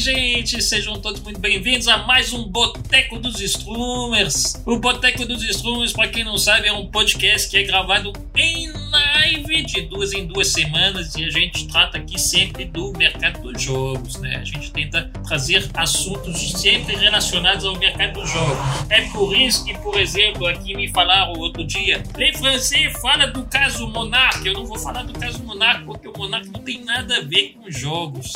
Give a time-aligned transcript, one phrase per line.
[0.00, 0.62] gente?
[0.62, 4.54] Sejam todos muito bem-vindos a mais um Boteco dos Strummers.
[4.64, 8.72] O Boteco dos Strummers, para quem não sabe, é um podcast que é gravado em
[8.90, 13.62] live de duas em duas semanas e a gente trata aqui sempre do mercado dos
[13.62, 14.36] jogos, né?
[14.36, 18.58] A gente tenta trazer assuntos sempre relacionados ao mercado dos jogos.
[18.90, 23.44] É por isso que, por exemplo, aqui me falaram outro dia, Lei Francês fala do
[23.44, 24.44] caso Monark.
[24.46, 27.54] Eu não vou falar do caso Monark porque o Monark não tem nada a ver
[27.54, 28.32] com jogos.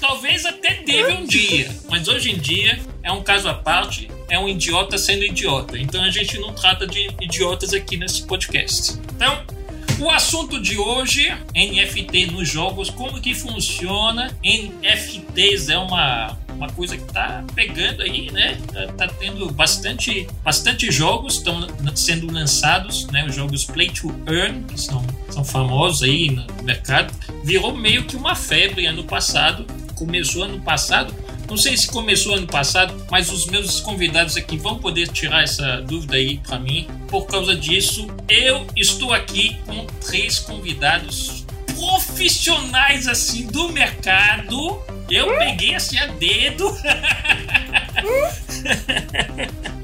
[0.00, 4.38] Talvez até teve um dia, mas hoje em dia é um caso à parte, é
[4.38, 5.78] um idiota sendo idiota.
[5.78, 8.98] Então a gente não trata de idiotas aqui nesse podcast.
[9.14, 9.42] Então,
[10.00, 14.36] o assunto de hoje, NFT nos jogos, como que funciona?
[14.42, 18.58] NFTs é uma uma coisa que tá pegando aí, né?
[18.72, 23.26] Tá, tá tendo bastante, bastante jogos estão sendo lançados, né?
[23.26, 28.16] Os jogos Play to Earn, que são, são famosos aí no mercado, virou meio que
[28.16, 29.66] uma febre ano passado.
[29.94, 31.14] Começou ano passado,
[31.48, 35.80] não sei se começou ano passado, mas os meus convidados aqui vão poder tirar essa
[35.82, 36.86] dúvida aí para mim.
[37.08, 41.44] Por causa disso, eu estou aqui com três convidados
[41.76, 46.74] profissionais assim do mercado eu peguei assim a dedo.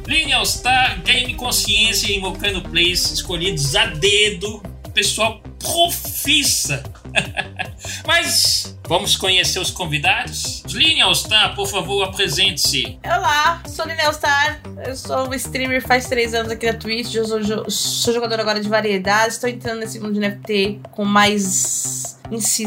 [0.07, 4.63] Lineal Star, Game Consciência e Mocano Place escolhidos a dedo.
[5.01, 6.83] Pessoal profissa.
[8.07, 10.63] Mas vamos conhecer os convidados.
[10.69, 12.99] Lineal Star, por favor, apresente-se.
[13.03, 14.61] Olá, sou Lineal Star.
[14.87, 17.15] Eu sou streamer faz três anos aqui na Twitch.
[17.15, 19.37] Eu sou, sou jogador agora de variedades.
[19.37, 22.19] Estou entrando nesse mundo de NFT com mais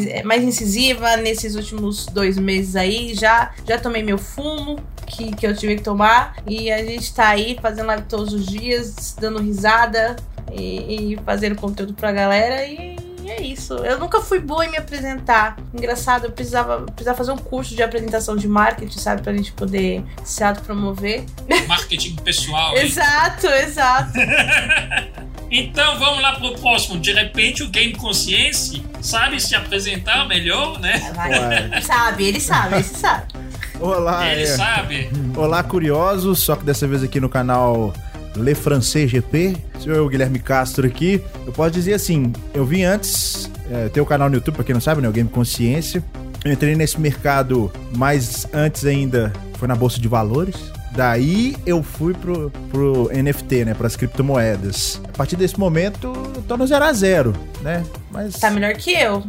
[0.09, 3.13] é, mais incisiva nesses últimos dois meses aí.
[3.13, 6.37] Já, já tomei meu fumo, que, que eu tive que tomar.
[6.47, 10.15] E a gente tá aí fazendo live todos os dias, dando risada
[10.51, 12.65] e, e fazendo conteúdo pra galera.
[12.65, 13.73] E é isso.
[13.75, 15.57] Eu nunca fui boa em me apresentar.
[15.73, 19.21] Engraçado, eu precisava, precisava fazer um curso de apresentação de marketing, sabe?
[19.21, 21.23] Pra gente poder se autopromover.
[21.67, 22.75] Marketing pessoal.
[22.77, 24.13] exato, exato.
[25.55, 26.99] Então vamos lá pro próximo.
[26.99, 31.11] De repente o Game Consciência sabe se apresentar melhor, né?
[31.13, 31.79] Vai.
[31.79, 33.33] Sabe, ele sabe, ele sabe.
[33.79, 34.47] Olá, ele é.
[34.47, 35.11] sabe.
[35.37, 36.39] Olá, curiosos.
[36.39, 37.93] Só que dessa vez aqui no canal
[38.35, 39.55] Le Francês GP.
[39.79, 41.21] Sou eu, Guilherme Castro aqui.
[41.45, 44.73] Eu posso dizer assim, eu vim antes, é, tem o canal no YouTube, pra quem
[44.73, 45.09] não sabe, né?
[45.09, 46.03] O Game Consciência.
[46.43, 50.55] Eu entrei nesse mercado, mas antes ainda foi na Bolsa de Valores.
[50.91, 53.73] Daí eu fui pro, pro NFT, né?
[53.73, 55.01] Pras criptomoedas.
[55.09, 57.83] A partir desse momento, eu tô no zero a zero, né?
[58.11, 58.35] Mas...
[58.35, 59.23] Tá melhor que eu.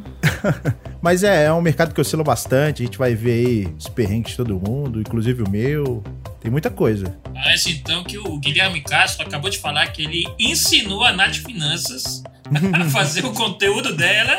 [1.00, 2.82] Mas é, é um mercado que oscila bastante.
[2.82, 6.02] A gente vai ver aí os perrengues de todo mundo, inclusive o meu.
[6.44, 7.16] Tem muita coisa.
[7.32, 12.22] Parece então que o Guilherme Castro acabou de falar que ele ensinou a Nath Finanças
[12.70, 14.36] a fazer o conteúdo dela.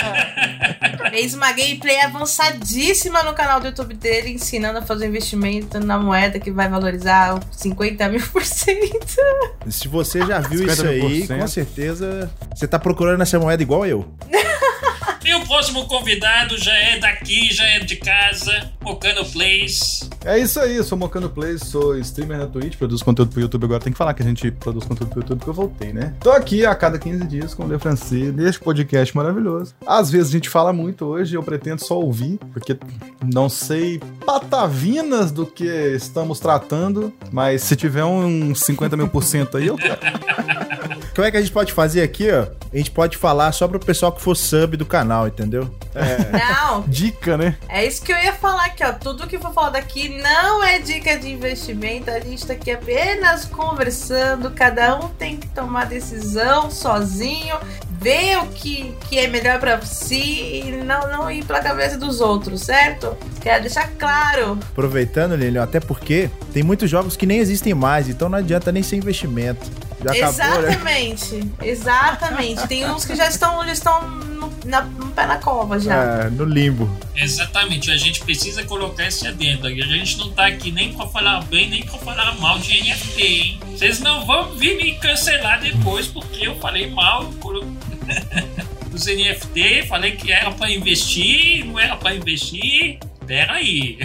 [1.10, 6.40] Fez uma gameplay avançadíssima no canal do YouTube dele, ensinando a fazer investimento na moeda
[6.40, 9.20] que vai valorizar 50 mil por cento.
[9.68, 14.10] Se você já viu isso aí, com certeza você tá procurando essa moeda igual eu.
[15.22, 20.08] E o próximo convidado já é daqui, já é de casa, Mocano Plays.
[20.24, 23.64] É isso aí, eu sou Mocano Plays, sou streamer na Twitch, produzo conteúdo pro YouTube
[23.64, 23.80] agora.
[23.80, 26.14] Tem que falar que a gente produz conteúdo pro YouTube porque eu voltei, né?
[26.20, 29.74] Tô aqui a cada 15 dias com o Le Francês, neste podcast maravilhoso.
[29.86, 32.78] Às vezes a gente fala muito hoje, eu pretendo só ouvir, porque
[33.22, 39.58] não sei patavinas do que estamos tratando, mas se tiver uns 50 mil por cento
[39.58, 40.00] aí, eu quero.
[41.14, 42.46] Como é que a gente pode fazer aqui, ó?
[42.72, 45.68] A gente pode falar só pro pessoal que for sub do canal, entendeu?
[45.92, 46.38] É.
[46.38, 46.82] Não.
[46.86, 47.56] Dica, né?
[47.68, 48.92] É isso que eu ia falar aqui, ó.
[48.92, 52.10] Tudo que for falar daqui não é dica de investimento.
[52.10, 54.52] A gente tá aqui apenas conversando.
[54.52, 57.56] Cada um tem que tomar decisão sozinho,
[58.00, 62.20] ver o que, que é melhor para si e não, não ir pela cabeça dos
[62.20, 63.16] outros, certo?
[63.40, 64.58] Quero deixar claro.
[64.70, 68.82] Aproveitando, Lilian, até porque tem muitos jogos que nem existem mais, então não adianta nem
[68.82, 69.68] ser investimento.
[70.02, 71.68] Já exatamente, acabou, né?
[71.68, 72.68] exatamente.
[72.68, 76.24] Tem uns que já estão, já estão no, na, no pé na cova já.
[76.24, 76.90] É, no limbo.
[77.14, 79.66] Exatamente, a gente precisa colocar esse adendo.
[79.66, 83.22] A gente não tá aqui nem pra falar bem, nem pra falar mal de NFT,
[83.22, 83.60] hein?
[83.70, 87.24] Vocês não vão vir me cancelar depois porque eu falei mal
[88.90, 92.98] dos NFT, falei que era pra investir, não era pra investir.
[93.30, 93.96] Pera aí.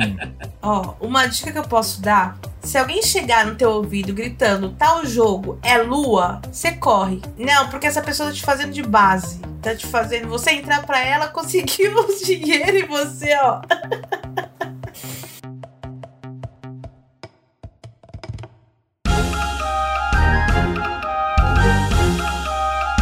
[0.62, 4.70] Ó, oh, uma dica que eu posso dar se alguém chegar no teu ouvido gritando
[4.70, 7.20] tal jogo é lua, você corre.
[7.36, 9.42] Não, porque essa pessoa tá te fazendo de base.
[9.60, 13.60] Tá te fazendo você entrar pra ela, conseguir o dinheiro e você, ó.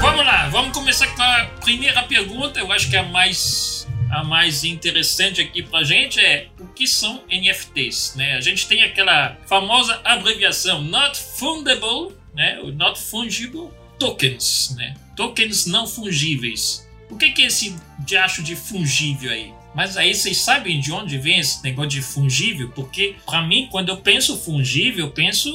[0.00, 2.58] Vamos lá, vamos começar com a primeira pergunta.
[2.58, 3.79] Eu acho que é a mais
[4.10, 8.34] a mais interessante aqui pra gente é o que são NFTs, né?
[8.36, 12.58] A gente tem aquela famosa abreviação Not Fundable, né?
[12.60, 14.94] O Not Fungible Tokens, né?
[15.16, 16.88] Tokens não fungíveis.
[17.08, 19.52] O que que é esse diacho de fungível aí?
[19.74, 22.70] Mas aí vocês sabem de onde vem esse negócio de fungível?
[22.70, 25.50] Porque para mim, quando eu penso fungível, eu penso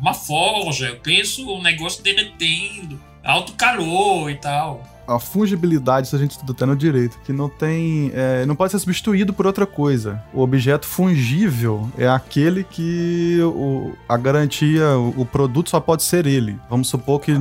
[0.00, 6.18] uma forja, eu penso um negócio derretendo, alto calor e tal a fungibilidade, se a
[6.18, 8.10] gente estuda até no direito, que não tem.
[8.14, 10.22] É, não pode ser substituído por outra coisa.
[10.32, 16.26] O objeto fungível é aquele que o, a garantia, o, o, produto só pode ser
[16.26, 16.58] ele.
[16.68, 17.32] Vamos supor que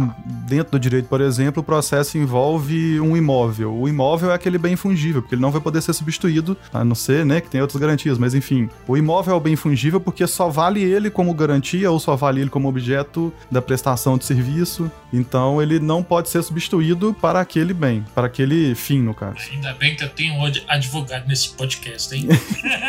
[0.48, 3.74] dentro do direito, por exemplo, o processo envolve um imóvel.
[3.74, 6.96] O imóvel é aquele bem fungível, porque ele não vai poder ser substituído, a não
[6.96, 8.70] ser, né, que tem outras garantias, mas enfim.
[8.88, 12.42] O imóvel é o bem fungível porque só vale ele como garantia ou só vale
[12.42, 14.92] ele como objeto da prestação de serviço.
[15.12, 19.38] Então ele não pode ser substituído para aquele bem, para aquele fim, no caso.
[19.52, 22.28] Ainda bem que eu tenho um advogado nesse podcast, hein?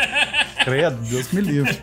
[0.65, 1.79] Credo, Deus me livre.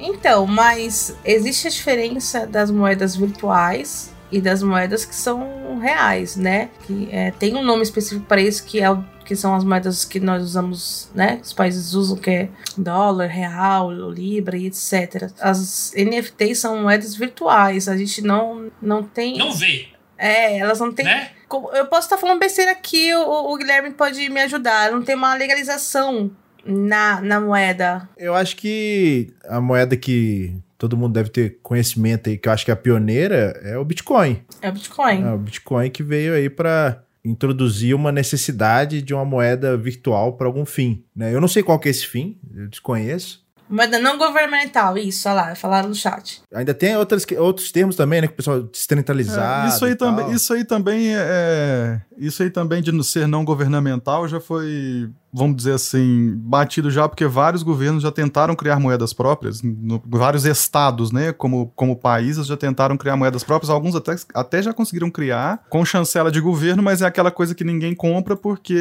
[0.00, 6.70] Então, mas existe a diferença das moedas virtuais e das moedas que são reais, né?
[6.84, 10.04] Que é, tem um nome específico para isso que é o que são as moedas
[10.04, 11.40] que nós usamos, né?
[11.42, 15.30] Os países usam, que é dólar, real, libra e etc.
[15.40, 19.38] As NFTs são moedas virtuais, a gente não, não tem.
[19.38, 19.86] Não vê.
[20.18, 21.06] É, elas não têm.
[21.06, 21.30] Né?
[21.72, 24.92] Eu posso estar falando besteira aqui, o, o Guilherme pode me ajudar.
[24.92, 26.30] Não tem uma legalização
[26.64, 28.08] na, na moeda.
[28.16, 32.64] Eu acho que a moeda que todo mundo deve ter conhecimento aí, que eu acho
[32.64, 34.42] que é a pioneira, é o Bitcoin.
[34.60, 35.22] É o Bitcoin.
[35.22, 40.46] É o Bitcoin que veio aí para introduzir uma necessidade de uma moeda virtual para
[40.46, 41.02] algum fim.
[41.16, 41.34] Né?
[41.34, 43.43] Eu não sei qual que é esse fim, eu desconheço.
[43.68, 46.42] Moeda não governamental, isso, olha lá, falaram no chat.
[46.54, 48.26] Ainda tem outras, outros termos também, né?
[48.26, 49.66] Que o pessoal descentralizado.
[49.66, 52.00] É, isso, aí também, isso aí também é.
[52.16, 57.26] Isso aí também de ser não governamental já foi vamos dizer assim, batido já, porque
[57.26, 62.56] vários governos já tentaram criar moedas próprias, no, vários estados, né, como, como países já
[62.56, 67.02] tentaram criar moedas próprias, alguns até, até já conseguiram criar com chancela de governo, mas
[67.02, 68.78] é aquela coisa que ninguém compra porque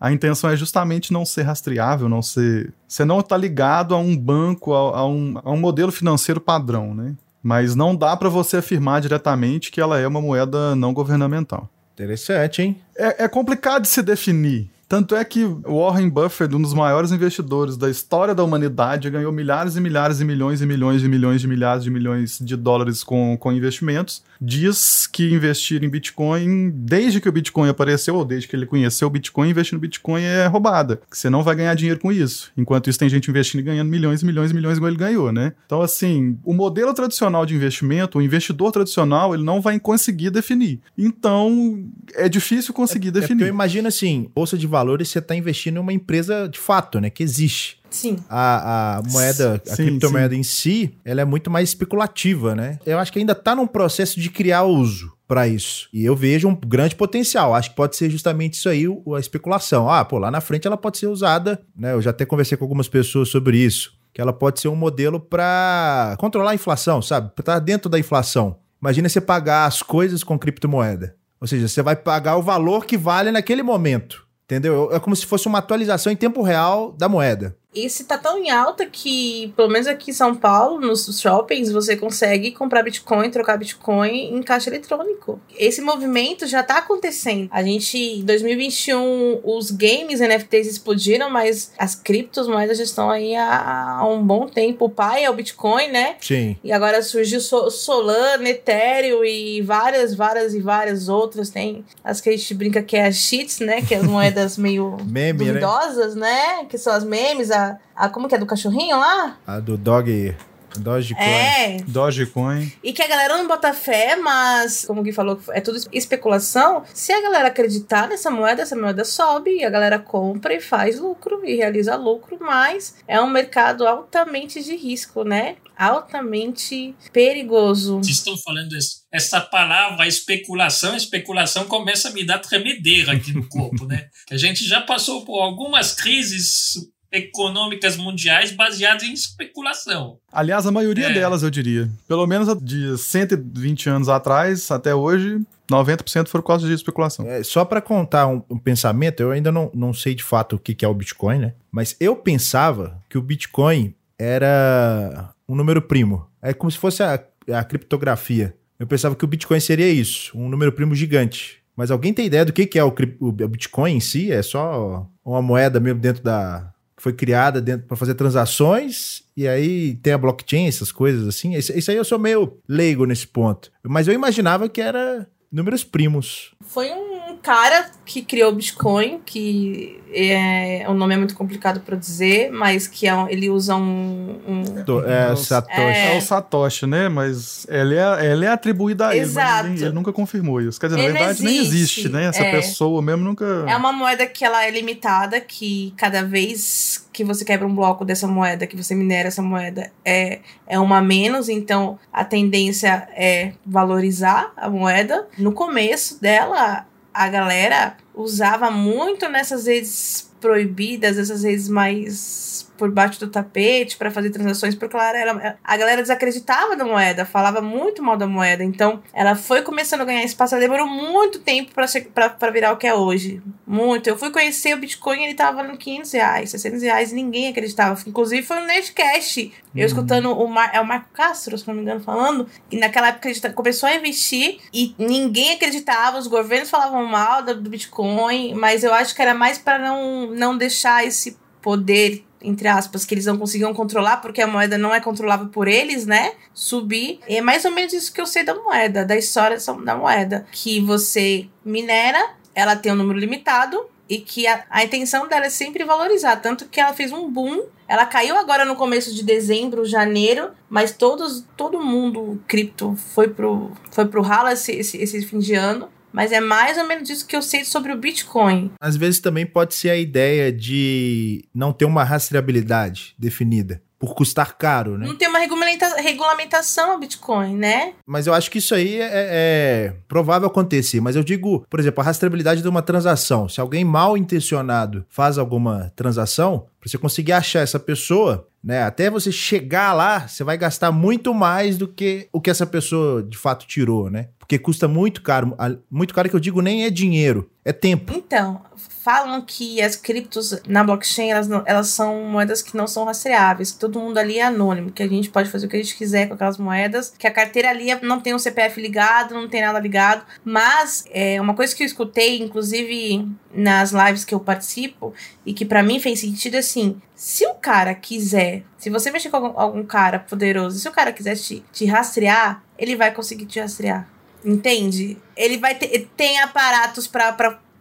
[0.00, 2.72] a intenção é justamente não ser rastreável, não ser...
[2.86, 6.94] Você não está ligado a um banco, a, a, um, a um modelo financeiro padrão,
[6.94, 7.14] né?
[7.42, 11.68] Mas não dá para você afirmar diretamente que ela é uma moeda não governamental.
[11.94, 12.76] Interessante, hein?
[12.96, 14.70] É, é complicado de se definir.
[14.94, 19.74] Tanto é que Warren Buffett, um dos maiores investidores da história da humanidade, ganhou milhares
[19.74, 23.36] e milhares e milhões e milhões e milhões de milhares de milhões de dólares com,
[23.36, 24.22] com investimentos.
[24.40, 29.08] Diz que investir em Bitcoin, desde que o Bitcoin apareceu, ou desde que ele conheceu
[29.08, 31.00] o Bitcoin, investir no Bitcoin é roubada.
[31.10, 32.52] Que você não vai ganhar dinheiro com isso.
[32.56, 35.32] Enquanto isso, tem gente investindo e ganhando milhões e milhões e milhões igual ele ganhou,
[35.32, 35.54] né?
[35.66, 40.78] Então, assim, o modelo tradicional de investimento, o investidor tradicional, ele não vai conseguir definir.
[40.96, 43.42] Então, é difícil conseguir é, definir.
[43.42, 47.00] É eu imagino assim, bolsa de valores você está investindo em uma empresa de fato,
[47.00, 47.10] né?
[47.10, 47.78] Que existe.
[47.90, 48.16] Sim.
[48.28, 50.40] A, a moeda, a sim, criptomoeda sim.
[50.40, 52.78] em si, ela é muito mais especulativa, né?
[52.84, 55.88] Eu acho que ainda está num processo de criar uso para isso.
[55.92, 57.54] E eu vejo um grande potencial.
[57.54, 59.88] Acho que pode ser justamente isso aí, a especulação.
[59.88, 61.92] Ah, pô, lá na frente ela pode ser usada, né?
[61.92, 65.20] Eu já até conversei com algumas pessoas sobre isso, que ela pode ser um modelo
[65.20, 67.30] para controlar a inflação, sabe?
[67.34, 68.58] Para estar dentro da inflação.
[68.82, 71.16] Imagina você pagar as coisas com criptomoeda.
[71.40, 74.23] Ou seja, você vai pagar o valor que vale naquele momento.
[74.44, 74.90] Entendeu?
[74.92, 77.56] É como se fosse uma atualização em tempo real da moeda.
[77.74, 81.96] Esse tá tão em alta que, pelo menos aqui em São Paulo, nos shoppings, você
[81.96, 85.40] consegue comprar Bitcoin, trocar Bitcoin em caixa eletrônico.
[85.56, 87.48] Esse movimento já tá acontecendo.
[87.50, 93.98] A gente, em 2021, os games NFTs explodiram, mas as criptomoedas já estão aí há,
[93.98, 94.86] há, um bom tempo.
[94.86, 96.16] O pai é o Bitcoin, né?
[96.20, 96.56] Sim.
[96.62, 101.50] E agora surgiu Solana, Ethereum e várias, várias e várias outras.
[101.50, 103.82] Tem as que a gente brinca que é as cheats, né?
[103.82, 105.52] Que é as moedas meio Meme, né?
[105.52, 106.24] duvidosas, né?
[106.24, 106.64] né?
[106.68, 107.63] Que são as memes, a
[107.94, 109.38] a, como que é do cachorrinho lá?
[109.46, 110.34] A do dog.
[110.78, 111.24] Dogecoin.
[111.24, 111.76] É.
[111.86, 112.72] Dogecoin.
[112.82, 116.84] E que a galera não bota fé, mas, como o Gui falou, é tudo especulação.
[116.92, 120.98] Se a galera acreditar nessa moeda, essa moeda sobe, e a galera compra e faz
[120.98, 125.56] lucro e realiza lucro, mas é um mercado altamente de risco, né?
[125.76, 127.98] Altamente perigoso.
[127.98, 128.76] Vocês estão falando
[129.12, 134.08] essa palavra especulação, especulação começa a me dar tremedeira aqui no corpo, né?
[134.30, 136.74] a gente já passou por algumas crises
[137.14, 140.18] econômicas mundiais baseadas em especulação.
[140.32, 141.12] Aliás, a maioria é.
[141.12, 141.88] delas, eu diria.
[142.08, 145.40] Pelo menos de 120 anos atrás até hoje,
[145.70, 147.26] 90% foram por causa de especulação.
[147.26, 150.58] É, só para contar um, um, pensamento, eu ainda não, não sei de fato o
[150.58, 151.54] que, que é o Bitcoin, né?
[151.70, 156.26] Mas eu pensava que o Bitcoin era um número primo.
[156.42, 158.54] É como se fosse a, a criptografia.
[158.78, 161.62] Eu pensava que o Bitcoin seria isso, um número primo gigante.
[161.76, 164.30] Mas alguém tem ideia do que, que é o, o Bitcoin em si?
[164.30, 166.72] É só uma moeda mesmo dentro da.
[167.04, 171.52] Foi criada dentro para fazer transações e aí tem a blockchain, essas coisas assim.
[171.54, 173.70] Isso, isso aí eu sou meio leigo nesse ponto.
[173.82, 176.54] Mas eu imaginava que era números primos.
[176.62, 177.13] Foi um
[177.44, 182.86] cara que criou o Bitcoin, que é, o nome é muito complicado para dizer, mas
[182.86, 185.34] que é um- ele usa um, um- Do- É.
[185.36, 185.80] Satoshi.
[185.80, 187.08] É o Satoshi, né?
[187.08, 189.68] Mas ele é, ele é atribuído a ele, Exato.
[189.68, 190.80] ele, ele nunca confirmou isso.
[190.80, 191.74] Quer dizer, Ele na não verdade, nem existe.
[192.00, 192.26] existe, né?
[192.26, 192.50] Essa É.
[192.52, 193.44] pessoa mesmo nunca.
[193.68, 198.04] É uma moeda que ela é limitada, que cada vez que você quebra um bloco
[198.04, 203.52] dessa moeda, que você minera essa moeda, é, é uma menos, então a tendência é
[203.64, 205.26] valorizar a moeda.
[205.38, 213.20] No começo dela, a galera usava muito nessas redes proibidas, essas redes mais por baixo
[213.20, 218.02] do tapete para fazer transações, porque ela era, a galera desacreditava da moeda, falava muito
[218.02, 218.64] mal da moeda.
[218.64, 222.86] Então, ela foi começando a ganhar espaço, ela demorou muito tempo para virar o que
[222.86, 223.42] é hoje.
[223.66, 224.08] Muito.
[224.08, 228.00] Eu fui conhecer o Bitcoin, ele tava valendo 500 reais, 600 reais, e ninguém acreditava.
[228.06, 229.52] Inclusive, foi um Nerdcast.
[229.74, 233.08] Eu escutando o, Mar, é o Marco Castro, se não me engano, falando, e naquela
[233.08, 238.54] época ele começou a investir e ninguém acreditava, os governos falavam mal do, do Bitcoin,
[238.54, 243.14] mas eu acho que era mais para não, não deixar esse poder entre aspas, que
[243.14, 246.32] eles não conseguiam controlar, porque a moeda não é controlável por eles, né?
[246.52, 247.20] Subir.
[247.26, 250.46] É mais ou menos isso que eu sei da moeda, da história da moeda.
[250.52, 253.86] Que você minera, ela tem um número limitado.
[254.06, 256.36] E que a, a intenção dela é sempre valorizar.
[256.36, 257.64] Tanto que ela fez um boom.
[257.88, 260.50] Ela caiu agora no começo de dezembro, janeiro.
[260.68, 265.54] Mas todos, todo mundo cripto foi pro, foi pro ralo esse, esse, esse fim de
[265.54, 265.88] ano.
[266.14, 268.70] Mas é mais ou menos isso que eu sei sobre o Bitcoin.
[268.80, 273.82] Às vezes também pode ser a ideia de não ter uma rastreabilidade definida.
[273.98, 275.06] Por custar caro, né?
[275.06, 277.94] Não tem uma regulamenta regulamentação ao Bitcoin, né?
[278.06, 281.00] Mas eu acho que isso aí é, é provável acontecer.
[281.00, 283.48] Mas eu digo, por exemplo, a rastreabilidade de uma transação.
[283.48, 288.82] Se alguém mal intencionado faz alguma transação, para você conseguir achar essa pessoa, né?
[288.82, 293.22] Até você chegar lá, você vai gastar muito mais do que o que essa pessoa
[293.22, 294.28] de fato tirou, né?
[294.38, 295.54] Porque custa muito caro.
[295.90, 298.12] Muito caro que eu digo nem é dinheiro, é tempo.
[298.14, 303.04] Então, falam que as criptos na blockchain, elas, não, elas são moedas que não são
[303.04, 305.82] rastreáveis, que todo mundo ali é anônimo, que a gente pode fazer o que a
[305.82, 309.48] gente quiser com aquelas moedas, que a carteira ali não tem um CPF ligado, não
[309.48, 314.40] tem nada ligado, mas é uma coisa que eu escutei, inclusive nas lives que eu
[314.40, 315.14] participo,
[315.46, 319.36] e que para mim fez sentido assim, se o cara quiser, se você mexer com
[319.36, 323.60] algum, algum cara poderoso, se o cara quiser te, te rastrear, ele vai conseguir te
[323.60, 324.13] rastrear.
[324.44, 325.16] Entende?
[325.36, 327.32] Ele vai ter tem aparatos para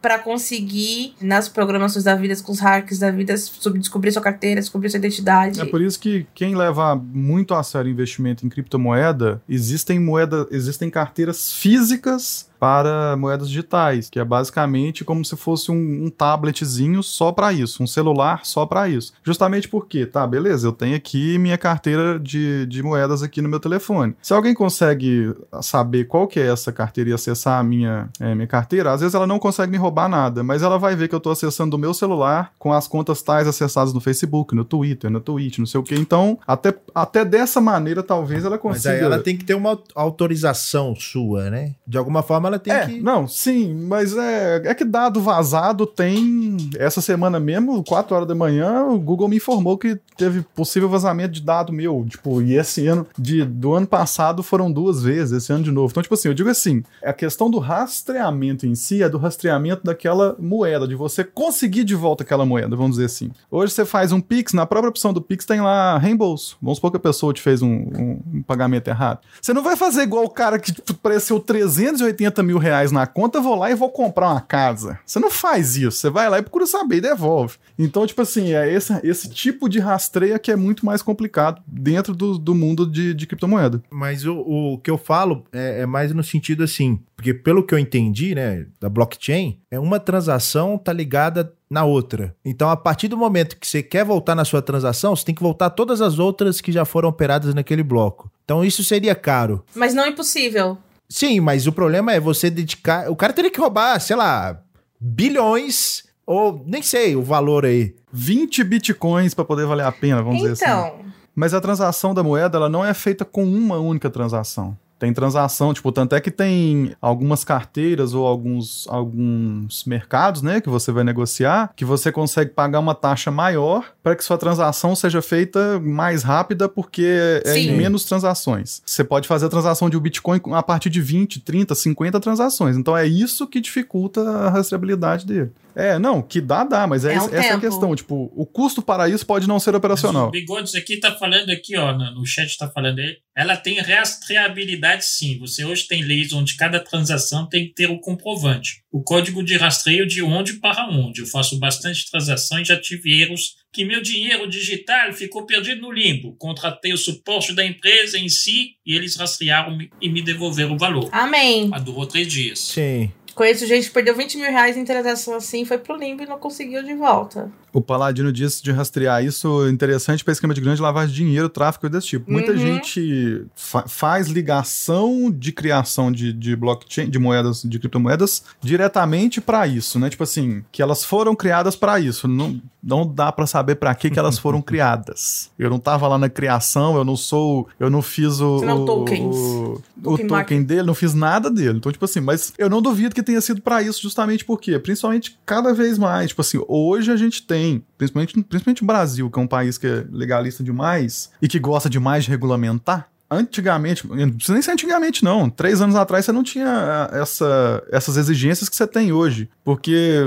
[0.03, 4.89] para conseguir, nas programações da vida, com os hacks da vida, descobrir sua carteira, descobrir
[4.89, 5.61] sua identidade.
[5.61, 10.89] É por isso que quem leva muito a sério investimento em criptomoeda, existem moeda, existem
[10.89, 17.29] carteiras físicas para moedas digitais, que é basicamente como se fosse um, um tabletzinho só
[17.29, 19.11] para isso, um celular só para isso.
[19.21, 23.59] Justamente porque, tá, beleza, eu tenho aqui minha carteira de, de moedas aqui no meu
[23.59, 24.15] telefone.
[24.21, 28.47] Se alguém consegue saber qual que é essa carteira e acessar a minha, é, minha
[28.47, 31.17] carteira, às vezes ela não consegue me roubar nada, mas ela vai ver que eu
[31.17, 35.19] estou acessando o meu celular com as contas tais acessadas no Facebook, no Twitter, no
[35.19, 35.95] Twitch, não sei o que.
[35.95, 38.93] Então, até, até dessa maneira, talvez ela consiga...
[38.93, 41.75] Mas aí ela tem que ter uma autorização sua, né?
[41.85, 43.01] De alguma forma ela tem é, que.
[43.01, 46.57] Não, sim, mas é, é que dado vazado tem.
[46.77, 51.33] Essa semana mesmo, 4 horas da manhã, o Google me informou que teve possível vazamento
[51.33, 52.05] de dado meu.
[52.09, 55.91] Tipo, e esse ano, de, do ano passado, foram duas vezes, esse ano de novo.
[55.91, 59.83] Então, tipo assim, eu digo assim: a questão do rastreamento em si é do rastreamento
[59.83, 63.31] daquela moeda, de você conseguir de volta aquela moeda, vamos dizer assim.
[63.49, 66.57] Hoje você faz um Pix, na própria opção do Pix tem lá reembolso.
[66.61, 69.19] Vamos supor que a pessoa te fez um, um, um pagamento errado.
[69.41, 73.41] Você não vai fazer igual o cara que tipo, apareceu 380 mil reais na conta,
[73.41, 74.99] vou lá e vou comprar uma casa.
[75.05, 75.97] Você não faz isso.
[75.97, 77.57] Você vai lá e procura saber e devolve.
[77.77, 82.13] Então, tipo assim, é esse, esse tipo de rastreio que é muito mais complicado dentro
[82.13, 83.81] do, do mundo de, de criptomoeda.
[83.89, 87.73] Mas o, o que eu falo é, é, mais no sentido assim, porque pelo que
[87.73, 92.35] eu entendi, né, da blockchain, é uma transação tá ligada na outra.
[92.45, 95.41] Então, a partir do momento que você quer voltar na sua transação, você tem que
[95.41, 98.31] voltar todas as outras que já foram operadas naquele bloco.
[98.43, 99.63] Então, isso seria caro.
[99.73, 100.77] Mas não impossível.
[101.09, 103.09] Sim, mas o problema é você dedicar.
[103.09, 104.61] O cara teria que roubar, sei lá,
[104.99, 107.95] bilhões, ou nem sei o valor aí.
[108.11, 110.53] 20 bitcoins para poder valer a pena, vamos então...
[110.53, 111.03] dizer assim.
[111.35, 114.77] Mas a transação da moeda ela não é feita com uma única transação.
[115.03, 120.69] Tem transação, tipo, tanto é que tem algumas carteiras ou alguns, alguns mercados, né, que
[120.69, 125.21] você vai negociar, que você consegue pagar uma taxa maior para que sua transação seja
[125.21, 128.81] feita mais rápida porque é em menos transações.
[128.85, 132.77] Você pode fazer a transação de um Bitcoin a partir de 20, 30, 50 transações.
[132.77, 135.51] Então é isso que dificulta a rastreabilidade dele.
[135.75, 137.61] É, não, que dá, dá, mas é, É um essa é a tempo.
[137.61, 137.95] questão.
[137.95, 140.27] Tipo, o custo para isso pode não ser Mas operacional.
[140.27, 143.17] O Bigodes aqui tá falando aqui, ó, no, no chat tá falando aí.
[143.35, 145.39] Ela tem rastreabilidade sim.
[145.39, 148.83] Você hoje tem leis onde cada transação tem que ter o comprovante.
[148.91, 151.21] O código de rastreio de onde para onde.
[151.21, 155.91] Eu faço bastante transação e já tive erros que meu dinheiro digital ficou perdido no
[155.91, 156.35] limbo.
[156.37, 161.09] Contratei o suporte da empresa em si e eles rastrearam e me devolveram o valor.
[161.11, 161.67] Amém.
[161.67, 162.59] Mas durou três dias.
[162.59, 163.11] Sim.
[163.35, 166.37] Conheço gente que perdeu 20 mil reais em transação assim, foi pro limbo e não
[166.37, 167.51] conseguiu de volta.
[167.73, 171.87] O Paladino disse de rastrear isso interessante para esquema de grande lavagem de dinheiro, tráfico
[171.87, 172.31] e desse tipo.
[172.31, 172.57] Muita Uhum.
[172.59, 179.67] gente fa- faz ligação de criação de, de blockchain, de moedas, de criptomoedas, diretamente para
[179.67, 180.09] isso, né?
[180.09, 182.27] Tipo assim, que elas foram criadas para isso.
[182.27, 185.49] Não, não dá para saber para que, que elas foram criadas.
[185.57, 188.85] Eu não tava lá na criação, eu não sou, eu não fiz o não o,
[188.85, 189.35] tokens.
[189.35, 191.77] o, o Token token dele, não fiz nada dele.
[191.77, 195.37] Então, tipo assim, mas eu não duvido que tenha sido para isso justamente porque, principalmente
[195.45, 197.62] cada vez mais, tipo assim, hoje a gente tem,
[197.97, 201.89] principalmente, principalmente o Brasil, que é um país que é legalista demais e que gosta
[201.89, 203.09] demais de regulamentar.
[203.29, 205.49] Antigamente, não precisa nem ser antigamente, não.
[205.49, 209.49] Três anos atrás você não tinha ah, essa, essas exigências que você tem hoje.
[209.63, 210.19] Porque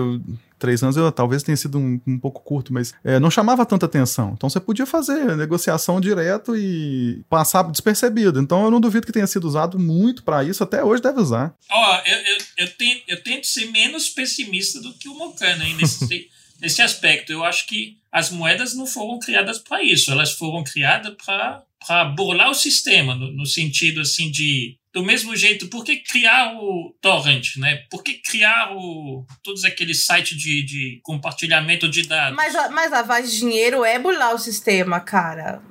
[0.58, 3.86] três anos eu, talvez tenha sido um, um pouco curto, mas é, não chamava tanta
[3.86, 4.32] atenção.
[4.36, 8.40] Então você podia fazer negociação direto e passar despercebido.
[8.40, 10.62] Então eu não duvido que tenha sido usado muito para isso.
[10.62, 11.54] Até hoje deve usar.
[11.70, 15.74] Ó, eu, eu, eu, tento, eu tento ser menos pessimista do que o Mocano aí
[15.74, 16.28] nesse,
[16.60, 17.32] nesse aspecto.
[17.32, 20.10] Eu acho que as moedas não foram criadas para isso.
[20.10, 24.78] Elas foram criadas para burlar o sistema, no, no sentido assim de.
[24.92, 27.84] Do mesmo jeito, por que criar o torrent, né?
[27.90, 32.34] Por que criar o, todos aqueles sites de, de compartilhamento de dados?
[32.34, 35.62] Mas, mas lavagem de dinheiro é burlar o sistema, cara.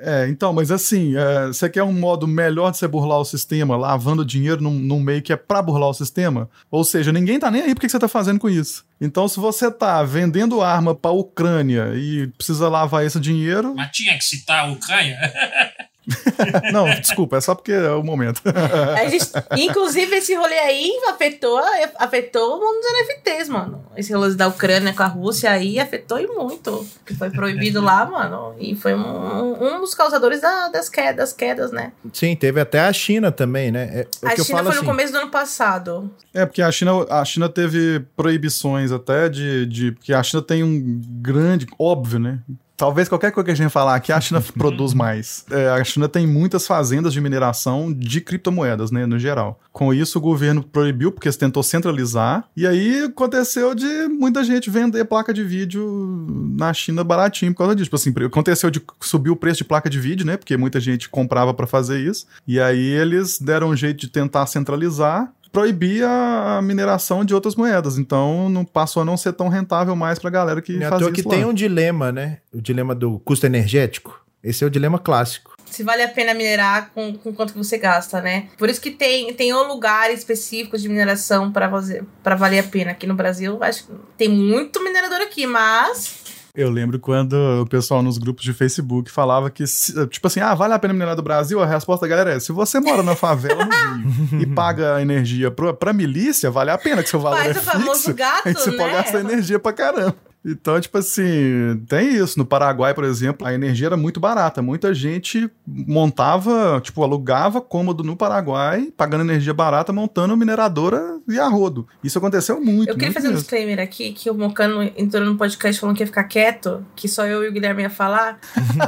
[0.00, 3.76] É, então, mas assim, é, você quer um modo melhor de você burlar o sistema,
[3.76, 6.48] lavando dinheiro num, num meio que é pra burlar o sistema?
[6.70, 8.86] Ou seja, ninguém tá nem aí porque que você tá fazendo com isso.
[9.00, 13.74] Então, se você tá vendendo arma pra Ucrânia e precisa lavar esse dinheiro.
[13.74, 15.18] Mas tinha que citar a Ucrânia.
[16.72, 18.40] Não, desculpa, é só porque é o momento.
[18.44, 21.60] A gente- inclusive, esse rolê aí afetou,
[21.96, 23.84] afetou o mundo dos NFTs, mano.
[23.96, 26.86] Esse rolê da Ucrânia com a Rússia aí afetou e muito.
[27.04, 28.54] Que foi proibido lá, mano.
[28.58, 31.92] E foi um, um dos causadores da- das, quedas, das quedas, né?
[32.12, 33.90] Sim, teve até a China também, né?
[33.92, 36.10] É, é a que eu China falo foi no assim, começo do ano passado.
[36.32, 39.92] É, porque a China, a China teve proibições até de, de.
[39.92, 41.66] Porque a China tem um grande.
[41.78, 42.38] Óbvio, né?
[42.78, 45.44] Talvez qualquer coisa que a gente falar aqui, a China produz mais.
[45.50, 49.60] É, a China tem muitas fazendas de mineração de criptomoedas, né, no geral.
[49.72, 52.44] Com isso, o governo proibiu, porque se tentou centralizar.
[52.56, 56.24] E aí aconteceu de muita gente vender placa de vídeo
[56.56, 57.86] na China baratinho por causa disso.
[57.86, 60.36] Tipo assim, aconteceu de subir o preço de placa de vídeo, né?
[60.36, 62.28] Porque muita gente comprava para fazer isso.
[62.46, 67.98] E aí eles deram um jeito de tentar centralizar proibir a mineração de outras moedas.
[67.98, 71.20] Então não passou a não ser tão rentável mais pra galera que é fazia que
[71.20, 71.50] isso tem lá.
[71.50, 72.38] um dilema, né?
[72.52, 74.24] O dilema do custo energético.
[74.42, 75.56] Esse é o dilema clássico.
[75.66, 78.48] Se vale a pena minerar com, com quanto que você gasta, né?
[78.56, 82.62] Por isso que tem, tem um lugar específico de mineração para fazer para valer a
[82.62, 82.92] pena.
[82.92, 88.02] Aqui no Brasil, acho que tem muito minerador aqui, mas Eu lembro quando o pessoal
[88.02, 89.64] nos grupos de Facebook falava que,
[90.10, 91.62] tipo assim, ah, vale a pena minerar do Brasil?
[91.62, 95.50] A resposta da galera é: se você mora na favela no Rio e paga energia
[95.50, 98.14] pra, pra milícia, vale a pena que seu valor faz é o famoso fixo.
[98.14, 98.76] gato, Aí você né?
[98.76, 100.16] pode gastar energia pra caramba.
[100.44, 102.38] Então, tipo assim, tem isso.
[102.38, 104.62] No Paraguai, por exemplo, a energia era muito barata.
[104.62, 111.86] Muita gente montava, tipo, alugava cômodo no Paraguai, pagando energia barata, montando mineradora e arrodo.
[112.02, 112.88] Isso aconteceu muito.
[112.88, 113.40] Eu queria muito fazer um mesmo.
[113.42, 117.26] disclaimer aqui, que o Mocano entrou no podcast falando que ia ficar quieto, que só
[117.26, 118.38] eu e o Guilherme ia falar.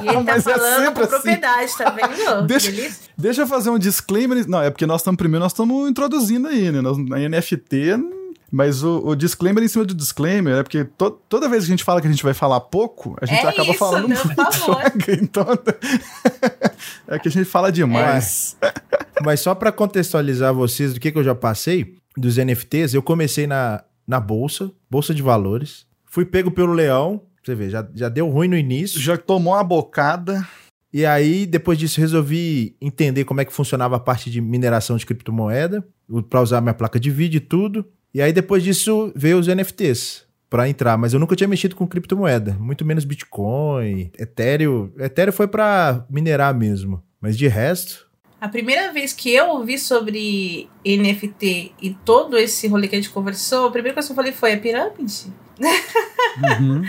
[0.03, 1.09] E ele tá Mas é falando sempre com assim.
[1.09, 2.47] propriedade, tá vendo?
[2.49, 2.91] Deixa-.
[3.19, 4.49] Deixa eu fazer um disclaimer.
[4.49, 6.81] Não, é porque nós estamos primeiro, nós estamos introduzindo aí, né?
[6.81, 7.99] Nós, na NFT,
[8.51, 11.75] mas o, o disclaimer em cima do disclaimer é porque to- toda vez que a
[11.77, 14.25] gente fala que a gente vai falar pouco, a gente É acaba isso, falando meu
[14.25, 14.35] muito.
[14.53, 14.83] favor.
[15.23, 15.47] então,
[17.09, 18.57] é que a gente fala demais.
[19.25, 23.47] Mas só pra contextualizar vocês do que, que eu já passei dos NFTs, eu comecei
[23.47, 25.87] na, na bolsa, bolsa de valores.
[26.07, 27.23] Fui pego pelo leão.
[27.45, 29.01] Você vê, já, já deu ruim no início.
[29.01, 30.47] Já tomou uma bocada.
[30.93, 35.07] E aí, depois disso, resolvi entender como é que funcionava a parte de mineração de
[35.07, 35.87] criptomoeda,
[36.29, 37.87] para usar minha placa de vídeo e tudo.
[38.13, 41.87] E aí, depois disso, veio os NFTs para entrar, mas eu nunca tinha mexido com
[41.87, 44.91] criptomoeda, muito menos Bitcoin, Ethereum.
[44.99, 50.67] Ethereum foi para minerar mesmo, mas de resto, A primeira vez que eu ouvi sobre
[50.85, 54.33] NFT e todo esse rolê que a gente conversou, a primeira coisa que eu falei
[54.33, 55.27] foi: é pirâmide?
[56.61, 56.83] Uhum.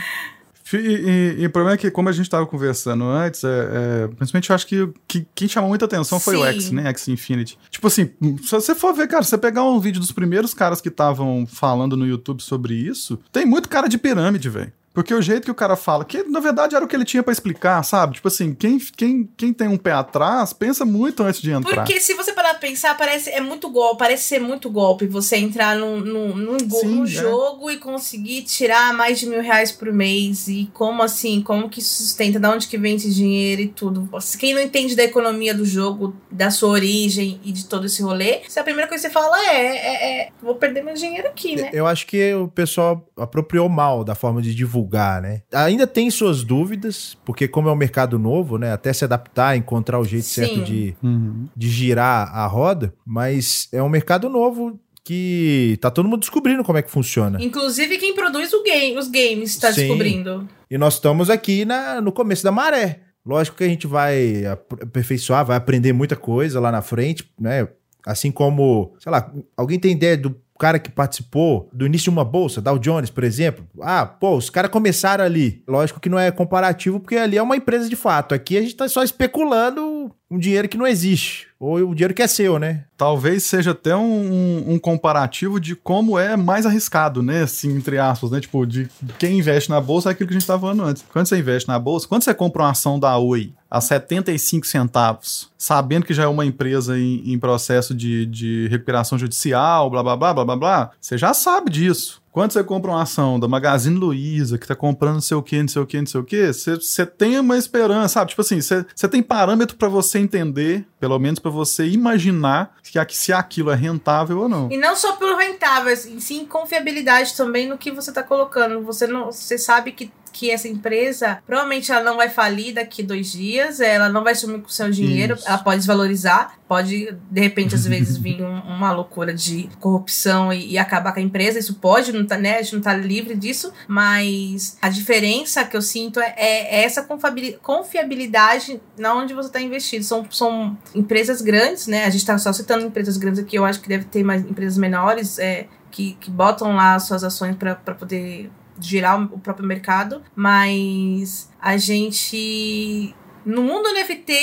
[0.74, 4.08] E, e- e o problema é que, como a gente estava conversando antes, é, é,
[4.16, 6.48] principalmente eu acho que, que quem chamou muita atenção foi o Sim.
[6.60, 6.88] X, né?
[6.90, 7.58] X Infinity.
[7.70, 8.10] Tipo assim,
[8.44, 11.46] se você for ver, cara, se você pegar um vídeo dos primeiros caras que estavam
[11.48, 14.72] falando no YouTube sobre isso, tem muito cara de pirâmide, velho.
[14.94, 17.24] Porque o jeito que o cara fala, que na verdade era o que ele tinha
[17.24, 18.16] pra explicar, sabe?
[18.16, 21.76] Tipo assim, quem, quem, quem tem um pé atrás, pensa muito antes de entrar.
[21.76, 25.38] Porque se você parar pra pensar, parece é muito golpe, parece ser muito golpe você
[25.38, 27.08] entrar num, num, num, Sim, num é.
[27.08, 30.48] jogo e conseguir tirar mais de mil reais por mês.
[30.48, 31.42] E como assim?
[31.42, 32.40] Como que isso sustenta?
[32.40, 34.10] Da onde que vem esse dinheiro e tudo?
[34.38, 38.42] Quem não entende da economia do jogo, da sua origem e de todo esse rolê,
[38.48, 41.56] se a primeira coisa que você fala é, é, é vou perder meu dinheiro aqui,
[41.56, 41.70] né?
[41.72, 45.42] Eu acho que o pessoal apropriou mal da forma de divulgar, né?
[45.54, 48.72] Ainda tem suas dúvidas, porque como é um mercado novo, né?
[48.74, 50.34] Até se adaptar, encontrar o jeito Sim.
[50.46, 51.48] certo de, Uhum.
[51.56, 56.78] de girar a roda, mas é um mercado novo que tá todo mundo descobrindo como
[56.78, 57.42] é que funciona.
[57.44, 59.82] Inclusive quem produz o game, os games tá Sim.
[59.82, 60.48] descobrindo.
[60.70, 63.02] E nós estamos aqui na, no começo da maré.
[63.26, 67.68] Lógico que a gente vai ap- aperfeiçoar, vai aprender muita coisa lá na frente, né?
[68.06, 72.24] Assim como, sei lá, alguém tem ideia do cara que participou do início de uma
[72.24, 73.66] bolsa, Dow Jones, por exemplo?
[73.82, 75.64] Ah, pô, os caras começaram ali.
[75.68, 78.36] Lógico que não é comparativo, porque ali é uma empresa de fato.
[78.36, 81.48] Aqui a gente tá só especulando um dinheiro que não existe.
[81.60, 82.86] Ou o dinheiro que é seu, né?
[82.98, 87.44] Talvez seja até um, um- um comparativo de como é mais arriscado, né?
[87.44, 88.40] Assim, entre aspas, né?
[88.40, 88.90] Tipo, de
[89.20, 91.04] quem investe na bolsa é aquilo que a gente estava falando antes.
[91.12, 95.50] Quando você investe na bolsa, quando você compra uma ação da Oi a 75 centavos,
[95.58, 100.16] sabendo que já é uma empresa em, em processo de, de recuperação judicial, blá blá
[100.18, 102.21] blá blá blá blá, você já sabe disso.
[102.32, 105.62] Quando você compra uma ação da Magazine Luiza, que tá comprando não sei o que,
[105.62, 108.30] não sei o que, não sei o que, você tem uma esperança, sabe?
[108.30, 113.34] Tipo assim, você tem parâmetro pra você entender, pelo menos pra você imaginar que, se
[113.34, 114.72] aquilo é rentável ou não.
[114.72, 118.82] E não só pelo rentável, e sim confiabilidade também no que você tá colocando.
[118.86, 123.32] Você não, você sabe que, que essa empresa provavelmente ela não vai falir daqui dois
[123.32, 125.48] dias, ela não vai sumir com o seu dinheiro, Isso.
[125.48, 130.72] ela pode desvalorizar, pode de repente às vezes vir um- uma loucura de corrupção e,
[130.72, 131.60] e acabar com a empresa.
[131.60, 132.58] Isso pode, não tá, né?
[132.58, 137.04] A gente não tá livre disso, mas a diferença que eu sinto é, é essa
[137.04, 140.04] confiabili- confiabilidade na onde você tá investido.
[140.04, 142.06] São, são empresas grandes, né?
[142.06, 144.78] A gente tá só citando empresas grandes aqui, eu acho que deve ter mais empresas
[144.78, 148.50] menores é, que, que botam lá as suas ações para poder
[148.82, 153.16] girar o próprio mercado, mas a gente
[153.46, 154.34] no mundo NFT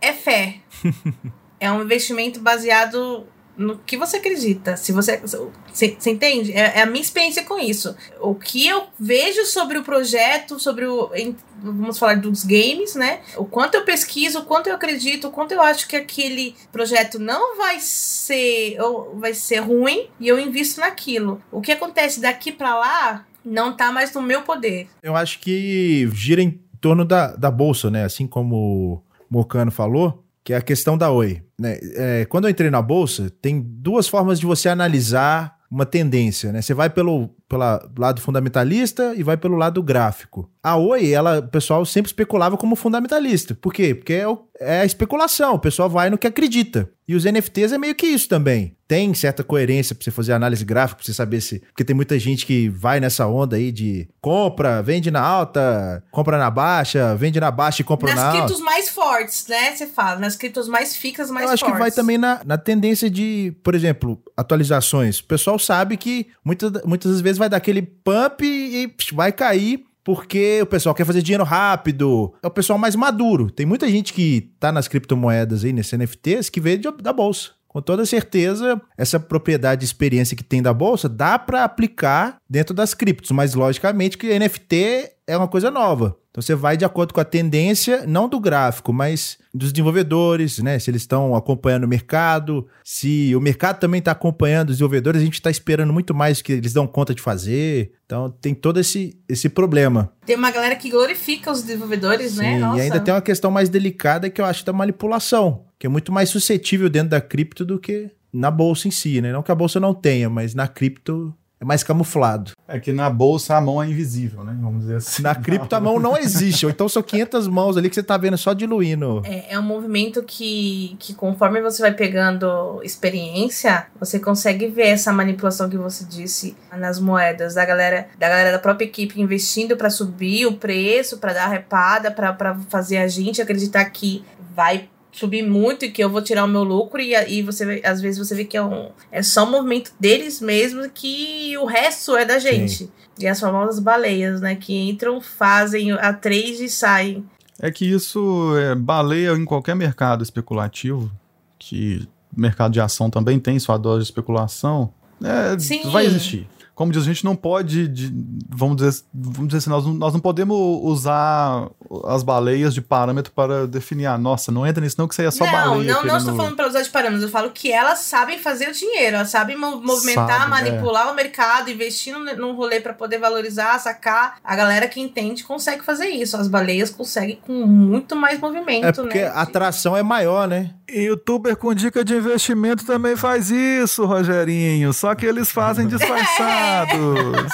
[0.00, 0.56] é fé.
[1.60, 4.76] é um investimento baseado no que você acredita.
[4.76, 5.18] Se você.
[5.22, 6.52] Você entende?
[6.52, 7.94] É, é a minha experiência com isso.
[8.20, 11.10] O que eu vejo sobre o projeto, sobre o.
[11.14, 13.20] em- Vamos falar dos games, né?
[13.36, 17.20] O quanto eu pesquiso, o quanto eu acredito, o quanto eu acho que aquele projeto
[17.20, 18.80] não vai ser.
[18.80, 21.40] ou vai ser ruim e eu invisto naquilo.
[21.52, 24.88] O que acontece daqui pra lá não tá mais no meu poder.
[25.02, 28.04] Eu acho que gira em torno da, da bolsa, né?
[28.04, 31.42] Assim como o Mocano falou, que é a questão da Oi.
[31.58, 31.78] né?
[31.94, 36.60] É, quando eu entrei na bolsa, tem duas formas de você analisar uma tendência, né?
[36.60, 37.62] Você vai pelo, pelo
[37.98, 40.50] lado fundamentalista e vai pelo lado gráfico.
[40.62, 43.54] A Oi, ela, o pessoal sempre especulava como fundamentalista.
[43.54, 43.94] Por quê?
[43.94, 46.88] Porque é, o- é a especulação, o pessoal vai no que acredita.
[47.08, 48.76] E os NFTs é meio que isso também.
[48.86, 51.58] Tem certa coerência pra você fazer análise gráfica, pra você saber se.
[51.60, 56.38] Porque tem muita gente que vai nessa onda aí de compra, vende na alta, compra
[56.38, 58.38] na baixa, vende na baixa e compra nas na alta.
[58.42, 59.74] criptos mais fortes, né?
[59.74, 61.74] Você fala, nas criptos mais fixas, mais Eu acho fortes.
[61.76, 65.18] que vai também na, na tendência de, por exemplo, atualizações.
[65.18, 69.84] O pessoal sabe que muitas, muitas vezes vai dar aquele pump e vai cair.
[70.04, 72.34] Porque o pessoal quer fazer dinheiro rápido.
[72.42, 73.48] É o pessoal mais maduro.
[73.52, 77.50] Tem muita gente que tá nas criptomoedas aí, nesses NFTs, que veio de- da bolsa.
[77.68, 82.74] Com toda certeza, essa propriedade e experiência que tem da bolsa dá para aplicar dentro
[82.74, 86.16] das criptos, mas logicamente que NFT é uma coisa nova.
[86.30, 90.78] Então você vai de acordo com a tendência, não do gráfico, mas dos desenvolvedores, né?
[90.78, 95.24] Se eles estão acompanhando o mercado, se o mercado também está acompanhando os desenvolvedores, a
[95.24, 97.92] gente está esperando muito mais que eles dão conta de fazer.
[98.06, 100.12] Então tem todo esse, esse problema.
[100.24, 102.54] Tem uma galera que glorifica os desenvolvedores, né?
[102.54, 102.78] Sim, Nossa.
[102.78, 106.12] e ainda tem uma questão mais delicada que eu acho da manipulação, que é muito
[106.12, 109.32] mais suscetível dentro da cripto do que na bolsa em si, né?
[109.32, 112.50] Não que a bolsa não tenha, mas na cripto é mais camuflado.
[112.66, 114.56] É que na bolsa a mão é invisível, né?
[114.60, 115.22] Vamos dizer assim.
[115.22, 118.16] Na cripto a mão não existe, ou então são 500 mãos ali que você tá
[118.16, 119.22] vendo só diluindo.
[119.24, 125.12] É, é um movimento que, que, conforme você vai pegando experiência, você consegue ver essa
[125.12, 129.88] manipulação que você disse nas moedas, da galera da, galera da própria equipe investindo para
[129.88, 135.84] subir o preço, para dar repada, para fazer a gente acreditar que vai subir muito
[135.84, 138.34] e que eu vou tirar o meu lucro e, e você vê- às vezes você
[138.34, 142.38] vê que é, um, é só um movimento deles mesmo que o resto é da
[142.38, 142.90] gente.
[143.18, 144.54] E as famosas baleias, né?
[144.56, 147.24] Que entram, fazem a trade e saem.
[147.60, 151.12] É que isso é baleia em qualquer mercado especulativo,
[151.58, 155.90] que mercado de ação também tem sua dose de especulação, é, Sim.
[155.90, 156.48] vai existir.
[156.74, 158.12] Como diz, a gente não pode, de-
[158.48, 161.68] vamos dizer, vamos dizer assim, nós não, nós não podemos usar
[162.06, 165.26] as baleias de parâmetro para definir, ah, nossa, não entra nisso não, que isso aí
[165.26, 165.92] é só não, baleia.
[165.92, 168.72] não, não estou falando para usar de parâmetros, eu falo que elas sabem fazer o
[168.72, 173.18] dinheiro, elas sabem mo- movimentar, Sabe, manipular o mercado, investir num, num rolê para poder
[173.18, 174.36] valorizar, sacar.
[174.42, 176.36] A galera que entende consegue fazer isso.
[176.36, 179.26] As baleias conseguem com muito mais movimento, É porque né?
[179.28, 180.70] a atração é maior, né?
[180.92, 184.92] E youtuber com dica de investimento também faz isso, Rogerinho.
[184.92, 187.50] Só que eles fazem disfarçados.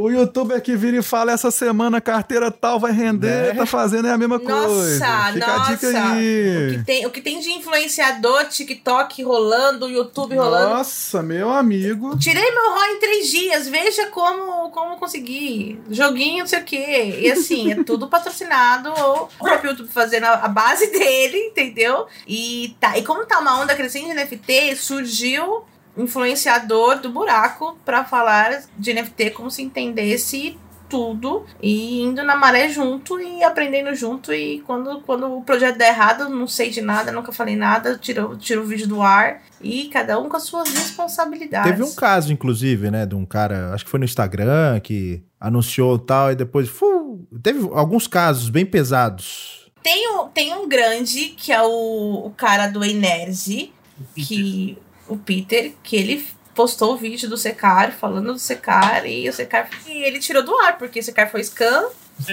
[0.00, 3.54] O youtuber que vira e fala essa semana a carteira tal vai render, Né?
[3.54, 5.32] tá fazendo é a mesma Nossa, coisa.
[5.32, 6.10] Fica a dica nossa.
[6.10, 10.74] O que, tem, o que tem de influenciador, TikTok rolando, YouTube rolando.
[10.74, 12.18] Nossa, meu amigo.
[12.18, 15.80] Tirei meu ROI em três dias, veja como, como consegui.
[15.90, 17.18] Joguinho, não sei o quê.
[17.20, 22.06] E assim, é tudo patrocinado ou o próprio YouTube fazendo a a base dele, entendeu?
[22.26, 25.64] E, tá, e como tá uma onda crescente de NFT, surgiu
[25.96, 30.58] influenciador do buraco pra falar de NFT como se entendesse
[30.90, 35.90] tudo e indo na maré junto e aprendendo junto e quando, quando o projeto der
[35.90, 39.88] errado, não sei de nada, nunca falei nada, tiro, tiro o vídeo do ar e
[39.88, 41.70] cada um com as suas responsabilidades.
[41.70, 45.96] Teve um caso, inclusive, né, de um cara, acho que foi no Instagram, que anunciou
[45.96, 46.68] tal, e depois.
[46.68, 49.70] fu, teve alguns casos bem pesados.
[49.82, 53.72] Tem um, tem um grande, que é o, o cara do Energy,
[54.14, 54.76] que
[55.10, 59.68] o Peter, que ele postou o vídeo do Secar, falando do Secar, e o Secar
[59.86, 61.88] e ele tirou do ar, porque o Secar foi scam.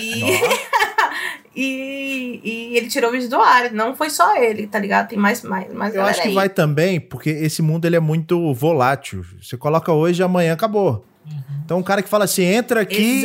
[0.00, 0.40] e,
[1.54, 3.70] e, e ele tirou o vídeo do ar.
[3.72, 5.08] Não foi só ele, tá ligado?
[5.08, 6.34] Tem mais, mais, mais Eu acho que aí.
[6.34, 9.24] vai também, porque esse mundo ele é muito volátil.
[9.42, 11.04] Você coloca hoje, amanhã acabou.
[11.64, 13.22] Então, um cara que fala assim, entra aqui,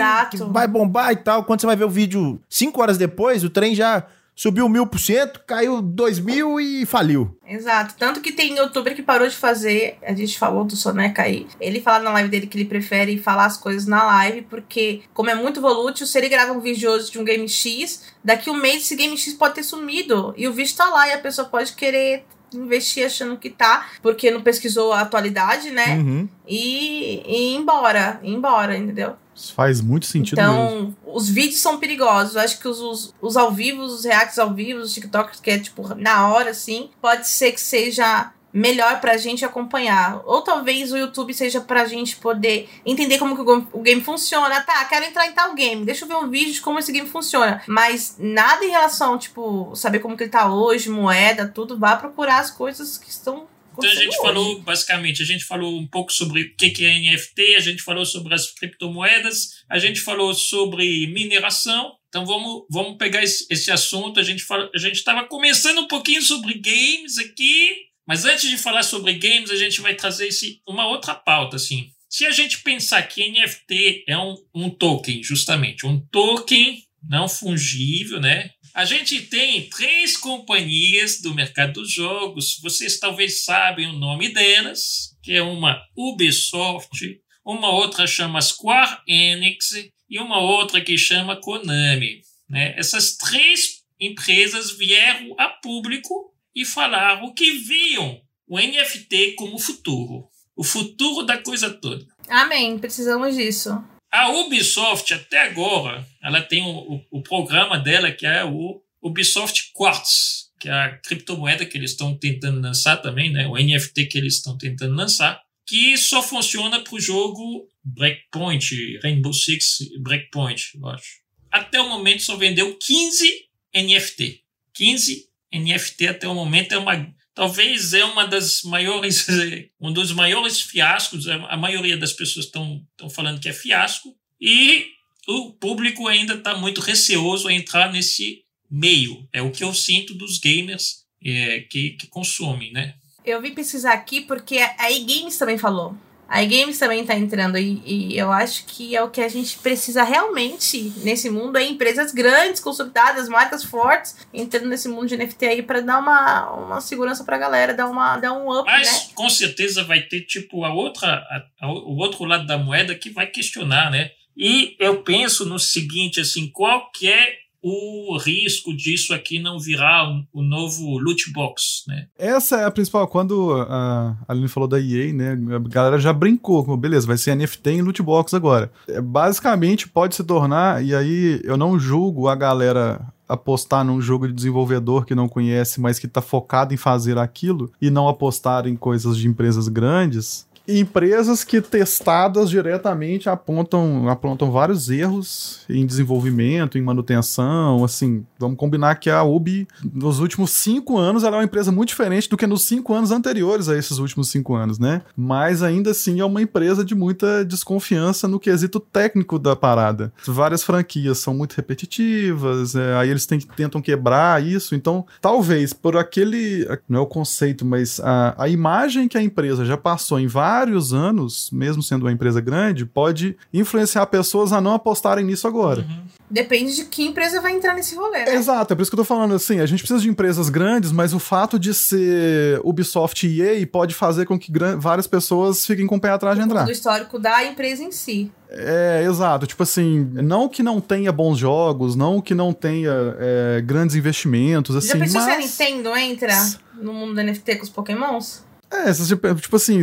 [0.50, 1.44] vai bombar e tal.
[1.44, 4.06] Quando você vai ver o vídeo cinco horas depois, o trem já
[4.40, 7.38] subiu mil por cento, caiu dois mil e faliu.
[7.46, 7.96] Exato.
[8.00, 9.98] Tanto que tem youtuber que parou de fazer.
[10.02, 11.46] A gente falou do Soneca aí.
[11.60, 15.30] Ele fala na live dele que ele prefere falar as coisas na live, porque, como
[15.30, 18.56] é muito volútil, se ele grava um vídeo hoje de um game X, daqui um
[18.56, 20.34] mês esse game X pode ter sumido.
[20.38, 22.24] E o vídeo tá lá e a pessoa pode querer
[22.54, 25.96] investir achando que tá, porque não pesquisou a atualidade, né?
[25.96, 26.30] Uhum.
[26.48, 29.16] E, e ir embora, ir embora, entendeu?
[29.36, 30.54] Isso faz muito sentido mesmo.
[30.54, 32.36] Então, os vídeos são perigosos.
[32.36, 35.52] Eu acho que os, os, os ao vivo, os reacts ao vivo, os TikToks, que
[35.52, 40.22] é tipo na hora, assim, pode ser que seja melhor pra gente acompanhar.
[40.26, 44.62] Ou talvez o YouTube seja pra gente poder entender como que o game funciona.
[44.62, 45.86] Tá, quero entrar em tal game.
[45.86, 47.62] Deixa eu ver um vídeo de como esse game funciona.
[47.68, 51.78] Mas nada em relação, tipo, saber como que ele tá hoje, moeda, tudo.
[51.78, 53.48] Vá procurar as coisas que estão.
[53.78, 57.00] Então a gente falou, basicamente, a gente falou um pouco sobre o que que é
[57.00, 61.94] NFT, a gente falou sobre as criptomoedas, a gente falou sobre mineração.
[62.10, 64.20] Então vamos, vamos pegar esse, esse assunto.
[64.20, 68.58] A gente fala, a gente estava começando um pouquinho sobre games aqui, mas antes de
[68.58, 71.92] falar sobre games, a gente vai trazer esse, uma outra pauta, assim.
[72.10, 78.20] Se a gente pensar que NFT é um, um token, justamente, um token não fungível,
[78.20, 78.50] né?
[78.74, 82.60] A gente tem três companhias do mercado dos jogos.
[82.64, 89.70] Vocês talvez sabem o nome delas, que é uma Ubisoft, uma outra chama Square Enix
[90.10, 92.22] e uma outra que chama Konami.
[92.50, 92.74] Né?
[92.76, 100.62] Essas três empresas vieram a público e falaram que viam o NFT como futuro, o
[100.62, 102.06] futuro da coisa toda.
[102.28, 103.82] Amém, precisamos disso.
[104.12, 109.72] A Ubisoft, até agora, ela tem o, o, o programa dela que é o Ubisoft
[109.72, 113.48] Quartz, que é a criptomoeda que eles estão tentando lançar também, né?
[113.48, 119.32] o NFT que eles estão tentando lançar, que só funciona para o jogo Breakpoint, Rainbow
[119.32, 121.20] Six Breakpoint, eu acho.
[121.50, 124.44] Até o momento só vendeu 15 NFT.
[124.74, 129.28] 15 NFT até o momento é uma talvez é uma das maiores
[129.80, 131.28] um dos maiores fiascos.
[131.28, 134.16] A maioria das pessoas estão estão falando que é fiasco.
[134.40, 134.88] E
[135.28, 139.28] o público ainda está muito receoso a entrar nesse meio.
[139.32, 142.96] É o que eu sinto dos gamers é, que, que consomem né?
[143.26, 145.96] Eu vim pesquisar aqui porque a eGames também falou.
[146.30, 149.58] A eGames também tá entrando e, e, eu acho que é o que a gente
[149.58, 155.46] precisa realmente nesse mundo, é empresas grandes, consolidadas, marcas fortes, entrando nesse mundo de NFT
[155.46, 159.14] aí para dar uma, uma segurança pra galera, dar, uma, dar um up, mas né?
[159.16, 163.10] com certeza vai ter tipo a outra a, a, o outro lado da moeda que
[163.10, 169.14] vai questionar né e eu penso no seguinte assim qual que é o risco disso
[169.14, 172.08] aqui não virar um, o novo loot box, né?
[172.18, 173.08] Essa é a principal.
[173.08, 175.32] Quando a Aline falou da EA, né?
[175.34, 176.64] A galera já brincou.
[176.64, 178.72] com, Beleza, vai ser NFT em loot box agora.
[178.88, 184.28] É, Basicamente pode se tornar, e aí eu não julgo a galera apostar num jogo
[184.28, 188.66] de desenvolvedor que não conhece, mas que tá focado em fazer aquilo e não apostar
[188.66, 190.48] em coisas de empresas grandes.
[190.72, 198.96] Empresas que testadas diretamente apontam, apontam vários erros em desenvolvimento, em manutenção, assim, vamos combinar
[198.96, 202.46] que a Ubi, nos últimos cinco anos, ela é uma empresa muito diferente do que
[202.46, 205.02] nos cinco anos anteriores a esses últimos cinco anos, né?
[205.18, 210.14] Mas ainda assim é uma empresa de muita desconfiança no quesito técnico da parada.
[210.28, 216.68] Várias franquias são muito repetitivas, é, aí eles tentam quebrar isso, então talvez por aquele,
[216.88, 220.28] não é o conceito, mas a, a imagem que a empresa já passou em
[220.60, 225.86] vários anos, mesmo sendo uma empresa grande, pode influenciar pessoas a não apostarem nisso agora.
[226.30, 228.36] Depende de que empresa vai entrar nesse rolê, né?
[228.36, 230.92] Exato, é por isso que eu tô falando assim, a gente precisa de empresas grandes,
[230.92, 235.88] mas o fato de ser Ubisoft e EA pode fazer com que várias pessoas fiquem
[235.88, 236.66] com o pé atrás de entrar.
[236.66, 238.32] Do histórico da empresa em si.
[238.50, 239.48] É, exato.
[239.48, 244.76] Tipo assim, não que não tenha bons jogos, não que não tenha é, grandes investimentos,
[244.76, 245.46] assim, Já pensou se a mas...
[245.46, 246.34] Nintendo entra
[246.74, 248.49] no mundo do NFT com os pokémons?
[248.72, 249.82] É, tipo, tipo assim,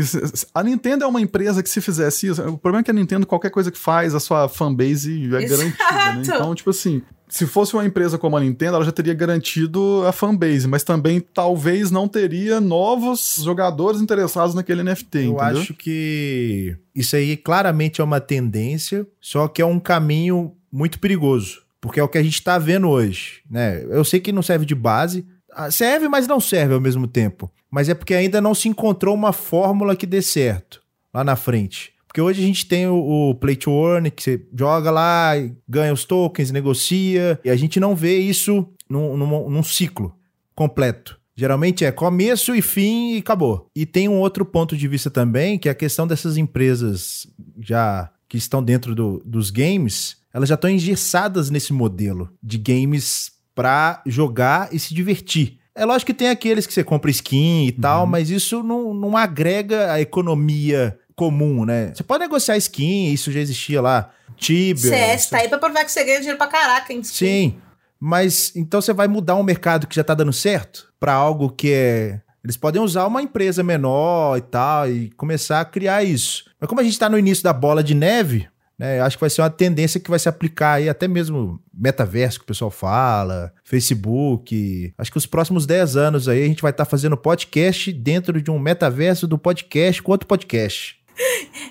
[0.54, 3.26] a Nintendo é uma empresa que se fizesse isso, o problema é que a Nintendo,
[3.26, 5.48] qualquer coisa que faz, a sua fanbase é Exato.
[5.48, 6.22] garantida, né?
[6.22, 10.12] Então, tipo assim, se fosse uma empresa como a Nintendo, ela já teria garantido a
[10.12, 15.38] fanbase, mas também talvez não teria novos jogadores interessados naquele NFT, Eu entendeu?
[15.60, 21.62] acho que isso aí claramente é uma tendência, só que é um caminho muito perigoso,
[21.80, 23.84] porque é o que a gente tá vendo hoje, né?
[23.90, 27.50] Eu sei que não serve de base, ah, serve, mas não serve ao mesmo tempo.
[27.76, 30.80] Mas é porque ainda não se encontrou uma fórmula que dê certo
[31.12, 31.92] lá na frente.
[32.06, 35.32] Porque hoje a gente tem o, o Play to Earn, que você joga lá,
[35.68, 40.14] ganha os tokens, negocia, e a gente não vê isso num, num, num ciclo
[40.54, 41.20] completo.
[41.36, 43.68] Geralmente é começo e fim e acabou.
[43.76, 47.26] E tem um outro ponto de vista também, que é a questão dessas empresas
[47.60, 53.32] já que estão dentro do- dos games, elas já estão engessadas nesse modelo de games
[53.54, 55.55] pra jogar e se divertir.
[55.76, 59.16] É lógico que tem aqueles que você compra skin e tal, mas isso não, não
[59.16, 61.92] agrega a economia comum, né?
[61.94, 64.10] Você pode negociar skin, isso já existia lá.
[64.36, 64.76] Tibia.
[64.90, 67.02] CS tá aí pra provar que você ganha dinheiro pra caraca, hein?
[67.02, 67.56] Sim,
[68.00, 71.72] mas então você vai mudar um mercado que já tá dando certo pra algo que
[71.72, 72.20] é.
[72.42, 76.44] Eles podem usar uma empresa menor e tal e começar a criar isso.
[76.60, 78.98] Mas como a gente tá no início da bola de neve, né?
[78.98, 82.38] eu Acho que vai ser uma tendência que vai se aplicar aí até mesmo metaverso
[82.38, 84.92] que o pessoal fala, Facebook.
[84.98, 88.50] Acho que os próximos 10 anos aí a gente vai estar fazendo podcast dentro de
[88.50, 90.96] um metaverso do podcast com outro podcast.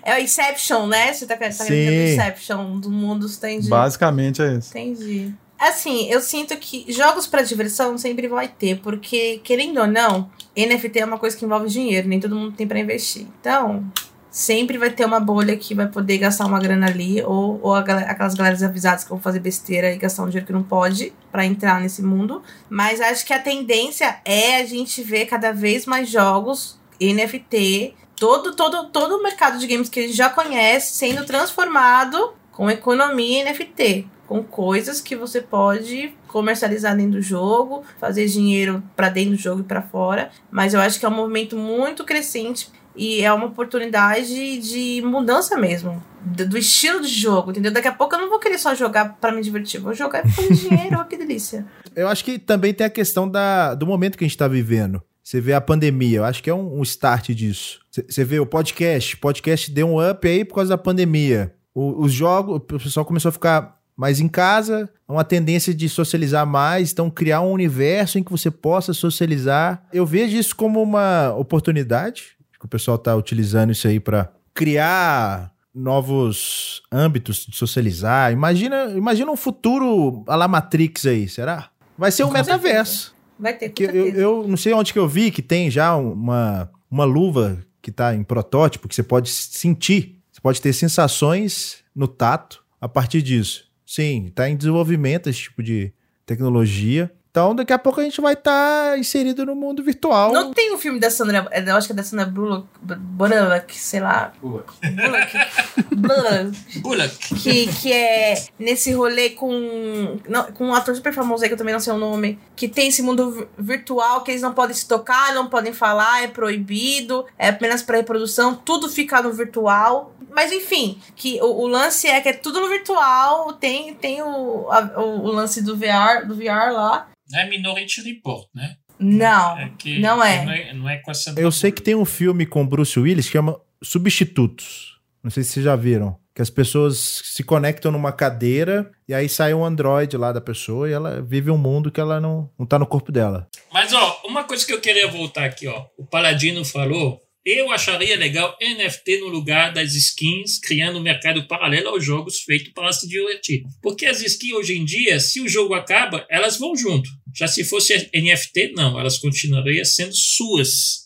[0.04, 1.14] É o Inception, né?
[1.14, 1.66] Você tá, tá Sim.
[1.66, 3.70] querendo dizer do Inception, do mundo, entendi.
[3.70, 4.70] Basicamente é isso.
[4.70, 5.34] Entendi.
[5.58, 11.00] Assim, eu sinto que jogos pra diversão sempre vai ter, porque, querendo ou não, NFT
[11.00, 13.26] é uma coisa que envolve dinheiro, nem todo mundo tem pra investir.
[13.40, 13.90] Então,
[14.38, 18.12] sempre vai ter uma bolha que vai poder gastar uma grana ali, ou, ou galera-
[18.12, 21.46] aquelas galeras avisadas que vão fazer besteira e gastar um dinheiro que não pode pra
[21.46, 22.44] entrar nesse mundo.
[22.70, 28.54] Mas acho que a tendência é a gente ver cada vez mais jogos NFT, todo,
[28.54, 33.46] todo, todo o mercado de games que a gente já conhece sendo transformado com economia
[33.46, 39.38] NFT, com coisas que você pode comercializar dentro do jogo, fazer dinheiro pra dentro do
[39.38, 40.30] jogo e pra fora.
[40.52, 45.58] Mas eu acho que é um movimento muito crescente e é uma oportunidade de mudança
[45.58, 47.72] mesmo do estilo de jogo, entendeu?
[47.72, 50.54] Daqui a pouco eu não vou querer só jogar pra me divertir, vou jogar fazer
[50.56, 51.66] dinheiro, que delícia.
[51.96, 55.02] Eu acho que também tem a questão da, do momento que a gente está vivendo.
[55.24, 57.80] Você vê a pandemia, eu acho que é um, um start disso.
[57.92, 61.54] Você- vê o podcast, o podcast deu um up aí por causa da pandemia.
[61.74, 66.46] O- os jogos, o pessoal começou a ficar mais em casa, uma tendência de socializar
[66.46, 69.84] mais, então criar um universo em que você possa socializar.
[69.94, 72.35] Eu vejo isso como uma oportunidade,
[72.66, 78.32] o pessoal está utilizando isso aí para criar novos âmbitos de socializar.
[78.32, 81.70] Imagina, imagina um futuro a la Matrix aí, será?
[81.98, 83.14] Vai ser um metaverso.
[83.38, 86.70] Vai ter, Que eu, eu não sei onde que eu vi que tem já uma,
[86.90, 92.08] uma luva que tá em protótipo, que você pode sentir, você pode ter sensações no
[92.08, 93.66] tato a partir disso.
[93.86, 95.94] Sim, tá em desenvolvimento esse tipo de
[96.26, 97.12] tecnologia.
[97.36, 100.32] Então, daqui a pouco a gente vai estar inserido no mundo virtual.
[100.32, 101.46] Não tem um filme da Sandra.
[101.52, 104.32] é, Eu acho que é da Sandra Bullock, Bullock sei lá.
[104.42, 104.72] Bullock.
[105.92, 106.80] Bullock.
[106.80, 107.36] Bullock.
[107.36, 111.58] que, que é nesse rolê com, não, com um ator super famoso aí que eu
[111.58, 114.74] também não sei o nome, que tem esse mundo vi- virtual que eles não podem
[114.74, 120.14] se tocar, não podem falar, é proibido, é apenas para reprodução, tudo fica no virtual.
[120.32, 124.68] Mas enfim, que o, o lance é que é tudo no virtual, tem, tem o,
[124.72, 127.10] a- o, o lance do VR, do VR lá.
[127.32, 128.76] Não é Minority Report, né?
[129.00, 130.46] Não, É que- não é.
[130.46, 131.34] Não é, não é com essa.
[131.38, 134.96] Eu sei que tem um filme com Bruce Willis que chama Substitutos.
[135.24, 136.18] Não sei se vocês já viram.
[136.34, 140.90] Que as pessoas se conectam numa cadeira e aí sai um androide lá da pessoa
[140.90, 143.48] e ela vive um mundo que ela não, não tá no corpo dela.
[143.72, 145.86] Mas, ó, uma coisa que eu queria voltar aqui, ó.
[145.98, 147.22] O Paladino falou.
[147.46, 152.74] Eu acharia legal NFT no lugar das skins, criando um mercado paralelo aos jogos feito
[152.74, 153.64] para se divertir.
[153.84, 157.08] Porque as skins hoje em dia, se o jogo acaba, elas vão junto.
[157.36, 161.06] Já se fosse NFT, não, elas continuariam sendo suas.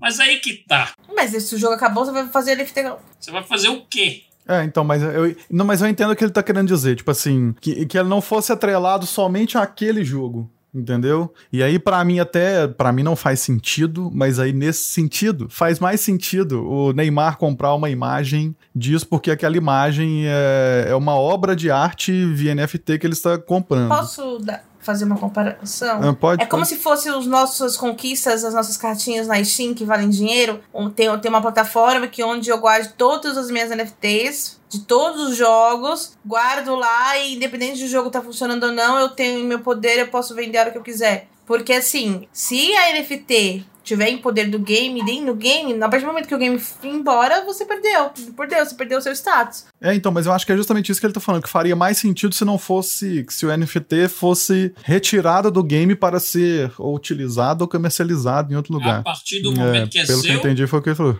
[0.00, 0.94] Mas aí que tá.
[1.12, 2.88] Mas se o jogo acabou, você vai fazer ele ter.
[3.18, 4.22] Você vai fazer o quê?
[4.46, 6.94] É, então, mas eu, não, mas eu entendo o que ele tá querendo dizer.
[6.94, 10.48] Tipo assim, que, que ele não fosse atrelado somente àquele jogo.
[10.74, 11.32] Entendeu?
[11.52, 12.66] E aí, pra mim, até.
[12.66, 17.74] para mim não faz sentido, mas aí, nesse sentido, faz mais sentido o Neymar comprar
[17.74, 23.06] uma imagem disso, porque aquela imagem é, é uma obra de arte via NFT que
[23.06, 23.90] ele está comprando.
[23.90, 26.00] Posso dar- fazer uma comparação?
[26.02, 26.74] Ah, pode, É como pode.
[26.74, 30.60] se fossem as nossas conquistas, as nossas cartinhas na Steam que valem dinheiro.
[30.94, 35.36] Tem, tem uma plataforma que onde eu guardo todas as minhas NFTs de todos os
[35.36, 39.98] jogos, guardo lá e independente do jogo tá funcionando ou não, eu tenho meu poder,
[39.98, 41.28] eu posso vender a hora que eu quiser.
[41.44, 46.04] Porque assim, se a NFT tiver em poder do game, dentro do game, a partir
[46.04, 48.10] do momento que o game for embora, você perdeu.
[48.36, 49.66] Perdeu, você perdeu o seu status.
[49.80, 51.76] É, então, mas eu acho que é justamente isso que ele tá falando, que faria
[51.76, 56.94] mais sentido se não fosse, se o NFT fosse retirado do game para ser ou
[56.94, 59.02] utilizado ou comercializado em outro A lugar.
[59.02, 61.18] partir do momento que é pelo que eu seu, entendi foi o que ele falou.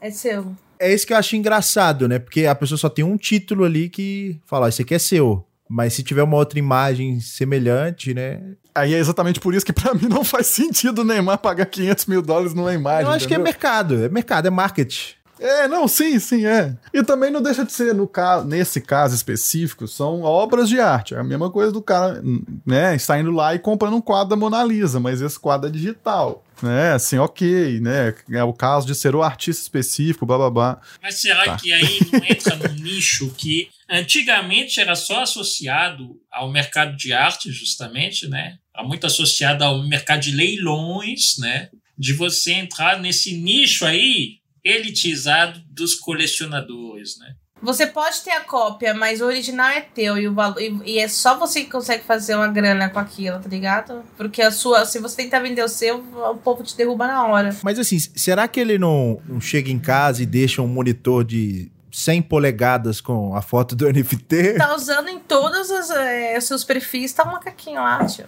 [0.00, 0.54] É seu.
[0.78, 2.18] É isso que eu acho engraçado, né?
[2.18, 5.44] Porque a pessoa só tem um título ali que fala, esse aqui é seu.
[5.72, 8.40] Mas se tiver uma outra imagem semelhante, né?
[8.74, 12.06] Aí é exatamente por isso que pra mim não faz sentido o Neymar pagar 500
[12.06, 13.04] mil dólares numa imagem.
[13.04, 13.52] eu acho que é entendeu?
[13.52, 14.04] mercado.
[14.04, 15.14] É mercado, é marketing.
[15.40, 16.76] É, não, sim, sim, é.
[16.92, 21.14] E também não deixa de ser, no caso, nesse caso específico, são obras de arte.
[21.14, 22.22] É a mesma coisa do cara,
[22.66, 25.72] né, está indo lá e comprando um quadro da Mona Lisa, mas esse quadro é
[25.72, 26.44] digital.
[26.62, 28.14] Né, assim, ok, né?
[28.30, 30.80] É o caso de ser o artista específico, blá blá blá.
[31.02, 31.56] Mas será Tá.
[31.56, 37.50] que aí não entra num nicho que antigamente era só associado ao mercado de arte,
[37.50, 38.56] justamente, né?
[38.76, 41.70] Era muito associado ao mercado de leilões, né?
[41.96, 47.34] De você entrar nesse nicho aí elitizado dos colecionadores, né?
[47.62, 50.98] Você pode ter a cópia, mas o original é teu e o valor e, e
[50.98, 54.02] é só você que consegue fazer uma grana com aquilo, tá ligado?
[54.16, 57.54] Porque a sua, se você tentar vender o seu, o povo te derruba na hora.
[57.62, 61.70] Mas assim, será que ele não, não chega em casa e deixa um monitor de
[61.92, 64.54] 100 polegadas com a foto do NFT?
[64.54, 68.24] Tá usando em todos os eh, seus perfis, tá um macaquinho lá, tio.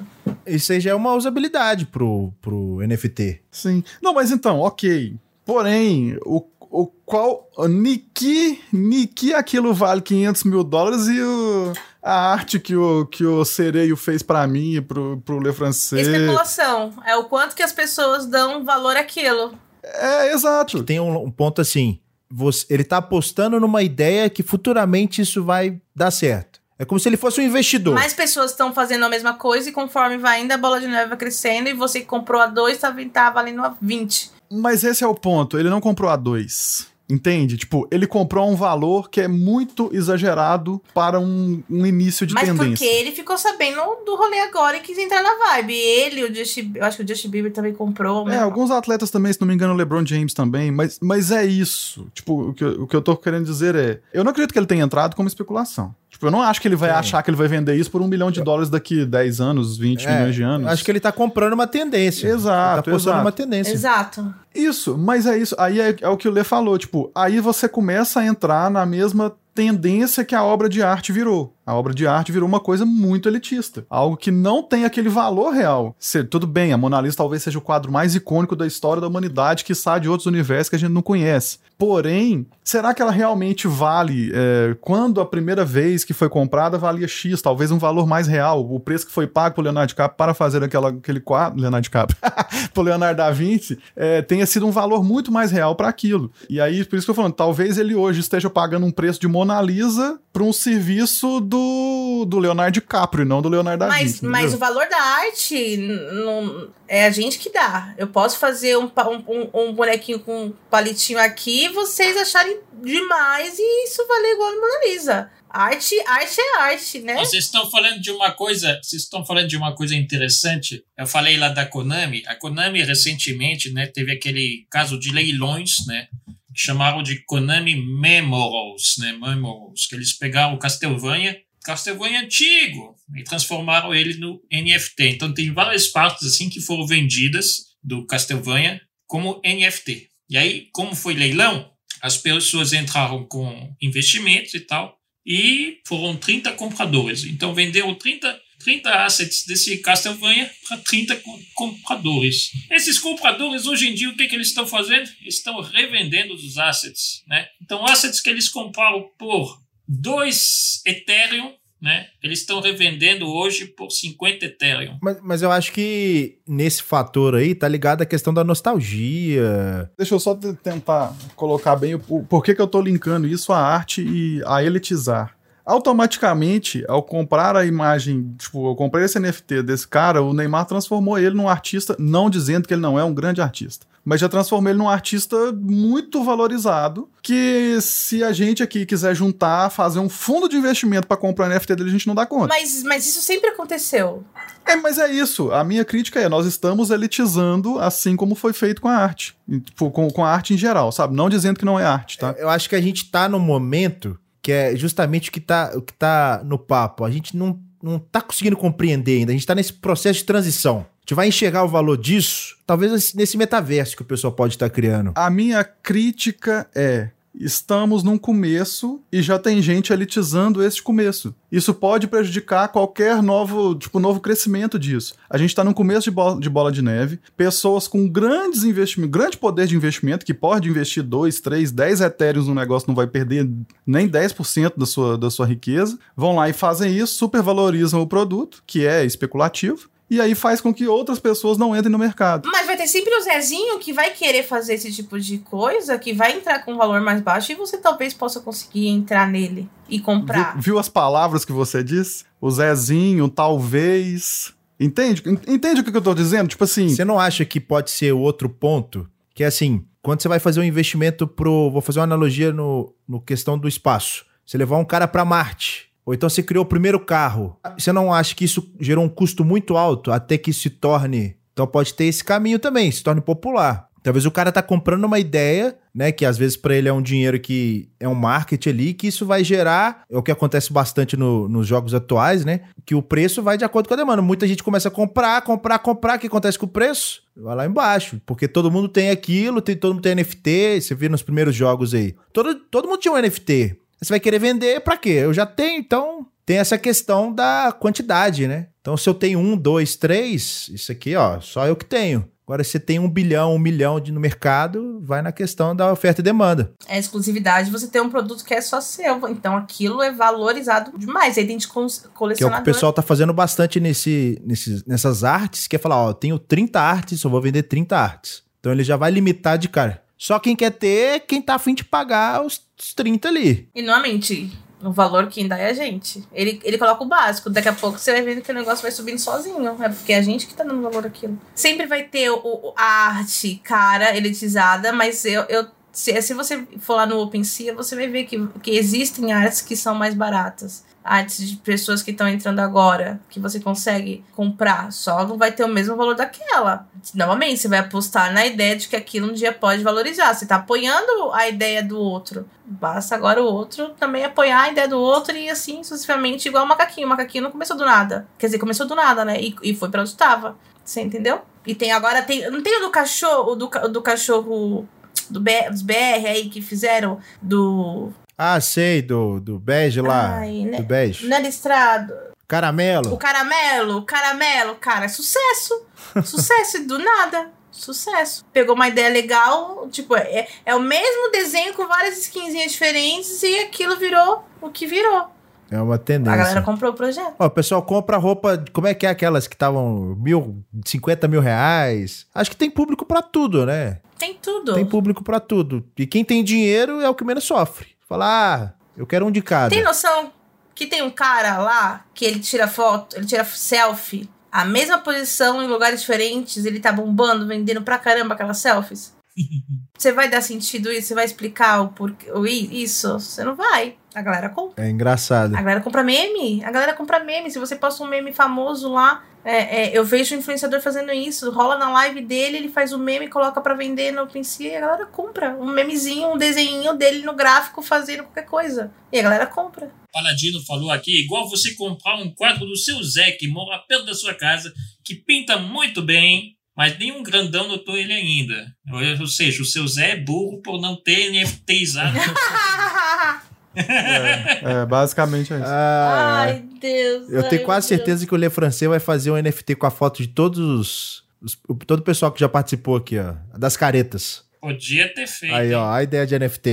[0.46, 3.40] Isso aí já é uma usabilidade pro, pro NFT.
[3.50, 3.82] Sim.
[4.02, 5.16] Não, mas então, ok.
[5.44, 7.48] Porém, o, o qual.
[7.68, 11.72] Niki, Niki aquilo vale 500 mil dólares e o,
[12.02, 16.06] a arte que o, que o Sereio fez pra mim e pro, pro Le Francês.
[16.06, 16.92] Especulação.
[17.06, 19.52] É o quanto que as pessoas dão valor àquilo.
[19.82, 20.82] É, exato.
[20.82, 21.98] Tem um, um ponto assim,
[22.30, 26.60] você- ele tá apostando numa ideia que futuramente isso vai dar certo.
[26.78, 27.94] É como se ele fosse um investidor.
[27.94, 31.10] Mais pessoas estão fazendo a mesma coisa e conforme vai indo, a bola de neve
[31.10, 34.32] vai crescendo e você que comprou a 2 tá, tá valendo a 20.
[34.52, 35.58] Mas esse é o ponto.
[35.58, 36.92] Ele não comprou a 2.
[37.10, 37.58] Entende?
[37.58, 42.48] Tipo, ele comprou um valor que é muito exagerado para um, um início de Mas
[42.48, 42.86] porque tendência.
[42.86, 45.74] ele ficou sabendo do rolê agora e quis entrar na vibe.
[45.74, 48.26] Ele, o Justin, eu acho que o Justin Bieber também comprou.
[48.28, 48.38] É, né?
[48.38, 52.06] alguns atletas também, se não me engano, o LeBron James também, mas, mas é isso.
[52.14, 54.00] Tipo, o que, o que eu tô querendo dizer é.
[54.10, 55.94] Eu não acredito que ele tenha entrado como especulação.
[56.22, 56.96] Tipo, eu não acho que ele vai Sim.
[56.96, 60.06] achar que ele vai vender isso por um milhão de dólares daqui 10 anos, 20
[60.06, 60.68] É, milhões de anos.
[60.68, 62.28] Acho que ele tá comprando uma tendência.
[62.28, 63.18] Exato, Ele tá apostando exato.
[63.18, 63.72] numa tendência.
[63.72, 64.34] Exato.
[64.54, 65.56] Isso, mas é isso.
[65.58, 68.86] Aí é, é o que o Lê falou, tipo, aí você começa a entrar na
[68.86, 71.54] mesma tendência que a obra de arte virou.
[71.64, 73.86] A obra de arte virou uma coisa muito elitista.
[73.88, 75.94] Algo que não tem aquele valor real.
[75.98, 79.08] Se, tudo bem, a Mona Lisa talvez seja o quadro mais icônico da história da
[79.08, 81.58] humanidade que sai de outros universos que a gente não conhece.
[81.78, 84.30] Porém, será que ela realmente vale?
[84.32, 88.66] é, quando a primeira vez que foi comprada valia X, talvez um valor mais real.
[88.68, 92.18] O preço que foi pago por Leonardo DiCaprio para fazer aquela, aquele quadro, Leonardo DiCaprio,
[92.72, 96.30] por Leonardo da Vinci, é, tenha sido um valor muito mais real para aquilo.
[96.48, 99.20] E aí, por isso que eu tô falando, talvez ele hoje esteja pagando um preço
[99.20, 103.88] de Mona Lisa para um serviço do, do Leonardo DiCaprio, e não do Leonardo da
[103.88, 104.24] Mas, Vinci.
[104.24, 107.94] mas o valor da arte não, é a gente que dá.
[107.98, 112.58] Eu posso fazer um, um, um- um bonequinho com um palitinho aqui e vocês acharem
[112.82, 115.30] demais e isso valer igual a Mona Lisa.
[115.54, 117.14] Arte, arte é arte, né?
[117.16, 120.82] Vocês estão falando de uma coisa, vocês estão falando de uma coisa interessante.
[120.98, 122.22] Eu falei lá da Konami.
[122.26, 126.08] A Konami recentemente, né, teve aquele caso de leilões, né,
[126.54, 133.22] que chamaram de Konami Memorals, né, Memorals, que eles pegaram o Castlevania, Castlevania antigo, e
[133.22, 135.04] transformaram ele no NFT.
[135.04, 140.08] Então tem várias partes assim que foram vendidas do Castlevania como NFT.
[140.28, 146.52] E aí, como foi leilão, as pessoas entraram com investimentos e tal, e foram 30
[146.52, 147.24] compradores.
[147.24, 152.50] Então venderam 30, 30 assets desse Castlevania para 30 co- compradores.
[152.70, 155.08] Esses compradores, hoje em dia, o que, que eles estão fazendo?
[155.20, 157.22] Eles estão revendendo os assets.
[157.26, 157.46] Né?
[157.62, 159.58] Então, assets que eles compraram por
[159.88, 162.06] 2 Ethereum, né?
[162.22, 164.98] eles estão revendendo hoje por 50 Ethereum.
[165.02, 169.90] Mas, mas eu acho que nesse fator aí tá ligado a questão da nostalgia.
[169.98, 173.26] Deixa eu só te- tentar colocar bem o, o por que que eu tô linkando
[173.26, 175.36] isso à arte e a elitizar.
[175.64, 181.18] Automaticamente, ao comprar a imagem, tipo, eu comprei esse NFT desse cara, o Neymar transformou
[181.18, 184.70] ele num artista, não dizendo que ele não é um grande artista, mas já transformou
[184.70, 190.48] ele num artista muito valorizado, que se a gente aqui quiser juntar, fazer um fundo
[190.48, 192.48] de investimento para comprar o NFT dele, a gente não dá conta.
[192.48, 194.24] Mas, mas isso sempre aconteceu.
[194.66, 195.52] É, mas é isso.
[195.52, 199.36] A minha crítica é: nós estamos elitizando assim como foi feito com a arte.
[199.48, 201.14] Tipo, com, com a arte em geral, sabe?
[201.14, 202.34] Não dizendo que não é arte, tá?
[202.38, 205.80] Eu acho que a gente tá num momento que é justamente o que tá, o
[205.80, 207.04] que tá no papo.
[207.04, 209.30] A gente não, não tá conseguindo compreender ainda.
[209.30, 210.78] A gente tá nesse processo de transição.
[210.78, 214.68] A gente vai enxergar o valor disso, talvez nesse metaverso que o pessoal pode estar
[214.68, 215.12] criando.
[215.14, 221.34] A minha crítica é: estamos num começo e já tem gente elitizando esse começo.
[221.50, 225.14] Isso pode prejudicar qualquer novo, tipo, novo crescimento disso.
[225.28, 229.12] A gente está no começo de bola, de bola de neve, pessoas com grandes investimentos,
[229.12, 233.06] grande poder de investimento, que pode investir 2, 3, 10 etéreos no negócio, não vai
[233.06, 233.48] perder
[233.86, 238.62] nem 10% da sua, da sua riqueza, vão lá e fazem isso, supervalorizam o produto,
[238.66, 242.48] que é especulativo, e aí faz com que outras pessoas não entrem no mercado.
[242.52, 246.12] Mas vai ter sempre o Zezinho que vai querer fazer esse tipo de coisa, que
[246.12, 249.98] vai entrar com um valor mais baixo e você talvez possa conseguir entrar nele e
[249.98, 250.52] comprar.
[250.54, 252.24] Viu, viu as palavras que você disse?
[252.40, 254.52] O Zezinho, talvez.
[254.78, 255.22] Entende?
[255.46, 256.48] Entende o que eu tô dizendo?
[256.48, 256.88] Tipo assim.
[256.88, 259.08] Você não acha que pode ser outro ponto?
[259.34, 261.70] Que é assim, quando você vai fazer um investimento pro.
[261.70, 264.26] Vou fazer uma analogia no, no questão do espaço.
[264.44, 265.91] Você levar um cara para Marte.
[266.04, 267.56] Ou então você criou o primeiro carro.
[267.78, 271.36] Você não acha que isso gerou um custo muito alto até que se torne.
[271.52, 273.88] Então pode ter esse caminho também, se torne popular.
[274.02, 276.10] Talvez o cara tá comprando uma ideia, né?
[276.10, 279.24] Que às vezes para ele é um dinheiro que é um marketing ali, que isso
[279.24, 280.02] vai gerar.
[280.10, 282.62] É o que acontece bastante no- nos jogos atuais, né?
[282.84, 284.20] Que o preço vai de acordo com a demanda.
[284.20, 286.16] Muita gente começa a comprar, comprar, comprar.
[286.16, 287.22] O que acontece com o preço?
[287.36, 288.20] Vai lá embaixo.
[288.26, 290.80] Porque todo mundo tem aquilo, tem, todo mundo tem NFT.
[290.80, 292.16] Você vê nos primeiros jogos aí.
[292.32, 293.76] Todo, todo mundo tinha um NFT.
[294.02, 295.10] Você vai querer vender pra quê?
[295.10, 296.26] Eu já tenho, então.
[296.44, 298.66] Tem essa questão da quantidade, né?
[298.80, 302.28] Então, se eu tenho um, dois, três, isso aqui, ó, só eu que tenho.
[302.44, 305.92] Agora, se você tem um bilhão, um milhão de, no mercado, vai na questão da
[305.92, 306.72] oferta e demanda.
[306.88, 309.28] É exclusividade você ter um produto que é só seu.
[309.28, 311.38] Então aquilo é valorizado demais.
[311.38, 312.60] Aí tem de col- Que é o que colecionador.
[312.60, 316.38] o pessoal tá fazendo bastante nesse, nesses, nessas artes, que é falar, ó, eu tenho
[316.40, 318.42] 30 artes, só vou vender 30 artes.
[318.58, 320.01] Então ele já vai limitar de cara.
[320.22, 323.68] Só quem quer ter, quem tá afim de pagar os, os 30 ali.
[323.74, 326.22] E normalmente, o valor quem dá é a gente.
[326.32, 327.50] Ele, ele coloca o básico.
[327.50, 329.82] Daqui a pouco você vai vendo que o negócio vai subindo sozinho.
[329.82, 331.36] É porque é a gente que tá dando valor aquilo.
[331.56, 335.42] Sempre vai ter o- a arte cara, elitizada, mas eu.
[335.48, 339.60] eu se, se você for lá no OpenSea, você vai ver que, que existem artes
[339.60, 340.84] que são mais baratas.
[341.04, 345.64] Artes de pessoas que estão entrando agora, que você consegue comprar, só não vai ter
[345.64, 346.86] o mesmo valor daquela.
[347.14, 350.32] Novamente, você vai apostar na ideia de que aquilo um dia pode valorizar.
[350.32, 352.48] Você tá apoiando a ideia do outro.
[352.64, 356.68] Basta agora o outro também apoiar a ideia do outro e assim sucessivamente, igual o
[356.68, 357.06] macaquinho.
[357.06, 358.26] O macaquinho não começou do nada.
[358.38, 359.40] Quer dizer, começou do nada, né?
[359.40, 360.56] E, e foi pra onde estava.
[360.84, 361.42] Você entendeu?
[361.66, 362.48] E tem agora, tem.
[362.50, 364.88] Não tem o do cachorro, o do, do cachorro
[365.30, 368.12] do B, dos BR aí que fizeram do.
[368.36, 370.38] Ah, sei, do, do bege lá.
[370.38, 370.78] Ai, né?
[370.78, 371.26] do bege.
[371.26, 372.12] Não é listrado.
[372.12, 373.16] O Caramelo.
[373.16, 375.86] caramelo, o caramelo, cara, sucesso.
[376.24, 377.50] Sucesso e do nada.
[377.70, 378.44] Sucesso.
[378.52, 383.60] Pegou uma ideia legal, tipo, é, é o mesmo desenho com várias skinzinhas diferentes e
[383.60, 385.28] aquilo virou o que virou.
[385.70, 386.36] É uma A tendência.
[386.36, 387.34] galera comprou o projeto.
[387.38, 388.62] Ó, o pessoal compra roupa.
[388.74, 392.26] Como é que é aquelas que estavam mil, 50 mil reais?
[392.34, 394.00] Acho que tem público pra tudo, né?
[394.18, 394.74] Tem tudo.
[394.74, 395.82] Tem público pra tudo.
[395.96, 397.91] E quem tem dinheiro é o que menos sofre.
[398.12, 399.70] Fala, ah, eu quero um de cada.
[399.70, 400.30] Tem noção
[400.74, 405.62] que tem um cara lá que ele tira foto, ele tira selfie, a mesma posição
[405.62, 409.14] em lugares diferentes, ele tá bombando, vendendo pra caramba aquelas selfies.
[409.96, 411.08] Você vai dar sentido isso?
[411.08, 413.18] Você vai explicar o porquê, o isso?
[413.18, 413.96] Você não vai.
[414.14, 414.84] A galera compra.
[414.84, 415.54] É engraçado.
[415.54, 416.62] A galera compra meme.
[416.64, 417.50] A galera compra meme.
[417.50, 421.50] Se você posta um meme famoso lá, é, é, eu vejo o influenciador fazendo isso.
[421.50, 424.80] Rola na live dele, ele faz o meme, coloca pra vender no PC e a
[424.80, 425.56] galera compra.
[425.58, 428.92] Um memezinho, um desenho dele no gráfico fazendo qualquer coisa.
[429.12, 429.90] E a galera compra.
[430.12, 434.14] Paladino falou aqui, igual você comprar um quadro do seu Zé, que mora perto da
[434.14, 434.72] sua casa,
[435.04, 438.66] que pinta muito bem, mas nenhum grandão notou ele ainda.
[438.92, 442.16] Ou, ou seja, o seu Zé é burro por não ter NFTizado.
[443.74, 445.66] É, basicamente é isso.
[445.66, 447.30] Ah, Ai, Deus.
[447.30, 447.98] eu ai, tenho quase Deus.
[447.98, 451.24] certeza que o Le Francês vai fazer um NFT com a foto de todos os.
[451.40, 453.34] os- todo o pessoal que já participou aqui, ó.
[453.58, 454.44] Das caretas.
[454.60, 455.54] Podia ter feito.
[455.54, 456.70] Aí, ó, a ideia de NFT.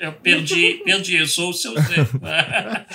[0.00, 2.06] Eu perdi, perdi, eu sou o seu Zé.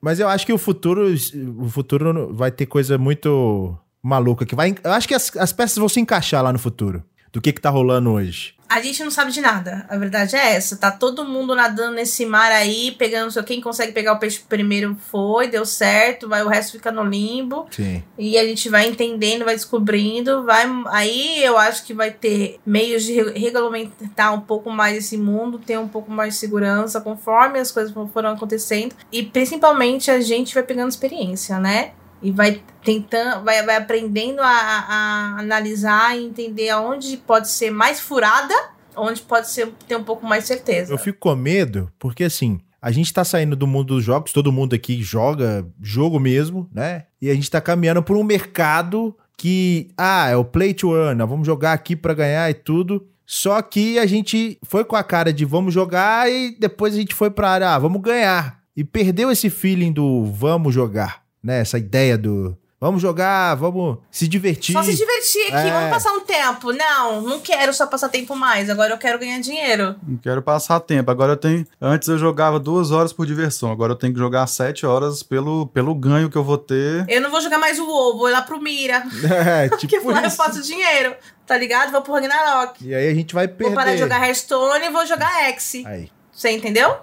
[0.00, 1.12] Mas eu acho que o futuro,
[1.58, 4.74] o futuro vai ter coisa muito maluca que vai.
[4.82, 7.04] Eu acho que as, as peças vão se encaixar lá no futuro.
[7.32, 8.54] Do que que tá rolando hoje.
[8.74, 9.84] A gente não sabe de nada.
[9.88, 10.76] A verdade é essa.
[10.76, 14.42] Tá todo mundo nadando nesse mar aí, pegando não sei quem consegue pegar o peixe
[14.48, 17.66] primeiro foi, deu certo, vai o resto fica no limbo.
[17.70, 18.02] Sim.
[18.18, 20.64] E a gente vai entendendo, vai descobrindo, vai.
[20.88, 25.58] Aí eu acho que vai ter meios de re- regulamentar um pouco mais esse mundo,
[25.58, 28.94] ter um pouco mais de segurança conforme as coisas foram acontecendo.
[29.10, 31.92] E principalmente a gente vai pegando experiência, né?
[32.22, 38.00] E vai tentando, vai, vai aprendendo a, a analisar e entender aonde pode ser mais
[38.00, 38.54] furada,
[38.96, 40.92] onde pode ser, ter um pouco mais certeza.
[40.92, 44.52] Eu fico com medo, porque assim, a gente tá saindo do mundo dos jogos, todo
[44.52, 47.04] mundo aqui joga jogo mesmo, né?
[47.20, 51.18] E a gente tá caminhando por um mercado que, ah, é o play to earn,
[51.26, 53.06] vamos jogar aqui pra ganhar e tudo.
[53.24, 57.14] Só que a gente foi com a cara de vamos jogar e depois a gente
[57.14, 58.60] foi pra área, ah, vamos ganhar.
[58.76, 61.60] E perdeu esse feeling do vamos jogar, né?
[61.60, 64.72] Essa ideia do vamos jogar, vamos se divertir.
[64.72, 65.70] Só se divertir aqui, É.
[65.70, 66.72] vamos passar um tempo.
[66.72, 68.68] Não, não quero só passar tempo mais.
[68.68, 69.94] Agora eu quero ganhar dinheiro.
[70.04, 71.08] Não quero passar tempo.
[71.08, 71.64] Agora eu tenho.
[71.80, 73.70] Antes eu jogava duas horas por diversão.
[73.70, 77.04] Agora eu tenho que jogar sete horas pelo, pelo ganho que eu vou ter.
[77.08, 79.04] Eu não vou jogar mais o WoW, vou ir lá pro Mira.
[79.32, 81.14] É, Porque tipo lá eu faço dinheiro,
[81.46, 81.92] tá ligado?
[81.92, 82.84] Vou pro Ragnarok.
[82.84, 83.64] E aí a gente vai perder.
[83.66, 85.84] Vou parar de jogar Hearthstone e vou jogar X.
[85.86, 86.10] Aí.
[86.32, 86.96] Você entendeu?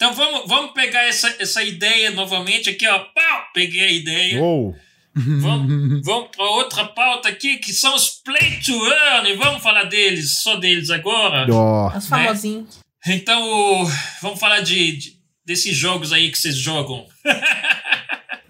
[0.00, 2.98] Então vamos, vamos pegar essa, essa ideia novamente aqui, ó.
[3.00, 3.42] Pau!
[3.52, 4.40] Peguei a ideia.
[4.40, 4.76] Uou.
[5.16, 9.34] Vamos, vamos para outra pauta aqui, que são os Play to Earn.
[9.36, 11.46] Vamos falar deles, só deles agora.
[11.52, 11.88] Ó.
[11.96, 12.78] Os famosinhos.
[13.08, 13.90] Então, o-
[14.22, 15.12] vamos falar de, de-
[15.44, 17.04] desses jogos aí que vocês jogam.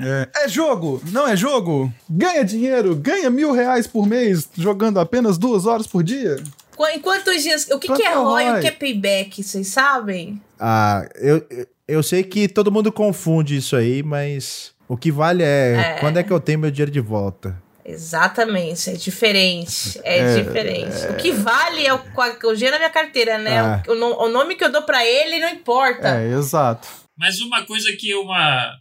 [0.01, 1.93] É, é jogo, não é jogo?
[2.09, 6.37] Ganha dinheiro, ganha mil reais por mês jogando apenas duas horas por dia?
[6.79, 7.69] Qu- Em quantos dias.
[7.71, 8.61] O que, que é ROI e o ROI?
[8.61, 9.43] que é payback?
[9.43, 10.41] Vocês sabem?
[10.61, 11.45] Ah, eu,
[11.89, 15.93] eu sei que todo mundo confunde isso aí, mas o que vale é, É.
[16.01, 17.61] quando é que eu tenho meu dinheiro de volta.
[17.85, 19.99] Exatamente, é diferente.
[20.05, 21.07] É, É, diferente.
[21.11, 23.59] O que vale é o, o dinheiro na minha carteira, né?
[23.59, 23.83] Ah.
[23.89, 26.07] O, o no- o nome que eu dou pra ele não importa.
[26.21, 26.87] É, exato.
[27.17, 28.15] Mas uma coisa que.
[28.15, 28.73] Uma,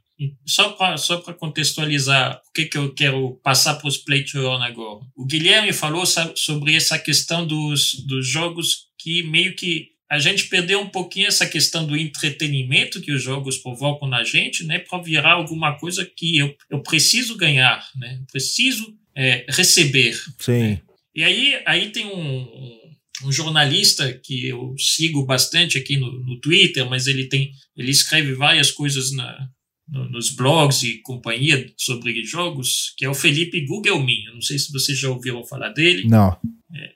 [0.45, 4.38] só para só pra contextualizar o que, que eu quero passar para os Play to
[4.39, 5.05] Earn agora.
[5.15, 6.05] O Guilherme falou
[6.36, 11.45] sobre essa questão dos, dos jogos que meio que a gente perdeu um pouquinho essa
[11.45, 16.38] questão do entretenimento que os jogos provocam na gente, né, para virar alguma coisa que
[16.38, 20.18] eu, eu preciso ganhar, né, eu preciso é, receber.
[20.39, 20.80] Sim.
[21.13, 22.88] E aí, aí tem um, um-
[23.26, 28.34] um jornalista que eu sigo bastante aqui no, no Twitter, mas ele tem ele escreve
[28.34, 29.49] várias coisas na,
[29.88, 34.23] no- nos blogs e companhia sobre jogos, que é o Felipe Gugelmin.
[34.27, 36.38] Eu não sei se vocês já ouviram falar dele, Não.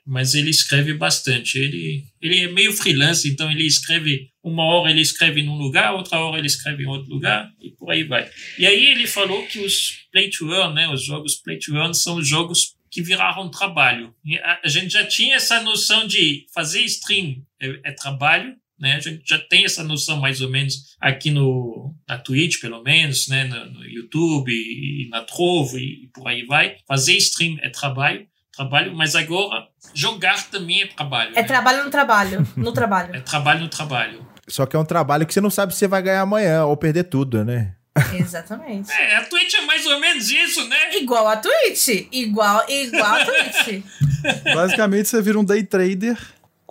[0.06, 1.58] mas ele escreve bastante.
[1.58, 6.18] Ele, ele é meio freelance, então ele escreve uma hora ele escreve num lugar, outra
[6.18, 8.28] hora ele escreve em outro lugar e por aí vai.
[8.58, 11.94] E aí ele falou que os play to earn, né, os jogos play to earn
[11.94, 14.12] são os jogos que viraram trabalho.
[14.42, 18.96] A, a gente já tinha essa noção de fazer stream é, é trabalho, né?
[18.96, 23.28] A gente já tem essa noção mais ou menos aqui no na Twitch, pelo menos,
[23.28, 26.76] né, no, no YouTube e, na Trovo e, por aí vai.
[26.86, 31.30] Fazer stream é trabalho, trabalho, mas agora jogar também é trabalho.
[31.30, 31.42] É né?
[31.44, 32.48] trabalho no trabalho.
[32.56, 33.14] No trabalho.
[33.14, 34.26] É trabalho no trabalho.
[34.48, 36.76] Só que é um trabalho que você não sabe se você vai ganhar amanhã ou
[36.76, 37.76] perder tudo, né?
[38.18, 38.90] Exatamente.
[38.90, 40.96] É, a Twitch é mais ou menos isso, né?
[40.96, 42.08] Igual a Twitch.
[42.10, 43.84] Igual, igual a Twitch.
[44.52, 46.18] Basicamente você vira um day trader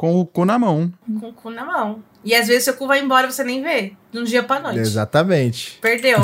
[0.02, 0.92] com o cu na mão.
[1.20, 2.04] Com o cu na mão.
[2.26, 3.94] E às vezes seu cu vai embora e você nem vê.
[4.12, 4.80] De um dia pra noite.
[4.80, 5.78] Exatamente.
[5.80, 6.18] Perdeu.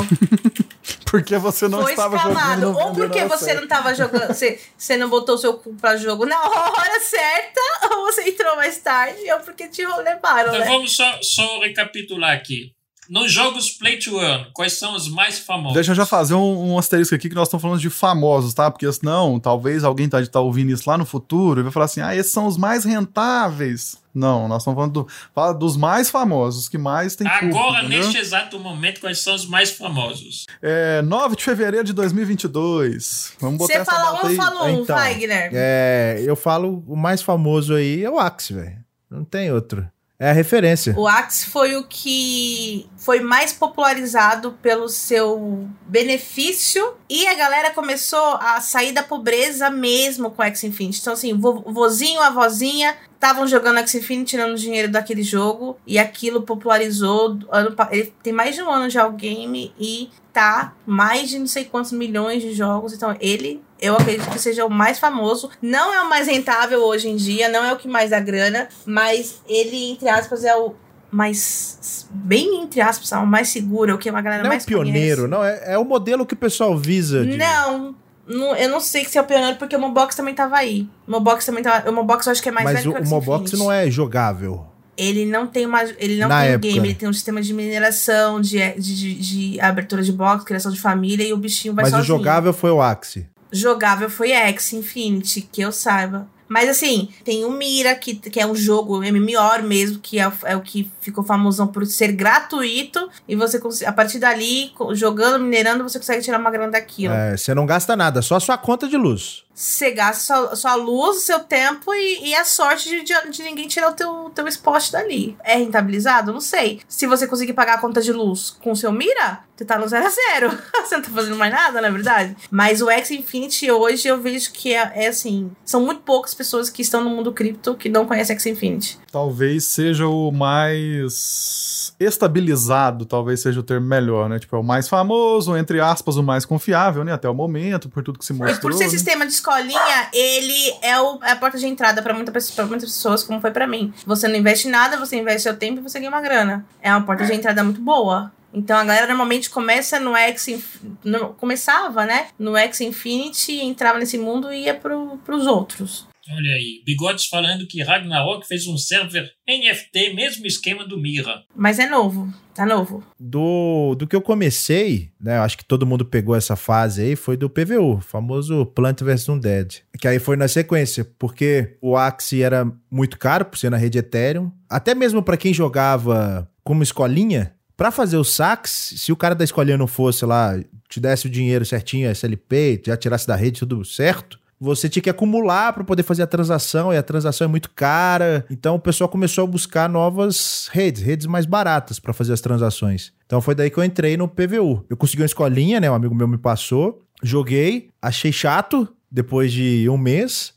[1.08, 2.60] Porque você não Foi estava escamado.
[2.60, 2.76] jogando.
[2.76, 4.26] Ou porque você não tava jogando.
[4.34, 7.60] Você, você não botou seu cu pra jogo na hora certa,
[7.96, 10.66] ou você entrou mais tarde, ou porque te levaram, Então né?
[10.66, 12.72] vamos só, só recapitular aqui.
[13.08, 15.74] Nos jogos Play to Earn, quais são os mais famosos?
[15.74, 18.70] Deixa eu já fazer um, um asterisco aqui que nós estamos falando de famosos, tá?
[18.70, 22.02] Porque senão, talvez alguém tá, tá ouvindo isso lá no futuro e vai falar assim:
[22.02, 23.96] ah, esses são os mais rentáveis.
[24.14, 28.58] Não, nós estamos falando do, fala dos mais famosos, que mais tem Agora, neste exato
[28.58, 30.44] momento, quais são os mais famosos?
[30.60, 33.34] É, 9 de fevereiro de 2022.
[33.40, 34.36] Vamos botar Você essa fala data um, aí.
[34.36, 35.56] fala um, Então, vai, Guilherme.
[35.56, 38.78] É, eu falo, o mais famoso aí é o Axe, velho.
[39.10, 39.88] Não tem outro.
[40.20, 40.94] É a referência.
[40.98, 48.34] O Axe foi o que foi mais popularizado pelo seu benefício e a galera começou
[48.40, 50.98] a sair da pobreza mesmo com o X Infinity.
[51.00, 56.42] Então, assim, vozinho, a vozinha estavam jogando X Infinity, tirando dinheiro daquele jogo e aquilo
[56.42, 57.36] popularizou.
[57.50, 61.46] Ano, ele tem mais de um ano já o game e tá mais de não
[61.48, 62.92] sei quantos milhões de jogos.
[62.92, 65.50] Então, ele, eu acredito que seja o mais famoso.
[65.60, 68.68] Não é o mais rentável hoje em dia, não é o que mais dá grana,
[68.86, 70.74] mas ele, entre aspas, é o
[71.10, 72.06] mais.
[72.12, 74.66] Bem entre aspas, é o mais seguro, o que uma galera Não é mais o
[74.66, 75.28] pioneiro, conhece.
[75.28, 75.44] não.
[75.44, 77.24] É, é o modelo que o pessoal visa.
[77.26, 77.94] de- Não.
[78.28, 80.88] Não, Eu não sei se é o pioneiro, porque o Mobox também tava aí.
[81.06, 81.88] O Mobox também tava.
[81.90, 83.56] O Mobox eu acho que é mais Mas velho o, que o Axie Mobox Infinity.
[83.58, 84.66] não é jogável.
[84.96, 85.82] Ele não tem uma.
[85.82, 89.14] Ele não Na tem um game, ele tem um sistema de mineração, de, de, de,
[89.14, 92.14] de abertura de box, criação de família e o bichinho vai Mas sozinho.
[92.16, 93.26] o jogável foi o Axe.
[93.52, 96.26] jogável foi X Infinity, que eu saiba.
[96.48, 100.32] Mas assim, tem o Mira, que, que é um jogo MMOR mesmo, que é, o-
[100.44, 103.08] é o que ficou famosão por ser gratuito.
[103.28, 107.12] E você, a partir dali, jogando, minerando, você consegue tirar uma grana daquilo.
[107.14, 109.44] É, você não gasta nada, só a sua conta de luz.
[109.58, 113.66] Você gasta sua, sua luz, seu tempo e, e a sorte de, de, de ninguém
[113.66, 115.36] tirar o teu, teu spot dali.
[115.42, 116.32] É rentabilizado?
[116.32, 116.80] Não sei.
[116.86, 119.88] Se você conseguir pagar a conta de luz com o seu Mira, você tá no
[119.88, 120.58] zero a zero.
[120.80, 122.36] você não tá fazendo mais nada, na verdade.
[122.48, 126.70] Mas o X Infinity hoje eu vejo que é, é assim: são muito poucas pessoas
[126.70, 129.00] que estão no mundo cripto que não conhecem X Infinity.
[129.10, 134.38] Talvez seja o mais estabilizado, talvez seja o termo melhor, né?
[134.38, 137.12] Tipo, é o mais famoso, entre aspas, o mais confiável, né?
[137.12, 138.60] Até o momento, por tudo que se E mostrou.
[138.60, 138.90] por ser né?
[138.90, 142.88] sistema de escolinha, ele é, o- é a porta de entrada pra muita pessoa- muitas
[142.90, 143.92] pessoas, como foi pra mim.
[144.06, 146.64] Você não investe nada, você investe seu tempo e você ganha uma grana.
[146.82, 148.32] É uma porta de entrada muito boa.
[148.52, 150.80] Então a galera normalmente começa no X.
[151.04, 152.28] No- começava, né?
[152.38, 156.06] No X Infinity, entrava nesse mundo e ia pro, pros outros.
[156.30, 161.42] Olha aí, Bigodes falando que Ragnarok fez um server NFT, mesmo esquema do Mira.
[161.56, 163.02] Mas é novo, tá novo.
[163.18, 165.38] Do, do que eu comecei, né?
[165.38, 169.00] eu Acho que todo mundo pegou essa fase aí, foi do PVU, o famoso Plant
[169.00, 169.82] vs Undead.
[169.98, 173.98] Que aí foi na sequência, porque o Axie era muito caro por ser na rede
[173.98, 174.52] Ethereum.
[174.68, 179.44] Até mesmo pra quem jogava como escolinha, pra fazer os saques, se o cara da
[179.44, 183.84] escolinha não fosse lá, te desse o dinheiro certinho, SLP, já tirasse da rede tudo
[183.84, 184.37] certo.
[184.60, 188.44] Você tinha que acumular para poder fazer a transação e a transação é muito cara.
[188.50, 193.12] Então o pessoal começou a buscar novas redes, redes mais baratas para fazer as transações.
[193.24, 194.84] Então foi daí que eu entrei no PVU.
[194.90, 195.90] Eu consegui uma escolinha, né?
[195.90, 200.54] Um amigo meu me passou, joguei, achei chato depois de um mês.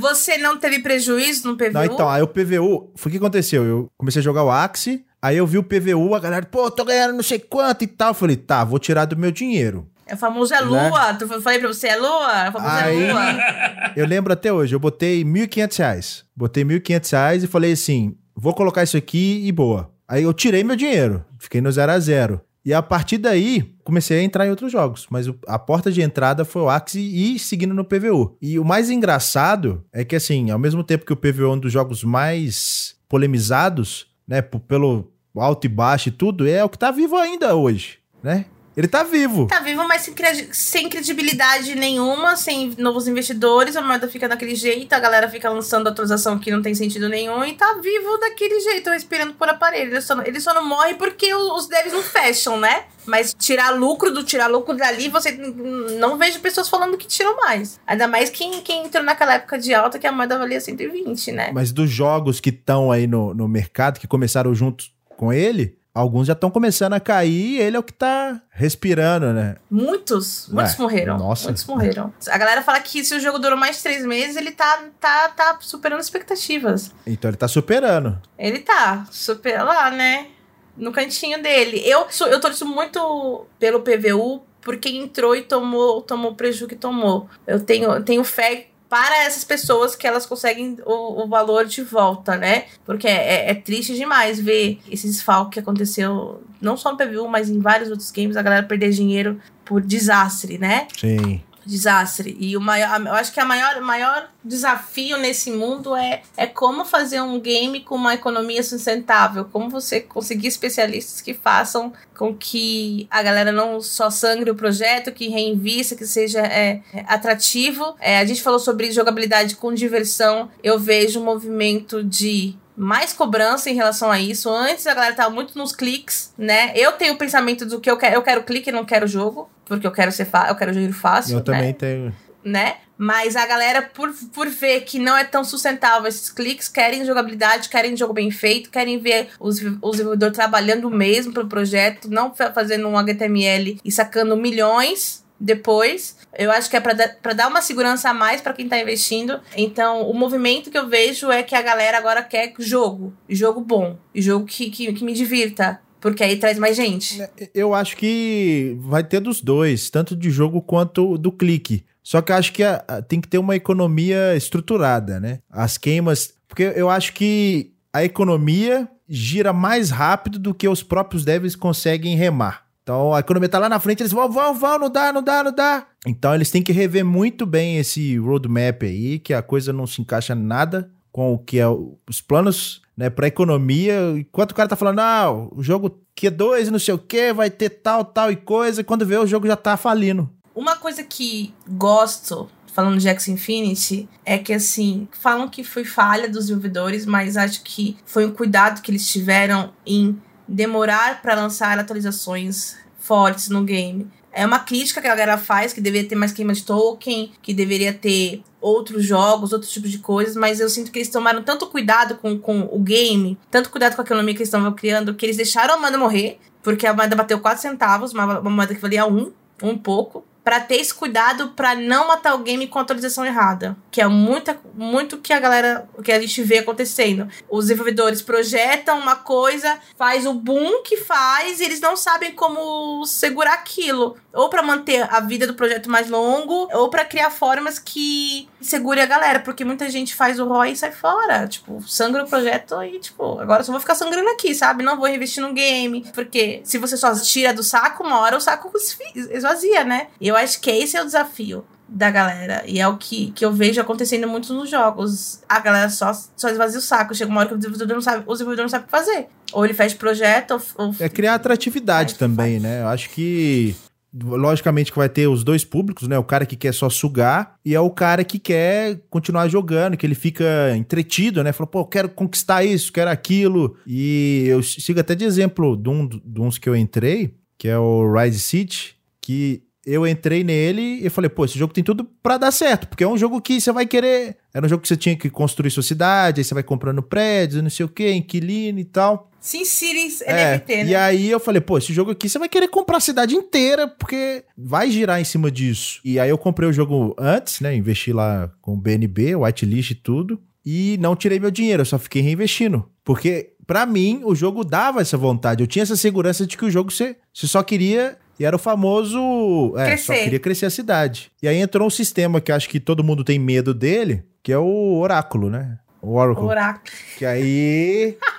[0.00, 1.72] Você não teve prejuízo no PVU?
[1.72, 3.64] Não, então, aí o PVU, foi o que aconteceu?
[3.64, 6.84] Eu comecei a jogar o Axie, aí eu vi o PVU, a galera, pô, tô
[6.84, 8.08] ganhando não sei quanto e tal.
[8.08, 9.89] Eu falei, tá, vou tirar do meu dinheiro.
[10.10, 10.88] É o famoso é Né?
[10.90, 11.14] lua.
[11.14, 12.44] Tu eu falei pra você, é lua?
[12.46, 13.92] É o famoso Aí- é lua.
[13.96, 16.24] Eu lembro até hoje, eu botei 1.500 reais.
[16.36, 19.90] Botei 1.500 reais e falei assim, vou colocar isso aqui e boa.
[20.08, 22.40] Aí eu tirei meu dinheiro, fiquei no zero a zero.
[22.64, 25.06] E a partir daí, comecei a entrar em outros jogos.
[25.08, 28.36] Mas a porta de entrada foi o Axie e seguindo no PVU.
[28.42, 31.58] E o mais engraçado é que, assim, ao mesmo tempo que o PVU é um
[31.58, 36.90] dos jogos mais polemizados, né, pelo alto e baixo e tudo, é o que tá
[36.90, 38.44] vivo ainda hoje, né?
[38.76, 39.46] Ele tá vivo.
[39.46, 44.54] Tá vivo, mas sem, credi- sem credibilidade nenhuma, sem novos investidores, a moeda fica daquele
[44.54, 48.60] jeito, a galera fica lançando atualização que não tem sentido nenhum e tá vivo daquele
[48.60, 49.90] jeito, respirando por aparelho.
[49.92, 52.84] Ele só, não- ele só não morre porque o- os devs não fecham, né?
[53.06, 57.80] Mas tirar lucro do tirar lucro dali, você não vejo pessoas falando que tiram mais.
[57.86, 61.50] Ainda mais quem, quem entrou naquela época de alta que a moeda valia 120, né?
[61.52, 66.26] Mas dos jogos que estão aí no, no mercado, que começaram juntos com ele, alguns
[66.26, 69.56] já estão começando a cair e ele é o que tá respirando, né?
[69.70, 71.18] Muitos, muitos É, morreram.
[71.18, 71.44] nossa.
[71.44, 72.12] Muitos morreram.
[72.28, 75.28] A galera fala que se o jogo durou mais de três meses, ele tá, tá,
[75.28, 76.92] tá superando expectativas.
[77.06, 78.20] Então ele tá superando.
[78.38, 80.28] Ele tá super lá, né?
[80.76, 81.82] No cantinho dele.
[81.84, 86.66] Eu, sou- eu torço muito pelo PVU por quem entrou e tomou, tomou o prejuízo
[86.68, 87.28] que tomou.
[87.46, 91.80] Eu tenho, eu tenho fé para essas pessoas que elas conseguem o, o valor de
[91.80, 92.64] volta, né?
[92.84, 97.48] Porque é, é triste demais ver esse desfalque que aconteceu, não só no PVU, mas
[97.48, 100.88] em vários outros games, a galera perder dinheiro por desastre, né?
[100.98, 101.40] Sim.
[101.70, 102.36] Desastre.
[102.38, 106.84] E o maior, eu acho que a maior, maior desafio nesse mundo é, é como
[106.84, 113.06] fazer um game com uma economia sustentável, como você conseguir especialistas que façam com que
[113.10, 117.94] a galera não só sangre o projeto, que reinvista, que seja é, atrativo.
[118.00, 120.50] É, a gente falou sobre jogabilidade com diversão.
[120.62, 124.48] Eu vejo um movimento de mais cobrança em relação a isso.
[124.48, 126.72] Antes a galera tava muito nos cliques, né?
[126.74, 129.50] Eu tenho o pensamento do que eu quero, eu quero clique e não quero jogo,
[129.64, 131.34] porque eu quero ser eu quero jogo fácil.
[131.34, 131.44] Eu né?
[131.44, 132.14] também tenho.
[132.42, 132.76] Né?
[133.02, 137.70] Mas a galera, por, por ver que não é tão sustentável esses cliques, querem jogabilidade,
[137.70, 142.86] querem jogo bem feito, querem ver os, os desenvolvedores trabalhando mesmo pro projeto, não fazendo
[142.86, 146.14] um HTML e sacando milhões depois.
[146.36, 149.40] Eu acho que é para dar uma segurança a mais para quem tá investindo.
[149.56, 153.12] Então, o movimento que eu vejo é que a galera agora quer jogo.
[153.28, 153.98] Jogo bom.
[154.14, 155.80] Jogo que, que, que me divirta.
[156.00, 157.20] Porque aí traz mais gente.
[157.20, 161.84] É, eu acho que vai ter dos dois, tanto de jogo quanto do clique.
[162.02, 165.40] Só que eu acho que a, a, tem que ter uma economia estruturada, né?
[165.50, 166.32] As queimas.
[166.48, 172.16] Porque eu acho que a economia gira mais rápido do que os próprios devs conseguem
[172.16, 172.69] remar.
[172.90, 175.44] Então a economia tá lá na frente, eles vão, vão, vão, não dá, não dá,
[175.44, 175.86] não dá.
[176.04, 180.00] Então eles têm que rever muito bem esse roadmap aí, que a coisa não se
[180.00, 183.94] encaixa nada com o que é os planos né, para economia.
[184.16, 187.70] Enquanto o cara tá falando, não, o jogo Q2 não sei o que, vai ter
[187.70, 190.28] tal, tal e coisa, e quando vê o jogo já tá falindo.
[190.52, 196.28] Uma coisa que gosto falando de X Infinity, é que assim, falam que foi falha
[196.28, 200.20] dos desenvolvedores, mas acho que foi um cuidado que eles tiveram em
[200.50, 204.10] demorar para lançar atualizações fortes no game.
[204.32, 207.52] É uma crítica que a galera faz, que deveria ter mais queima de token, que
[207.52, 211.66] deveria ter outros jogos, outros tipos de coisas, mas eu sinto que eles tomaram tanto
[211.66, 215.26] cuidado com, com o game, tanto cuidado com a economia que eles estavam criando, que
[215.26, 218.80] eles deixaram a moeda morrer, porque a moeda bateu 4 centavos, uma, uma moeda que
[218.80, 219.32] valia um,
[219.62, 224.00] um pouco para ter esse cuidado para não matar o game com atualização errada, que
[224.00, 227.28] é muita, muito que a galera, que a gente vê acontecendo.
[227.48, 233.04] Os desenvolvedores projetam uma coisa, faz o boom que faz e eles não sabem como
[233.06, 237.78] segurar aquilo, ou para manter a vida do projeto mais longo, ou para criar formas
[237.78, 242.24] que segure a galera, porque muita gente faz o ROI e sai fora, tipo, sangra
[242.24, 244.82] o projeto e tipo, agora só vou ficar sangrando aqui, sabe?
[244.82, 248.40] Não vou investir no game, porque se você só tira do saco, uma hora o
[248.40, 248.70] saco
[249.14, 250.08] esvazia, né?
[250.20, 252.62] E eu acho que esse é o desafio da galera.
[252.66, 255.42] E é o que, que eu vejo acontecendo muito nos jogos.
[255.48, 257.14] A galera só, só esvazia o saco.
[257.14, 259.26] Chega uma hora que o desenvolvedor não sabe, o desenvolvedor não sabe o que fazer.
[259.52, 260.94] Ou ele fecha projeto, ou, ou...
[261.00, 262.82] É criar atratividade também, né?
[262.82, 263.74] Eu acho que
[264.12, 266.18] logicamente que vai ter os dois públicos, né?
[266.18, 270.04] O cara que quer só sugar e é o cara que quer continuar jogando, que
[270.04, 271.52] ele fica entretido, né?
[271.52, 273.76] Fala, pô, quero conquistar isso, quero aquilo.
[273.86, 277.78] E eu sigo até de exemplo de, um, de uns que eu entrei, que é
[277.78, 282.38] o Rise City, que eu entrei nele e falei, pô, esse jogo tem tudo para
[282.38, 284.36] dar certo, porque é um jogo que você vai querer.
[284.52, 287.62] Era um jogo que você tinha que construir sua cidade, aí você vai comprando prédios,
[287.62, 289.30] não sei o que, inquilino e tal.
[289.40, 290.90] Sim, Cities é, NFT, né?
[290.90, 293.88] E aí eu falei, pô, esse jogo aqui você vai querer comprar a cidade inteira,
[293.88, 296.00] porque vai girar em cima disso.
[296.04, 297.74] E aí eu comprei o jogo antes, né?
[297.74, 300.38] Investi lá com o BNB, whitelist e tudo.
[300.64, 302.86] E não tirei meu dinheiro, eu só fiquei reinvestindo.
[303.02, 305.62] Porque, para mim, o jogo dava essa vontade.
[305.62, 308.58] Eu tinha essa segurança de que o jogo você, você só queria e era o
[308.58, 309.74] famoso.
[309.76, 310.16] É, crescer.
[310.16, 311.30] só queria crescer a cidade.
[311.42, 314.56] E aí entrou um sistema que acho que todo mundo tem medo dele, que é
[314.56, 315.78] o Oráculo, né?
[316.00, 316.44] O Oracle.
[316.44, 316.96] Oráculo.
[317.18, 318.16] Que aí.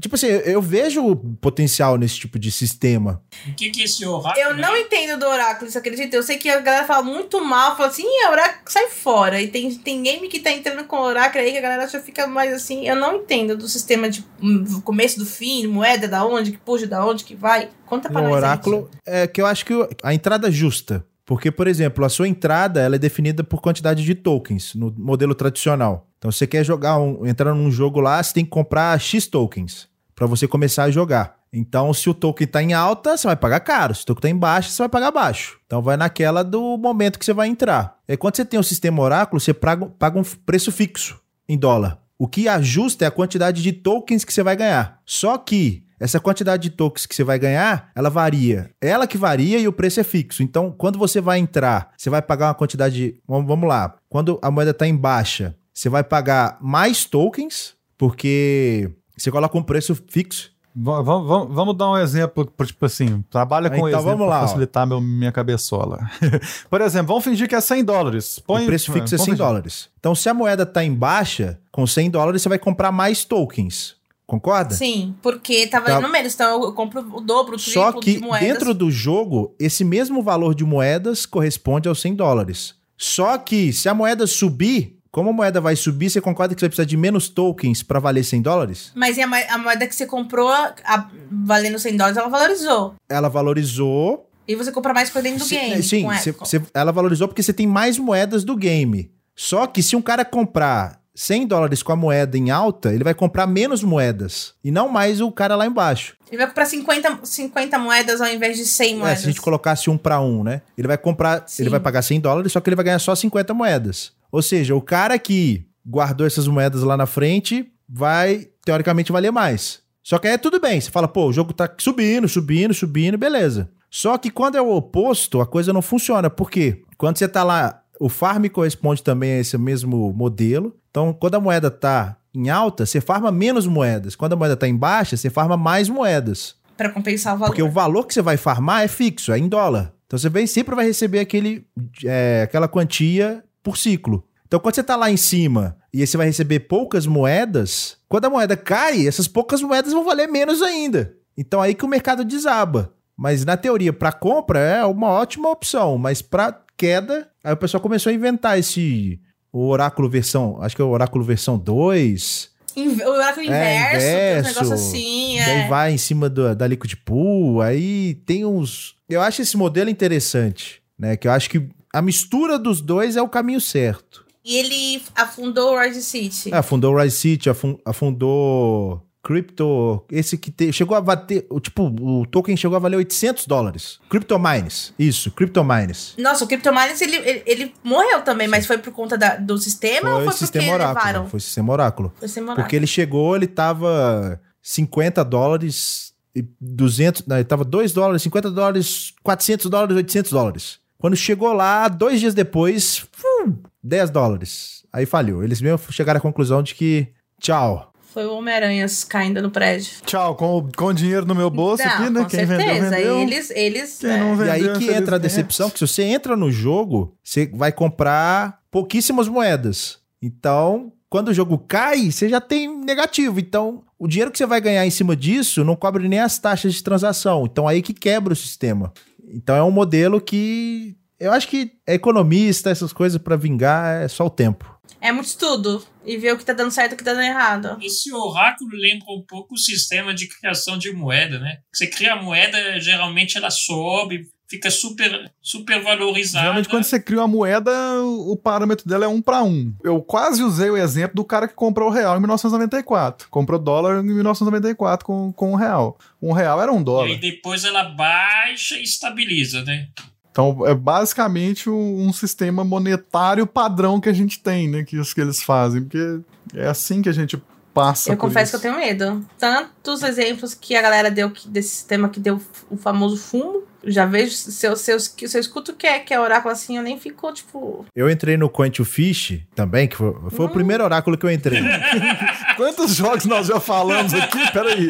[0.00, 3.20] Tipo assim, eu vejo potencial nesse tipo de sistema.
[3.48, 4.44] O que, que é esse oráculo?
[4.44, 6.14] Eu não entendo do oráculo, você acredita?
[6.14, 9.42] Eu sei que a galera fala muito mal, fala assim, oráculo sai fora.
[9.42, 12.28] E tem, tem game que tá entrando com oráculo aí que a galera já fica
[12.28, 12.86] mais assim.
[12.86, 16.86] Eu não entendo do sistema de do começo do fim, moeda da onde, que puxa
[16.86, 17.68] da onde, que vai.
[17.84, 18.32] Conta pra o nós.
[18.32, 19.00] O oráculo gente.
[19.04, 21.04] é que eu acho que a entrada justa.
[21.26, 25.34] Porque, por exemplo, a sua entrada ela é definida por quantidade de tokens no modelo
[25.34, 26.06] tradicional.
[26.16, 29.87] Então, você quer jogar um, entrar num jogo lá, você tem que comprar X tokens
[30.18, 31.36] para você começar a jogar.
[31.52, 33.94] Então, se o token está em alta, você vai pagar caro.
[33.94, 35.58] Se o token está em baixa, você vai pagar baixo.
[35.64, 37.96] Então, vai naquela do momento que você vai entrar.
[38.08, 42.00] E quando você tem o sistema Oráculo, você paga, paga um preço fixo em dólar.
[42.18, 45.00] O que ajusta é a quantidade de tokens que você vai ganhar.
[45.06, 48.70] Só que essa quantidade de tokens que você vai ganhar, ela varia.
[48.80, 50.42] Ela que varia e o preço é fixo.
[50.42, 53.20] Então, quando você vai entrar, você vai pagar uma quantidade de.
[53.26, 53.94] Vamos lá.
[54.08, 58.90] Quando a moeda está em baixa, você vai pagar mais tokens, porque
[59.22, 60.50] você coloca um preço fixo.
[60.80, 65.00] Vamos, vamos, vamos dar um exemplo, tipo assim, trabalha com então, exemplo pra facilitar meu,
[65.00, 65.98] minha cabeçola.
[66.70, 68.38] Por exemplo, vamos fingir que é 100 dólares.
[68.38, 69.38] Põe, o preço fixo é 100 fingir.
[69.38, 69.88] dólares.
[69.98, 73.96] Então, se a moeda está em baixa, com 100 dólares você vai comprar mais tokens.
[74.24, 74.74] Concorda?
[74.74, 78.20] Sim, porque tá valendo menos, então eu compro o dobro, o triplo Só que de
[78.20, 78.46] moedas.
[78.46, 82.74] dentro do jogo, esse mesmo valor de moedas corresponde aos 100 dólares.
[82.94, 86.64] Só que se a moeda subir, como a moeda vai subir, você concorda que você
[86.66, 88.92] vai precisar de menos tokens pra valer 100 dólares?
[88.94, 92.94] Mas e a, mo- a moeda que você comprou, a- valendo 100 dólares, ela valorizou.
[93.08, 94.28] Ela valorizou.
[94.46, 95.82] E você compra mais coisa dentro do game.
[95.82, 96.02] sim,
[96.32, 96.90] com você- ela.
[96.92, 99.10] valorizou porque você tem mais moedas do game.
[99.36, 103.12] Só que se um cara comprar 100 dólares com a moeda em alta, ele vai
[103.14, 104.54] comprar menos moedas.
[104.64, 106.16] E não mais o cara lá embaixo.
[106.30, 109.18] Ele vai comprar 50, 50 moedas ao invés de 100 É, moedas.
[109.20, 110.62] se a gente colocasse um para um, né?
[110.76, 111.62] Ele vai comprar, Sim.
[111.64, 114.12] ele vai pagar 100 dólares, só que ele vai ganhar só 50 moedas.
[114.30, 119.80] Ou seja, o cara que guardou essas moedas lá na frente vai, teoricamente, valer mais.
[120.02, 120.80] Só que aí é tudo bem.
[120.80, 123.70] Você fala, pô, o jogo tá subindo, subindo, subindo, beleza.
[123.90, 126.28] Só que quando é o oposto, a coisa não funciona.
[126.28, 126.82] Por quê?
[126.96, 130.76] Quando você tá lá, o farm corresponde também a esse mesmo modelo.
[130.90, 134.14] Então, quando a moeda tá em alta, você farma menos moedas.
[134.14, 136.56] Quando a moeda tá em baixa, você farma mais moedas.
[136.76, 137.50] Pra compensar o valor.
[137.50, 139.92] Porque o valor que você vai farmar é fixo, é em dólar.
[140.06, 141.66] Então você vem, sempre vai receber aquele,
[142.04, 144.24] é, aquela quantia por ciclo.
[144.46, 148.30] Então quando você tá lá em cima e você vai receber poucas moedas, quando a
[148.30, 151.14] moeda cai, essas poucas moedas vão valer menos ainda.
[151.36, 152.92] Então aí que o mercado desaba.
[153.16, 157.80] Mas na teoria, para compra é uma ótima opção, mas para queda, aí o pessoal
[157.80, 159.20] começou a inventar esse
[159.52, 164.30] o oráculo versão, acho que é o oráculo versão 2, Inve- O oráculo inverso, É,
[164.34, 164.48] tem uns inverso.
[164.48, 165.36] negócios assim.
[165.44, 165.68] Daí É.
[165.68, 168.94] vai em cima do- da Liquid Pool, aí tem uns.
[169.08, 171.16] Eu acho esse modelo interessante, né?
[171.16, 174.24] Que eu acho que a mistura dos dois é o caminho certo.
[174.44, 176.52] E ele afundou o Rise City.
[176.54, 180.02] É, afundou o Rise City, afun- afundou Crypto.
[180.10, 181.46] Esse que te- chegou a bater.
[181.50, 183.98] o Tipo, o token chegou a valer 800 dólares.
[184.08, 184.94] CryptoMines.
[184.98, 186.14] Isso, CryptoMines.
[186.18, 190.08] Nossa, o CryptoMines, ele, ele, ele morreu também, mas foi por conta da- do sistema
[190.10, 191.04] ou Foi foi sistema porque oráculo.
[191.06, 191.28] levaram?
[191.28, 192.12] Foi sistema oráculo.
[192.18, 192.64] Foi sistema oráculo.
[192.64, 198.50] Porque ele chegou, ele tava 50 dólares e 200, não, ele tava 2 dólares, 50
[198.50, 200.78] dólares, 400 dólares, 800 dólares.
[201.00, 204.84] Quando chegou lá, dois dias depois, fum, 10 dólares.
[204.92, 205.44] Aí falhou.
[205.44, 207.08] Eles mesmo chegaram à conclusão de que
[207.40, 207.92] tchau.
[208.00, 209.92] Foi o Homem-Aranhas caindo no prédio.
[210.04, 212.20] Tchau, com, o- com o dinheiro no meu bolso Não, aqui, né?
[212.22, 212.90] com Quem vendeu, certeza.
[212.96, 213.20] vendeu.
[213.20, 216.02] Eles, eles Quem é, não E vendeu, aí que entra a decepção, que se você
[216.02, 219.98] entra no jogo, você vai comprar pouquíssimas moedas.
[220.20, 223.38] Então, quando o jogo cai, você já tem negativo.
[223.38, 226.74] Então, o dinheiro que você vai ganhar em cima disso não cobre nem as taxas
[226.74, 227.44] de transação.
[227.44, 228.92] Então, aí que quebra o sistema.
[229.32, 234.08] Então, é um modelo que eu acho que é economista, essas coisas pra vingar é
[234.08, 234.78] só o tempo.
[235.00, 235.84] é muito estudo.
[236.04, 237.76] E ver o que tá dando certo e o que tá dando errado.
[237.82, 241.58] Esse oráculo lembra um pouco o sistema de criação de moeda, né?
[241.72, 246.44] Você cria a moeda, geralmente ela sobe, fica super, super valorizada.
[246.44, 247.70] Geralmente, quando você cria uma moeda,
[248.02, 249.72] o parâmetro dela é um para um.
[249.84, 253.28] Eu quase usei o exemplo do cara que comprou o real em 1994.
[253.30, 255.98] Comprou dólar em 1994 com, com um real.
[256.20, 257.06] Um real era um E dólar.
[257.08, 259.88] aí depois ela baixa e estabiliza, né?
[260.30, 264.84] Então, é basicamente um, um sistema monetário padrão que a gente tem, né?
[264.84, 265.82] Que os que eles fazem.
[265.82, 266.20] Porque
[266.54, 267.36] é assim que a gente
[267.74, 268.60] passa Eu por confesso isso.
[268.62, 269.26] que eu tenho medo.
[269.36, 272.40] Tantos exemplos que a galera deu que- desse sistema que deu
[272.70, 273.64] o famoso fumo.
[273.84, 276.76] Já vejo, se eu, se eu, se eu escuto que é, que é oráculo assim,
[276.76, 277.86] eu nem fico, tipo.
[277.94, 281.60] Eu entrei no to Fish também, que foi, foi o primeiro oráculo que eu entrei.
[282.56, 284.52] Quantos jogos nós já falamos aqui?
[284.52, 284.88] Peraí.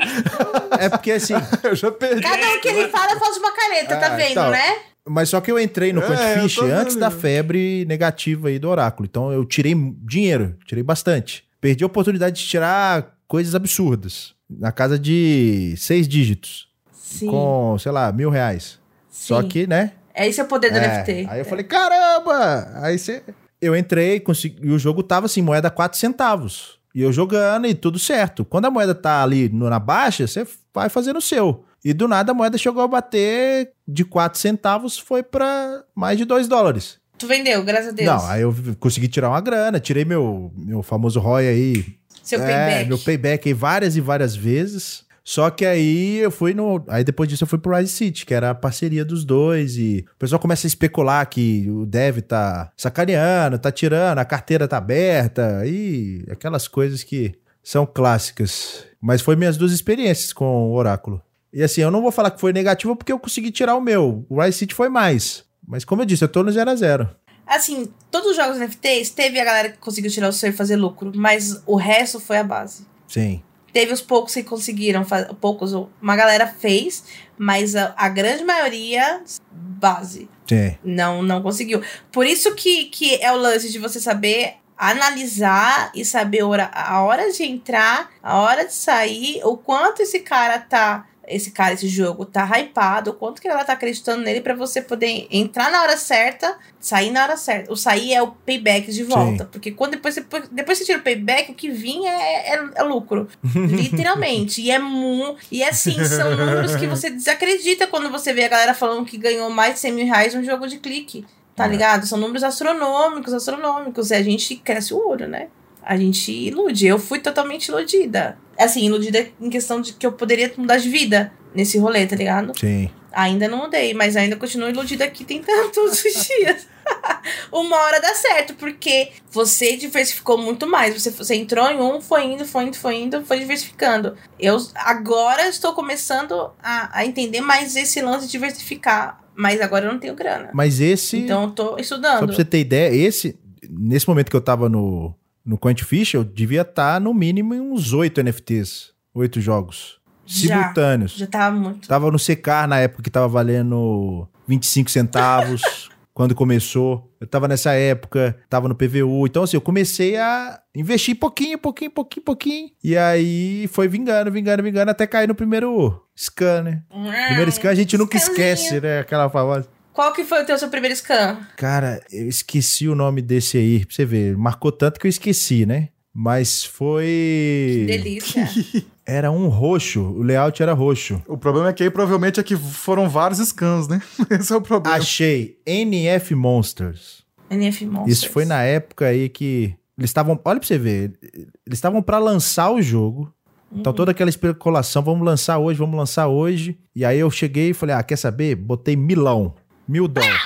[0.79, 2.23] é porque assim, Eu já perdi.
[2.23, 4.51] Cada um que ele fala, faço uma careta, tá Ah, vendo, então.
[4.51, 4.77] né?
[5.07, 9.07] Mas só que eu entrei no É, Quantifish antes da febre negativa aí do oráculo.
[9.09, 11.45] Então eu tirei dinheiro, tirei bastante.
[11.61, 14.35] Perdi a oportunidade de tirar coisas absurdas.
[14.49, 16.68] Na casa de seis dígitos.
[17.09, 17.27] Sim.
[17.27, 18.79] Com, sei lá, mil reais.
[19.11, 19.49] Só sim.
[19.49, 19.93] que, né?
[20.15, 21.27] É esse é o poder do é, NFT.
[21.31, 22.71] Aí eu falei, caramba!
[22.83, 23.23] Aí você.
[23.61, 26.79] Eu entrei consegui, e o jogo tava assim, moeda 4 centavos.
[26.95, 28.45] E eu jogando e tudo certo.
[28.45, 31.65] Quando a moeda tá ali na baixa, você vai fazendo o seu.
[31.85, 36.25] E do nada a moeda chegou a bater de 4 centavos, foi pra mais de
[36.25, 36.99] 2 dólares.
[37.17, 38.07] Tu vendeu, graças a Deus.
[38.07, 41.85] Não, aí eu consegui tirar uma grana, tirei meu, meu famoso ROI aí.
[42.23, 42.89] Seu é, payback.
[42.89, 45.08] meu payback aí várias e várias vezes.
[45.29, 46.83] Só que aí eu fui no.
[46.89, 49.77] Aí depois disso eu fui pro Rise City, que era a parceria dos dois.
[49.77, 54.67] E o pessoal começa a especular que o dev tá sacaneando, tá tirando, a carteira
[54.67, 55.67] tá aberta.
[55.67, 58.87] E aquelas coisas que são clássicas.
[59.03, 61.21] Mas foi minhas duas experiências com o Oráculo.
[61.53, 64.25] E assim, eu não vou falar que foi negativo porque eu consegui tirar o meu.
[64.31, 65.45] O Rise City foi mais.
[65.67, 67.11] Mas como eu disse, eu tô no 0 a 0
[67.47, 70.77] Assim, todos os jogos NFTs, teve a galera que conseguiu tirar o seu e fazer
[70.77, 72.87] lucro, mas o resto foi a base.
[73.07, 73.43] Sim.
[73.79, 75.07] Teve os poucos que conseguiram,
[75.41, 75.73] poucos,
[76.03, 77.05] uma galera fez,
[77.39, 79.23] mas a, a grande maioria,
[79.53, 80.29] base.
[80.49, 80.77] Sim.
[80.83, 81.81] Não, não conseguiu.
[82.11, 87.03] Por isso que, que é o lance de você saber analisar e saber hora- a
[87.05, 91.07] hora de entrar, a hora de sair, o quanto esse cara tá.
[91.29, 94.81] Esse cara, esse jogo tá hypado, o quanto que ela tá acreditando nele pra você
[94.83, 97.73] poder entrar na hora certa, sair na hora certa.
[97.73, 99.45] O sair é o payback de volta.
[99.45, 102.83] Porque quando depois você, depois você tira o payback, o que vinha é, é, é
[102.83, 103.29] lucro.
[103.55, 104.61] Literalmente.
[104.63, 105.37] E é mu.
[105.51, 109.51] E assim, são números que você desacredita quando você vê a galera falando que ganhou
[109.51, 111.25] mais de 100 mil reais num jogo de clique.
[111.55, 111.69] Tá É.
[111.69, 112.07] ligado?
[112.07, 114.11] São números astronômicos, astronômicos.
[114.11, 115.49] E a gente cresce o olho, né?
[115.89, 116.87] A gente ilude.
[116.87, 118.37] Eu fui totalmente iludida.
[118.59, 122.53] Assim, iludida em questão de que eu poderia mudar de vida nesse rolê, tá ligado?
[122.61, 122.91] Sim.
[123.11, 126.67] Ainda não mudei, mas ainda continuo iludida aqui tentando todos os dias.
[127.51, 131.01] Uma hora dá certo, porque você diversificou muito mais.
[131.01, 134.15] Você, você entrou em um, foi indo, foi indo, foi indo, foi diversificando.
[134.39, 139.21] Eu agora estou começando a, a entender mais esse lance de diversificar.
[139.35, 140.51] Mas agora eu não tenho grana.
[140.53, 141.17] Mas esse.
[141.17, 142.27] Então eu tô Só estudando.
[142.27, 143.39] pra você ter ideia, esse,
[143.71, 145.15] nesse momento que eu tava no,
[145.49, 148.93] no Quantifish, eu devia estar no mínimo em uns oito NFTs.
[149.15, 149.99] Oito jogos.
[150.27, 150.61] Já.
[150.61, 151.13] Simultâneos.
[151.13, 151.89] Já tava muito.
[151.89, 155.89] Tava no Secar na época que tava valendo 25 centavos.
[156.19, 157.09] quando começou.
[157.21, 159.25] Eu tava nessa época, tava no PVU.
[159.25, 162.71] Então, assim, eu comecei a investir pouquinho, pouquinho, pouquinho, pouquinho.
[162.83, 166.83] E aí foi vingando, vingando, vingando, até cair no primeiro scan, né?
[167.29, 168.99] Primeiro scan a gente nunca esquece, né?
[168.99, 169.69] Aquela famosa.
[169.99, 171.39] Qual que foi o teu seu primeiro scan?
[171.57, 174.37] Cara, eu esqueci o nome desse aí, pra você ver.
[174.37, 175.89] Marcou tanto que eu esqueci, né?
[176.15, 177.85] Mas Que foi.
[177.85, 178.49] delícia.
[179.05, 181.21] Era um roxo, o layout era roxo.
[181.27, 184.01] O problema é que aí provavelmente é que foram vários scans, né?
[184.31, 184.97] Esse é o problema.
[184.99, 187.25] Achei NF Monsters.
[187.51, 188.19] NF Monsters.
[188.19, 190.39] Isso foi na época aí que eles estavam.
[190.45, 191.19] Olha pra você ver.
[191.35, 193.35] Eles estavam pra lançar o jogo.
[193.73, 196.79] Então toda aquela especulação, vamos lançar hoje, vamos lançar hoje.
[196.95, 198.55] E aí eu cheguei e falei, ah, quer saber?
[198.55, 199.55] Botei milão.
[199.89, 200.41] Mil dólares.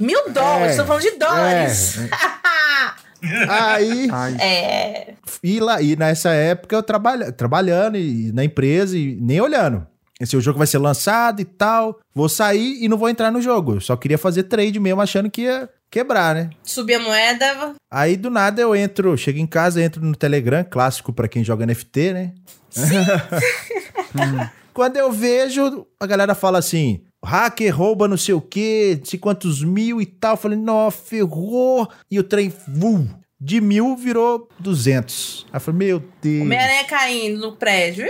[0.00, 1.98] Mil dólares, É, tô falando de dólares.
[3.48, 5.14] aí, Ai, É.
[5.42, 9.86] e, lá, e nessa época eu trabalha, trabalhando e, na empresa e nem olhando.
[10.18, 12.00] Esse o jogo vai ser lançado e tal.
[12.14, 13.74] Vou sair e não vou entrar no jogo.
[13.74, 16.50] Eu só queria fazer trade mesmo, achando que ia quebrar, né?
[16.62, 17.74] Subir a moeda.
[17.90, 21.66] Aí do nada eu entro, chego em casa, entro no Telegram, clássico pra quem joga
[21.66, 22.32] NFT, né?
[24.72, 29.18] Quando eu vejo, a galera fala assim: hacker rouba não sei o quê, não sei
[29.18, 30.32] quantos mil e tal.
[30.32, 31.88] Eu falei, não, ferrou.
[32.10, 33.06] E o trem, vum,
[33.40, 35.46] de mil virou 200.
[35.52, 36.42] Aí eu falei, meu Deus.
[36.42, 38.06] Homem-Aranha caindo no prédio.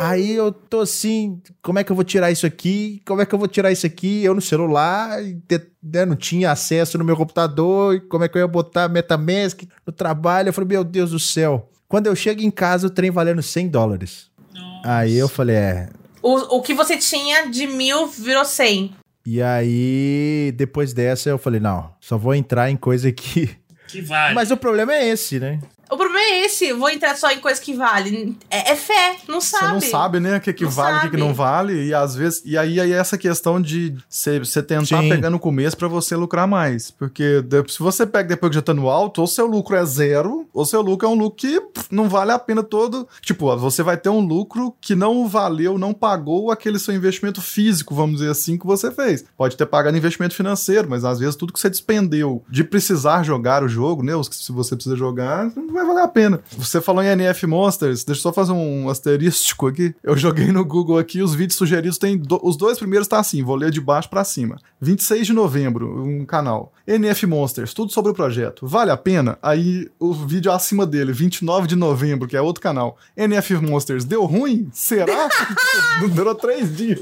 [0.00, 3.02] Aí eu tô assim, como é que eu vou tirar isso aqui?
[3.06, 4.24] Como é que eu vou tirar isso aqui?
[4.24, 8.38] Eu no celular, te- né, não tinha acesso no meu computador, e como é que
[8.38, 10.48] eu ia botar Metamask no trabalho?
[10.48, 11.68] Eu falei, meu Deus do céu.
[11.86, 14.30] Quando eu chego em casa, o trem valendo 100 dólares.
[14.82, 15.88] Aí eu falei, é.
[16.22, 18.94] O, o que você tinha de mil virou cem.
[19.24, 23.50] E aí, depois dessa, eu falei, não, só vou entrar em coisa que.
[23.86, 24.34] Que vale.
[24.34, 25.58] Mas o problema é esse, né?
[25.90, 28.36] O problema é esse, vou entrar só em coisa que vale.
[28.48, 29.72] É, é fé, não Você sabe.
[29.72, 32.14] não sabe, né, o que, que Não vale, o que, que não vale, e às
[32.14, 32.42] vezes.
[32.44, 35.08] E aí, aí é essa questão de você tentar Sim.
[35.08, 36.90] pegar no começo pra você lucrar mais.
[36.90, 40.48] Porque se você pega depois que já tá no alto, ou seu lucro é zero,
[40.52, 43.08] ou seu lucro é um lucro que pff, não vale a pena todo.
[43.22, 47.94] Tipo, você vai ter um lucro que não valeu, não pagou aquele seu investimento físico,
[47.94, 49.24] vamos dizer assim, que você fez.
[49.36, 53.62] Pode ter pagado investimento financeiro, mas às vezes tudo que você despendeu de precisar jogar
[53.62, 54.12] o jogo, né?
[54.28, 56.40] que Se você precisa jogar, não vai valer a pena.
[56.56, 59.94] Você falou em NF Monsters, deixa eu só fazer um asterístico aqui.
[60.02, 62.16] Eu joguei no Google aqui, os vídeos sugeridos tem.
[62.18, 64.58] do- os dois primeiros tá assim, vou ler de baixo pra cima.
[64.80, 66.72] 26 de novembro, um canal.
[66.86, 68.66] NF Monsters, tudo sobre o projeto.
[68.66, 69.38] Vale a pena?
[69.42, 72.96] Aí o vídeo acima dele, 29 de novembro, que é outro canal.
[73.16, 74.68] NF Monsters, deu ruim?
[74.72, 75.28] Será?
[76.14, 77.00] Durou três dias.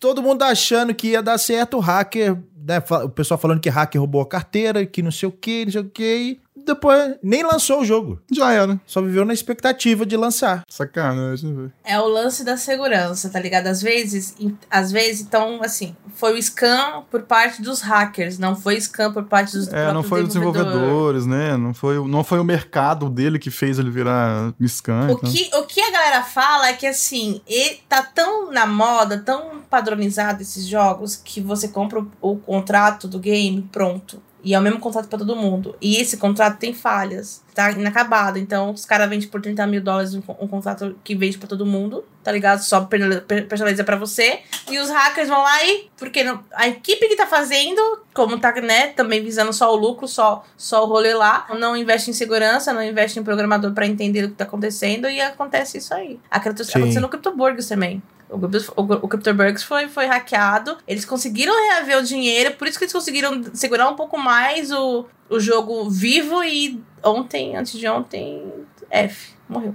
[0.00, 4.00] todo mundo achando que ia dar certo, o hacker, né, o pessoal falando que hacker
[4.00, 6.38] roubou a carteira, que não sei o que, não sei o que,
[6.68, 8.20] depois nem lançou o jogo.
[8.32, 8.80] Já era.
[8.86, 10.62] Só viveu na expectativa de lançar.
[10.68, 11.72] Sacanagem, velho.
[11.84, 13.66] É o lance da segurança, tá ligado?
[13.66, 18.54] Às vezes, em- às vezes, então, assim, foi o scam por parte dos hackers, não
[18.54, 20.72] foi scam por parte dos É, não foi os desenvolvedores.
[20.72, 21.56] desenvolvedores, né?
[21.56, 25.08] Não foi, o- não foi o mercado dele que fez ele virar scan.
[25.08, 25.30] O então.
[25.32, 29.60] que, o que a galera fala é que assim, e tá tão na moda, tão
[29.68, 34.22] padronizado esses jogos, que você compra o, o contrato do game pronto.
[34.42, 35.74] E é o mesmo contrato pra todo mundo.
[35.80, 37.42] E esse contrato tem falhas.
[37.54, 38.38] Tá inacabado.
[38.38, 41.66] Então, os caras vendem por 30 mil dólares um, um contrato que vende pra todo
[41.66, 42.60] mundo, tá ligado?
[42.60, 44.38] Só per- per- personaliza pra você.
[44.70, 45.88] E os hackers vão lá e.
[45.96, 47.80] Porque a equipe que tá fazendo,
[48.14, 52.08] como tá, né, também visando só o lucro, só, só o rolê lá, não investe
[52.10, 55.08] em segurança, não investe em programador pra entender o que tá acontecendo.
[55.08, 56.20] E acontece isso aí.
[56.30, 56.78] Acredito- Sim.
[56.78, 58.00] Aconteceu no CryptoBurgs também.
[58.30, 60.76] O, Goebbels- o, o CryptoBurgs foi, foi hackeado.
[60.86, 65.06] Eles conseguiram reaver o dinheiro, por isso que eles conseguiram segurar um pouco mais o,
[65.30, 68.52] o jogo vivo e ontem, antes de ontem,
[68.90, 69.74] F, morreu.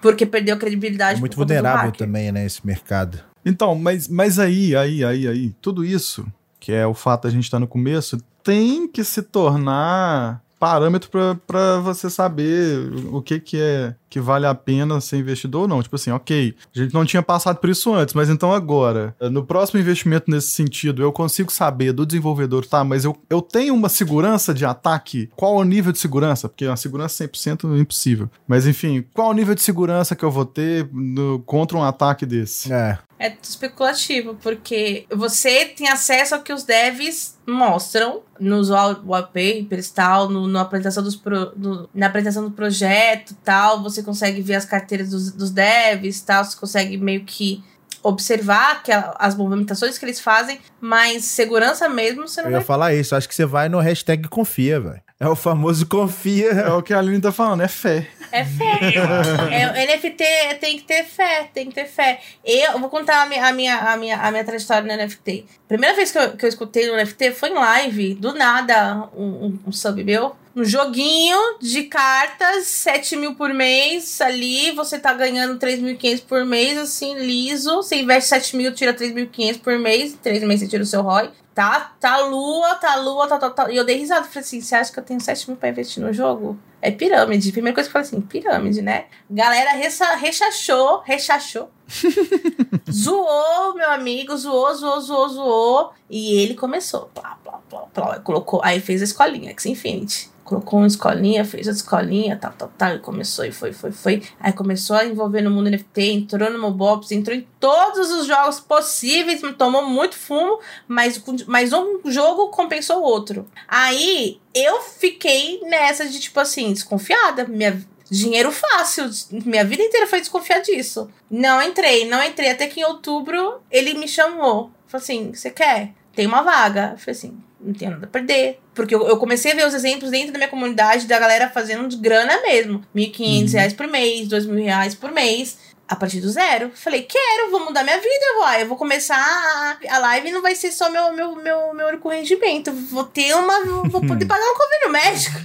[0.00, 1.18] Porque perdeu a credibilidade.
[1.18, 3.20] É muito vulnerável também, né, esse mercado.
[3.44, 6.26] Então, mas, mas aí, aí, aí, aí, tudo isso,
[6.58, 11.10] que é o fato da gente estar no começo, tem que se tornar parâmetro
[11.46, 12.78] pra você saber
[13.10, 15.80] o que que é que vale a pena ser investidor ou não.
[15.82, 19.44] Tipo assim, ok, a gente não tinha passado por isso antes, mas então agora, no
[19.46, 23.88] próximo investimento nesse sentido, eu consigo saber do desenvolvedor, tá, mas eu, eu tenho uma
[23.88, 25.30] segurança de ataque?
[25.36, 26.48] Qual o nível de segurança?
[26.48, 28.28] Porque a segurança 100% é impossível.
[28.48, 32.26] Mas enfim, qual o nível de segurança que eu vou ter no- contra um ataque
[32.26, 32.72] desse?
[32.72, 32.98] É.
[33.22, 39.92] É especulativo, porque você tem acesso ao que os devs mostram nos wall- wallpapers e
[39.94, 44.54] tal, no, na, apresentação dos pro- no- na apresentação do projeto tal, você consegue ver
[44.54, 47.62] as carteiras dos, dos devs tal, você consegue meio que
[48.02, 52.66] observar que as movimentações que eles fazem, mas segurança mesmo você não Eu ia vai
[52.66, 53.14] falar isso.
[53.14, 55.02] Acho que você vai no hashtag confia, velho.
[55.20, 56.48] É o famoso confia.
[56.48, 58.08] É o que a Aline tá falando, é fé.
[58.32, 58.78] É fé.
[59.52, 60.24] é, NFT
[60.58, 62.20] tem que ter fé, tem que ter fé.
[62.42, 65.44] Eu vou contar a minha, a minha, a minha, a minha trajetória no NFT.
[65.68, 69.24] Primeira vez que eu, que eu escutei no NFT foi em live, do nada, um,
[69.24, 70.34] um, um sub meu.
[70.56, 76.78] Um joguinho de cartas, 7 mil por mês ali, você tá ganhando 3.500 por mês,
[76.78, 77.76] assim, liso.
[77.76, 81.30] Você investe 7 mil, tira 3.500 por mês, 3 meses você tira o seu ROI.
[81.54, 83.70] Tá, tá lua, tá lua, tá, tá, tá.
[83.70, 86.02] E eu dei risada, falei assim, você acha que eu tenho 7 mil pra investir
[86.02, 86.58] no jogo?
[86.80, 87.52] É pirâmide.
[87.52, 89.06] Primeira coisa que eu falei assim, pirâmide, né?
[89.28, 91.68] Galera recha- rechachou, rechachou.
[92.90, 95.92] zoou, meu amigo, zoou, zoou, zoou, zoou.
[96.08, 97.10] E ele começou.
[97.14, 98.20] Plá, plá, plá, plá.
[98.20, 100.30] Colocou, aí fez a escolinha, X Infinity.
[100.50, 102.96] Colocou uma escolinha, fez a escolinha, tal, tal, tal.
[102.96, 104.20] E começou, e foi, foi, foi.
[104.40, 108.58] Aí começou a envolver no mundo NFT, entrou no Mobops, entrou em todos os jogos
[108.58, 110.58] possíveis, tomou muito fumo,
[110.88, 113.46] mas, mas um jogo compensou o outro.
[113.68, 117.46] Aí eu fiquei nessa de, tipo assim, desconfiada.
[117.46, 119.08] Minha, dinheiro fácil.
[119.30, 121.08] Minha vida inteira foi desconfiar disso.
[121.30, 122.50] Não entrei, não entrei.
[122.50, 124.72] Até que em outubro ele me chamou.
[124.88, 125.92] Falou assim: você quer?
[126.12, 126.90] Tem uma vaga.
[126.94, 128.58] Eu falei assim: não tenho nada a perder.
[128.74, 131.88] Porque eu, eu comecei a ver os exemplos dentro da minha comunidade da galera fazendo
[131.88, 135.58] de grana mesmo: 1.500 reais por mês, 2.000 reais por mês
[135.90, 136.70] a partir do zero.
[136.72, 138.62] Falei, quero, vou mudar minha vida, vai.
[138.62, 142.08] Eu vou começar a, a live não vai ser só meu, meu, meu, meu único
[142.08, 142.72] rendimento.
[142.72, 143.64] Vou ter uma.
[143.88, 145.40] Vou poder pagar um convênio médico.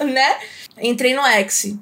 [0.12, 0.38] né?
[0.78, 1.76] Entrei no X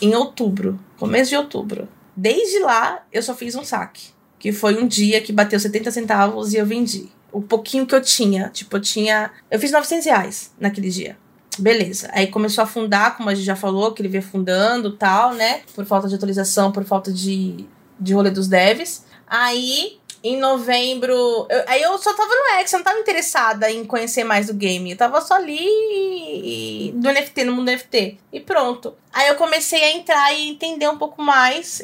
[0.00, 1.88] em outubro, começo de outubro.
[2.16, 4.08] Desde lá, eu só fiz um saque.
[4.38, 7.08] Que foi um dia que bateu 70 centavos e eu vendi.
[7.32, 8.48] O pouquinho que eu tinha.
[8.50, 9.30] Tipo, eu tinha.
[9.50, 11.16] Eu fiz 900 reais naquele dia.
[11.58, 12.08] Beleza.
[12.12, 15.62] Aí começou a afundar, como a gente já falou, que ele veio afundando tal, né?
[15.74, 17.64] Por falta de atualização, por falta de,
[17.98, 19.04] de rolê dos devs.
[19.26, 21.12] Aí, em novembro.
[21.50, 24.54] eu- aí eu só tava no X, eu não tava interessada em conhecer mais do
[24.54, 24.90] game.
[24.92, 28.18] Eu tava só ali e- do NFT, no mundo NFT.
[28.32, 28.94] E pronto.
[29.12, 31.82] Aí eu comecei a entrar e entender um pouco mais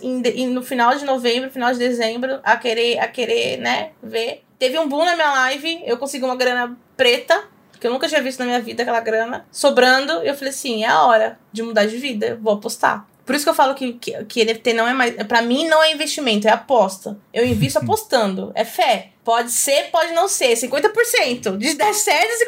[0.51, 4.43] no final de novembro, final de dezembro, a querer, a querer, né, ver.
[4.65, 7.45] Teve um boom na minha live, eu consegui uma grana preta,
[7.79, 10.11] que eu nunca tinha visto na minha vida aquela grana, sobrando.
[10.23, 13.07] Eu falei assim, é a hora de mudar de vida, eu vou apostar.
[13.27, 15.15] Por isso que eu falo que, que, que NFT não é mais.
[15.25, 17.19] Pra mim, não é investimento, é aposta.
[17.31, 18.53] Eu invisto apostando.
[18.55, 19.11] É fé.
[19.23, 20.55] Pode ser, pode não ser.
[20.55, 21.59] 50%.
[21.59, 22.39] De dar certo, 50%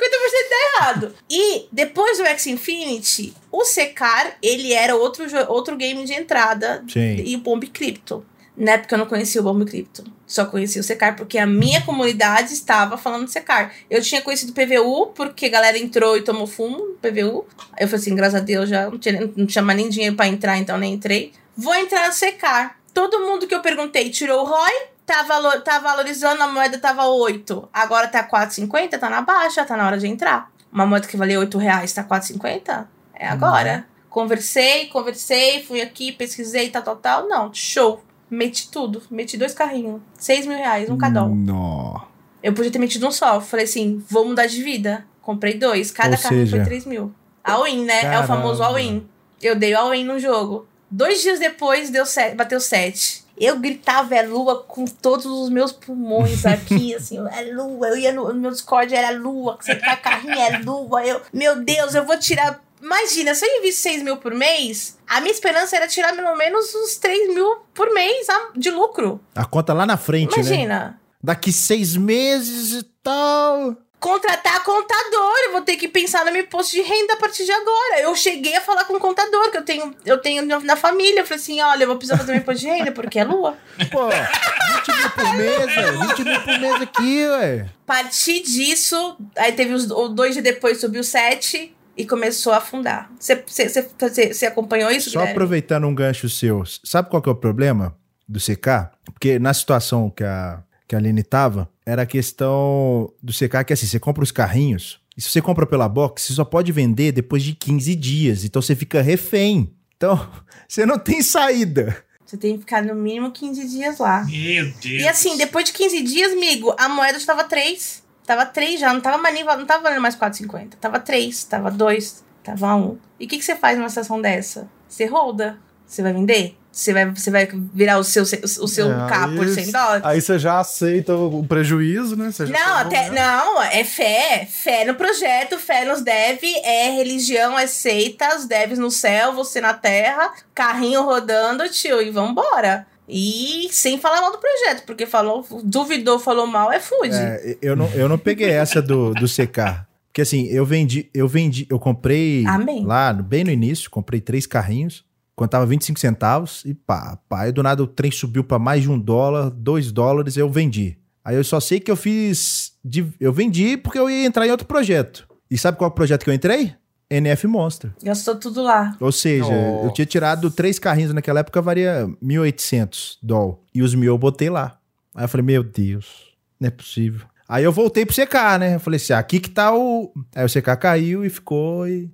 [0.48, 1.14] dá errado.
[1.28, 7.16] E depois do X Infinity, o Secar, ele era outro, outro game de entrada Sim.
[7.26, 8.24] e o Bomb Crypto.
[8.56, 10.04] Na época eu não conhecia o Bomb Crypto.
[10.26, 13.72] Só conhecia o Secar porque a minha comunidade estava falando Secar.
[13.90, 17.46] Eu tinha conhecido o PVU porque a galera entrou e tomou fumo no PVU.
[17.78, 20.26] Eu falei assim, graças a Deus já não tinha, não tinha mais nem dinheiro pra
[20.26, 21.32] entrar, então nem entrei.
[21.56, 22.78] Vou entrar no Secar.
[22.94, 24.72] Todo mundo que eu perguntei tirou o ROI.
[25.04, 27.68] Tá, valor, tá valorizando, a moeda tava 8.
[27.72, 30.50] Agora tá 4,50, tá na baixa, tá na hora de entrar.
[30.72, 32.88] Uma moeda que valia 8 reais tá 4,50?
[33.14, 33.86] É agora.
[34.10, 37.28] Conversei, conversei, fui aqui, pesquisei, tal, tal, tal.
[37.28, 38.02] Não, show.
[38.30, 39.02] Meti tudo.
[39.10, 40.00] Meti dois carrinhos.
[40.18, 41.34] 6 mil reais, um cada um.
[41.34, 42.00] Nó.
[42.42, 43.40] Eu podia ter metido um só.
[43.40, 45.04] Falei assim, vou mudar de vida.
[45.22, 45.90] Comprei dois.
[45.90, 47.12] Cada Ou carrinho seja- foi 3 mil.
[47.42, 47.94] All-in, né?
[47.94, 48.26] É o Caramba.
[48.26, 49.06] famoso all-in.
[49.42, 50.66] Eu dei all-in no jogo.
[50.90, 53.24] Dois dias depois, deu sete, bateu 7.
[53.38, 57.88] Eu gritava é lua com todos os meus pulmões aqui, assim, é lua.
[57.88, 59.58] Eu ia no, no meu Discord, era lua.
[59.60, 61.04] Você cai carrinho, é lua.
[61.04, 62.60] Eu, meu Deus, eu vou tirar.
[62.86, 66.72] Imagina, se eu invisse 6 mil por mês, a minha esperança era tirar pelo menos
[66.72, 69.20] uns 3 mil por mês de lucro.
[69.34, 70.44] A conta lá na frente, né?
[70.46, 71.00] Imagina.
[71.20, 73.76] Daqui seis meses e tal.
[73.98, 75.34] contratar contador.
[75.46, 78.02] Eu vou ter que pensar no meu imposto de renda a partir de agora.
[78.02, 81.20] Eu cheguei a falar com o contador, que eu tenho, eu tenho na família.
[81.20, 83.56] Eu falei assim: olha, eu vou precisar fazer meu imposto de renda, porque é lua.
[83.90, 86.00] Pô, 20 mil por mês, velho.
[86.08, 87.66] 20 mil por mês aqui, ué.
[87.82, 92.58] A partir disso, aí teve os o dois dias depois subiu sete e começou a
[92.58, 93.10] afundar.
[93.18, 95.32] Você acompanhou isso, Só Guilherme?
[95.32, 97.96] aproveitando um gancho seu, sabe qual que é o problema
[98.28, 98.90] do CK?
[99.04, 103.72] Porque na situação que a, que a Aline tava, era a questão do CK que
[103.72, 107.12] assim, você compra os carrinhos, e se você compra pela box, você só pode vender
[107.12, 109.72] depois de 15 dias, então você fica refém.
[109.96, 110.30] Então,
[110.68, 112.04] você não tem saída.
[112.24, 114.24] Você tem que ficar no mínimo 15 dias lá.
[114.24, 114.84] Meu Deus.
[114.84, 118.02] E assim, depois de 15 dias, amigo, a moeda estava 3.
[118.26, 120.74] Tava 3 já, não tava mais nem, não tava valendo mais 4,50.
[120.80, 122.98] Tava 3, tava 2, tava 1.
[123.20, 124.68] E o que, que você faz numa situação dessa?
[124.88, 125.58] Você roda.
[125.86, 126.58] Você vai vender?
[126.72, 130.04] Você vai, você vai virar o seu, o seu é, K por 100 dólares?
[130.04, 132.30] Aí você já aceita o prejuízo, né?
[132.50, 134.46] não, até, não, é fé.
[134.50, 139.58] Fé no projeto, fé nos dev, é religião, é seita, os devs no céu, você
[139.58, 142.86] na terra, carrinho rodando, tio, e vambora.
[143.08, 147.14] E sem falar mal do projeto, porque falou, duvidou, falou mal, é food.
[147.14, 149.86] É, eu, não, eu não peguei essa do, do CK.
[150.08, 152.84] Porque assim, eu vendi, eu vendi, eu comprei Amém.
[152.84, 155.04] lá bem no início, comprei três carrinhos,
[155.36, 157.42] quando tava 25 centavos, e pá, pá.
[157.42, 160.96] Aí do nada o trem subiu para mais de um dólar, dois dólares, eu vendi.
[161.22, 162.72] Aí eu só sei que eu fiz.
[163.20, 165.28] Eu vendi porque eu ia entrar em outro projeto.
[165.50, 166.74] E sabe qual é o projeto que eu entrei?
[167.08, 167.92] NF Monster.
[168.02, 168.96] Gastou tudo lá.
[169.00, 169.52] Ou seja,
[169.84, 173.64] eu tinha tirado três carrinhos naquela época, varia 1.800 doll.
[173.74, 174.78] E os mil eu botei lá.
[175.14, 177.26] Aí eu falei, meu Deus, não é possível.
[177.48, 178.74] Aí eu voltei pro CK, né?
[178.74, 180.12] Eu falei assim, ah, aqui que tá o...
[180.34, 182.10] Aí o CK caiu e ficou e...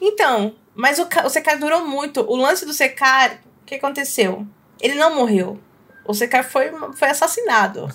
[0.00, 2.22] Então, mas o, o CK durou muito.
[2.22, 4.46] O lance do CK, o que aconteceu?
[4.80, 5.60] Ele não morreu.
[6.06, 7.88] O CK foi, foi assassinado.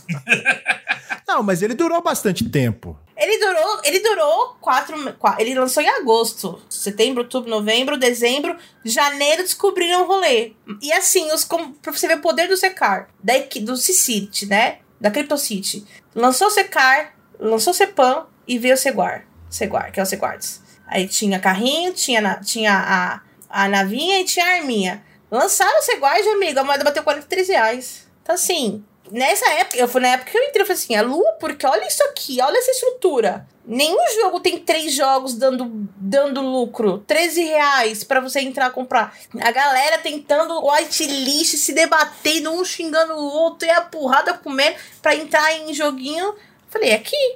[1.27, 2.97] não, mas ele durou bastante tempo.
[3.17, 6.61] Ele durou, ele durou quatro, quatro, Ele lançou em agosto.
[6.69, 10.53] Setembro, outubro, novembro, dezembro, janeiro descobriram o rolê.
[10.81, 14.79] E assim, os, como, pra você ver o poder do Secar, da, do C-City, né?
[14.99, 15.85] Da CryptoCity.
[16.13, 19.25] Lançou o Secar, lançou o Cepan e veio o Seguar.
[19.49, 20.61] Seguar, que é o Seguards.
[20.85, 25.03] Aí tinha carrinho, tinha, tinha a, a navinha e tinha a arminha.
[25.31, 28.07] Lançaram o Seguard, amigo, a moeda bateu 43 reais.
[28.21, 31.02] Então assim, Nessa época, eu fui na época que eu entrei, eu falei assim, é
[31.02, 33.48] lua, porque olha isso aqui, olha essa estrutura.
[33.68, 36.99] Nenhum jogo tem três jogos dando, dando lucro.
[37.07, 39.15] 13 reais pra você entrar a comprar.
[39.41, 45.15] A galera tentando whitelist, se debatendo, um xingando o outro, e a porrada comendo pra
[45.15, 46.36] entrar em joguinho.
[46.69, 47.36] Falei, é aqui.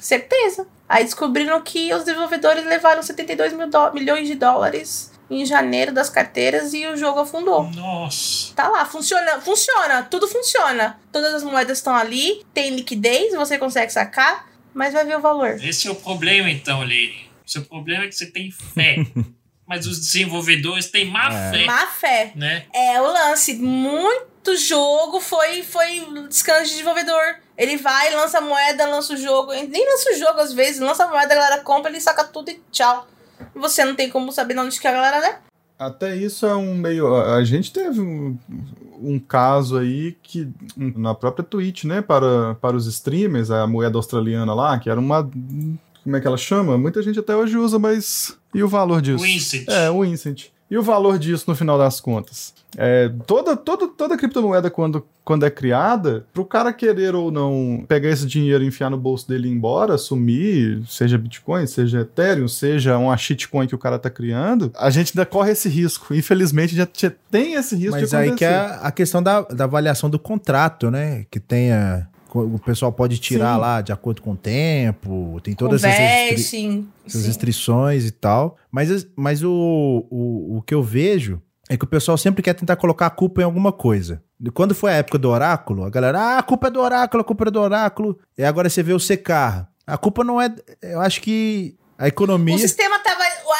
[0.00, 0.66] Certeza.
[0.88, 6.72] Aí descobriram que os desenvolvedores levaram 72 mil milhões de dólares em janeiro das carteiras
[6.72, 7.68] e o jogo afundou.
[7.70, 8.54] Nossa.
[8.54, 10.98] Tá lá, funciona, funciona, tudo funciona.
[11.12, 15.62] Todas as moedas estão ali, tem liquidez, você consegue sacar, mas vai ver o valor.
[15.62, 17.26] Esse é o problema então, Lili.
[17.44, 18.96] O seu problema é que você tem fé.
[19.66, 21.50] mas os desenvolvedores têm má é.
[21.50, 21.64] fé.
[21.64, 22.32] Má fé.
[22.36, 22.64] Né?
[22.72, 23.54] É o lance.
[23.54, 27.40] Muito jogo foi, foi descanso de desenvolvedor.
[27.58, 29.52] Ele vai, lança a moeda, lança o jogo.
[29.52, 32.50] Nem lança o jogo às vezes, lança a moeda, a galera compra, ele saca tudo
[32.50, 33.08] e tchau
[33.56, 35.38] você não tem como saber de onde que a galera é.
[35.78, 37.14] Até isso é um meio.
[37.14, 38.38] A gente teve um,
[38.98, 44.54] um caso aí que, na própria Twitch, né, para, para os streamers, a moeda australiana
[44.54, 45.28] lá, que era uma.
[46.02, 46.78] Como é que ela chama?
[46.78, 48.36] Muita gente até hoje usa, mas.
[48.54, 49.22] E o valor disso?
[49.22, 49.68] O Incent.
[49.68, 50.46] É, o Incent.
[50.70, 52.52] E o valor disso no final das contas?
[52.76, 57.84] É, toda, toda, toda criptomoeda, quando, quando é criada, para o cara querer ou não
[57.88, 62.00] pegar esse dinheiro e enfiar no bolso dele e ir embora, sumir, seja Bitcoin, seja
[62.00, 66.12] Ethereum, seja uma shitcoin que o cara tá criando, a gente ainda corre esse risco.
[66.12, 66.86] Infelizmente, já
[67.30, 71.24] tem esse risco Mas aí que é a questão da, da avaliação do contrato, né?
[71.30, 72.08] Que tenha
[72.40, 73.60] o pessoal pode tirar Sim.
[73.60, 76.52] lá de acordo com o tempo, tem todas essas,
[77.06, 78.56] essas restrições e tal.
[78.70, 82.76] Mas, mas o, o, o que eu vejo é que o pessoal sempre quer tentar
[82.76, 84.22] colocar a culpa em alguma coisa.
[84.52, 87.24] Quando foi a época do oráculo, a galera, ah, a culpa é do oráculo, a
[87.24, 88.18] culpa é do oráculo.
[88.36, 89.68] E agora você vê o secar.
[89.86, 90.54] A culpa não é.
[90.82, 92.54] Eu acho que a economia.
[92.54, 92.96] O sistema.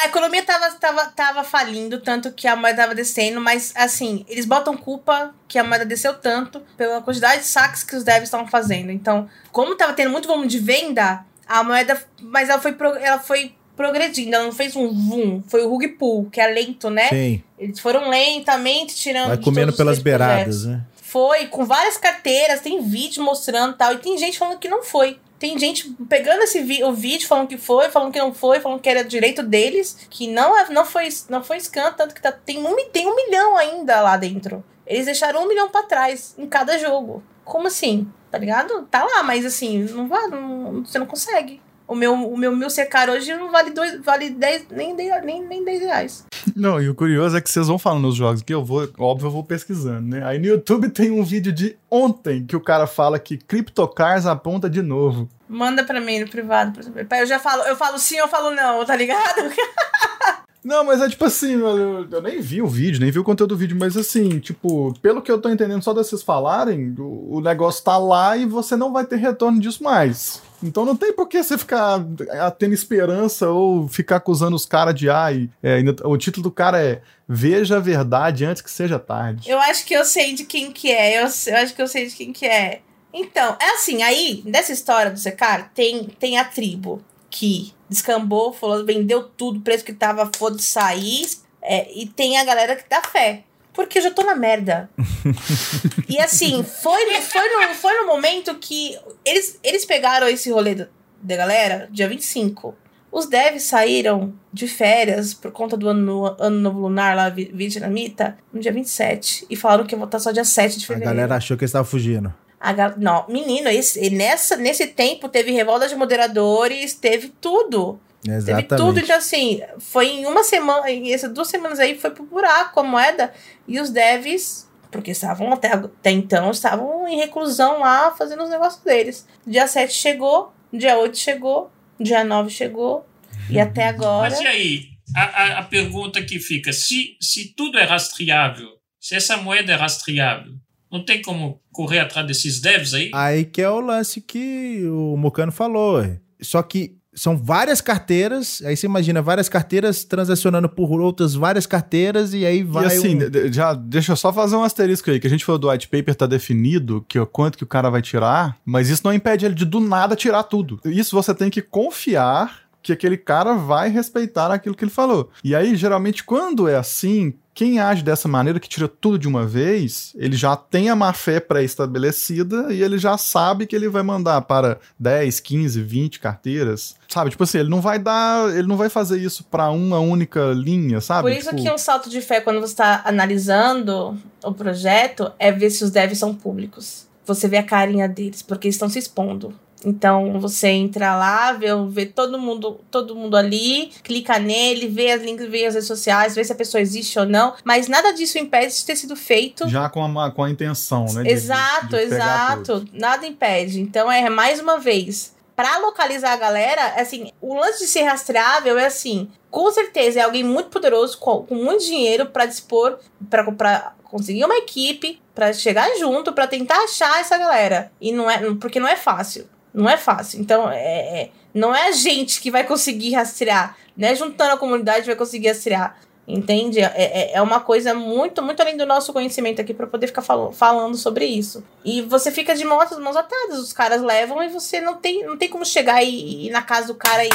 [0.02, 4.44] A economia tava, tava, tava falindo, tanto que a moeda tava descendo, mas assim, eles
[4.44, 8.47] botam culpa que a moeda desceu tanto pela quantidade de saques que os devs estavam
[8.47, 8.90] fazendo.
[8.90, 12.02] Então, como tava tendo muito volume de venda, a moeda.
[12.20, 16.28] Mas ela foi, ela foi progredindo, ela não fez um vum, foi o rug pull,
[16.31, 17.09] que é lento, né?
[17.09, 17.43] Sim.
[17.59, 19.28] Eles foram lentamente tirando.
[19.28, 20.82] Vai comendo pelas beiradas, né?
[21.01, 25.18] Foi, com várias carteiras, tem vídeo mostrando tal, e tem gente falando que não foi.
[25.38, 28.80] Tem gente pegando esse vi o vídeo, falando que foi, falando que não foi, falando
[28.80, 32.32] que era direito deles, que não, é, não foi não foi scan, tanto que tá,
[32.32, 34.64] tem, um, tem um milhão ainda lá dentro.
[34.86, 37.22] Eles deixaram um milhão para trás em cada jogo.
[37.44, 38.10] Como assim?
[38.30, 38.86] Tá ligado?
[38.90, 41.60] Tá lá, mas assim, não vai, não, você não consegue.
[41.88, 45.46] O meu, o meu mil secar hoje não vale dois, vale 10, nem, 10, nem,
[45.46, 46.24] nem 10 reais.
[46.54, 49.26] Não, e o curioso é que vocês vão falando nos jogos que eu vou, óbvio,
[49.26, 50.24] eu vou pesquisando, né?
[50.24, 54.68] Aí no YouTube tem um vídeo de ontem que o cara fala que CryptoCars aponta
[54.68, 55.28] de novo.
[55.48, 56.72] Manda pra mim no privado.
[56.72, 57.06] pra saber.
[57.10, 59.50] Eu já falo, eu falo sim, eu falo não, tá ligado?
[60.66, 63.50] Não, mas é tipo assim, eu, eu nem vi o vídeo, nem vi o conteúdo
[63.50, 67.36] do vídeo, mas assim, tipo, pelo que eu tô entendendo só de vocês falarem, o,
[67.36, 70.42] o negócio tá lá e você não vai ter retorno disso mais.
[70.66, 74.94] Então não tem por que você ficar ah, tendo esperança ou ficar acusando os caras
[74.94, 75.48] de ai.
[75.62, 79.51] É, ainda- o título do cara é Veja a verdade antes que seja tarde.
[79.51, 81.18] Eu acho que eu sei de quem que é.
[81.18, 82.80] Eu, eu acho que eu sei de quem que é.
[83.12, 88.84] Então, é assim, aí, nessa história do Secar, tem, tem a tribo que descambou, falou,
[88.84, 91.26] vendeu tudo, preço que tava, foda sair.
[91.62, 93.43] É, e tem a galera que dá fé.
[93.77, 94.90] Porque eu já tô na merda.
[96.09, 100.74] e assim, foi, foi, no, foi no momento que eles, eles pegaram esse rolê
[101.23, 102.74] da galera, dia 25.
[103.12, 108.36] Os devs saíram de férias por conta do ano, ano novo lunar lá, vi- vietnamita,
[108.53, 109.47] no dia 27.
[109.48, 111.15] E falaram que ia voltar só dia 7 de A fevereiro.
[111.15, 112.35] galera achou que eles estavam fugindo.
[112.59, 112.94] A gal...
[112.97, 118.01] Não, menino, esse, nessa, nesse tempo teve revolta de moderadores, teve tudo.
[118.27, 118.77] Teve Exatamente.
[118.77, 122.81] tudo, então assim, foi em uma semana, em essas duas semanas aí foi pro buraco
[122.81, 123.32] a moeda.
[123.69, 128.82] E os devs, porque estavam até, até então, estavam em reclusão lá, fazendo os negócios
[128.82, 129.27] deles.
[129.47, 131.70] Dia 7 chegou, dia 8 chegou,
[132.01, 133.07] dia 9 chegou,
[133.48, 134.31] e até agora...
[134.31, 134.97] Mas e aí?
[135.15, 138.69] A, a, a pergunta que fica: se, se tudo é rastreável,
[139.01, 140.55] se essa moeda é rastreável,
[140.90, 143.11] não tem como correr atrás desses devs aí?
[143.15, 146.05] Aí que é o lance que o Mocano falou.
[146.40, 152.34] Só que são várias carteiras, aí você imagina várias carteiras transacionando por outras várias carteiras
[152.34, 155.26] e aí vai e assim, um- já, deixa eu só fazer um asterisco aí, que
[155.26, 158.02] a gente falou do white paper tá definido, que o quanto que o cara vai
[158.02, 160.78] tirar, mas isso não impede ele de do nada tirar tudo.
[160.84, 165.30] Isso você tem que confiar que aquele cara vai respeitar aquilo que ele falou.
[165.42, 169.44] E aí, geralmente, quando é assim, quem age dessa maneira, que tira tudo de uma
[169.44, 174.04] vez, ele já tem a má fé pré-estabelecida e ele já sabe que ele vai
[174.04, 176.94] mandar para 10, 15, 20 carteiras.
[177.08, 177.30] Sabe?
[177.30, 178.54] Tipo assim, ele não vai dar.
[178.54, 181.22] Ele não vai fazer isso para uma única linha, sabe?
[181.22, 185.50] Por isso Tipo, que um salto de fé, quando você está analisando o projeto, é
[185.50, 187.06] ver se os devs são públicos.
[187.24, 189.52] Você vê a carinha deles, porque eles estão se expondo.
[189.86, 195.22] Então você entra lá, vê, vê todo mundo, todo mundo ali, clica nele, vê as
[195.22, 197.54] links, vê as redes sociais, vê se a pessoa existe ou não.
[197.64, 199.68] Mas nada disso impede de ter sido feito.
[199.68, 201.22] Já com a, com a intenção, né?
[201.22, 202.84] de- Exato, de- exato.
[202.92, 203.80] Nada impede.
[203.80, 205.34] Então é mais uma vez.
[205.54, 210.22] Pra localizar a galera, assim, o lance de ser rastreável é assim, com certeza é
[210.22, 212.98] alguém muito poderoso, com, com muito dinheiro pra dispor,
[213.30, 217.90] pra conseguir uma equipe, pra chegar junto, pra tentar achar essa galera.
[218.00, 219.48] E não é, porque não é fácil.
[219.77, 220.40] Não é fácil.
[220.40, 220.77] Então, é,
[221.23, 224.15] é- não é a gente que vai conseguir rastrear, né?
[224.15, 225.97] Juntando a comunidade vai conseguir rastrear.
[226.28, 226.81] Entende?
[226.81, 230.23] É, é- é uma coisa muito, muito além do nosso conhecimento aqui pra poder ficar
[230.23, 231.62] falo- falando sobre isso.
[231.85, 233.59] E você fica de mãos, mãos atadas.
[233.61, 236.62] Os caras levam e você não tem, não tem como chegar e e ir na
[236.62, 237.28] casa do cara aí.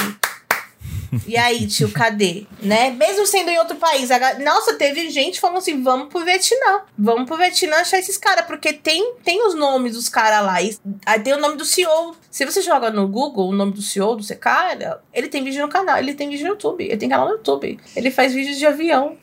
[1.26, 2.46] E aí, tio, cadê?
[2.62, 2.90] Né?
[2.90, 4.10] Mesmo sendo em outro país.
[4.10, 6.80] a Nossa, teve gente falando assim: vamos pro Vietnã.
[6.98, 8.46] Vamos pro Vietnã achar esses caras.
[8.46, 10.62] Porque tem, tem os nomes dos caras lá.
[10.62, 12.16] E, aí tem o nome do CEO.
[12.30, 15.68] Se você joga no Google o nome do CEO do cara, ele tem vídeo no
[15.68, 15.98] canal.
[15.98, 16.84] Ele tem vídeo no YouTube.
[16.84, 17.78] Ele tem canal no YouTube.
[17.94, 19.16] Ele faz vídeos de avião.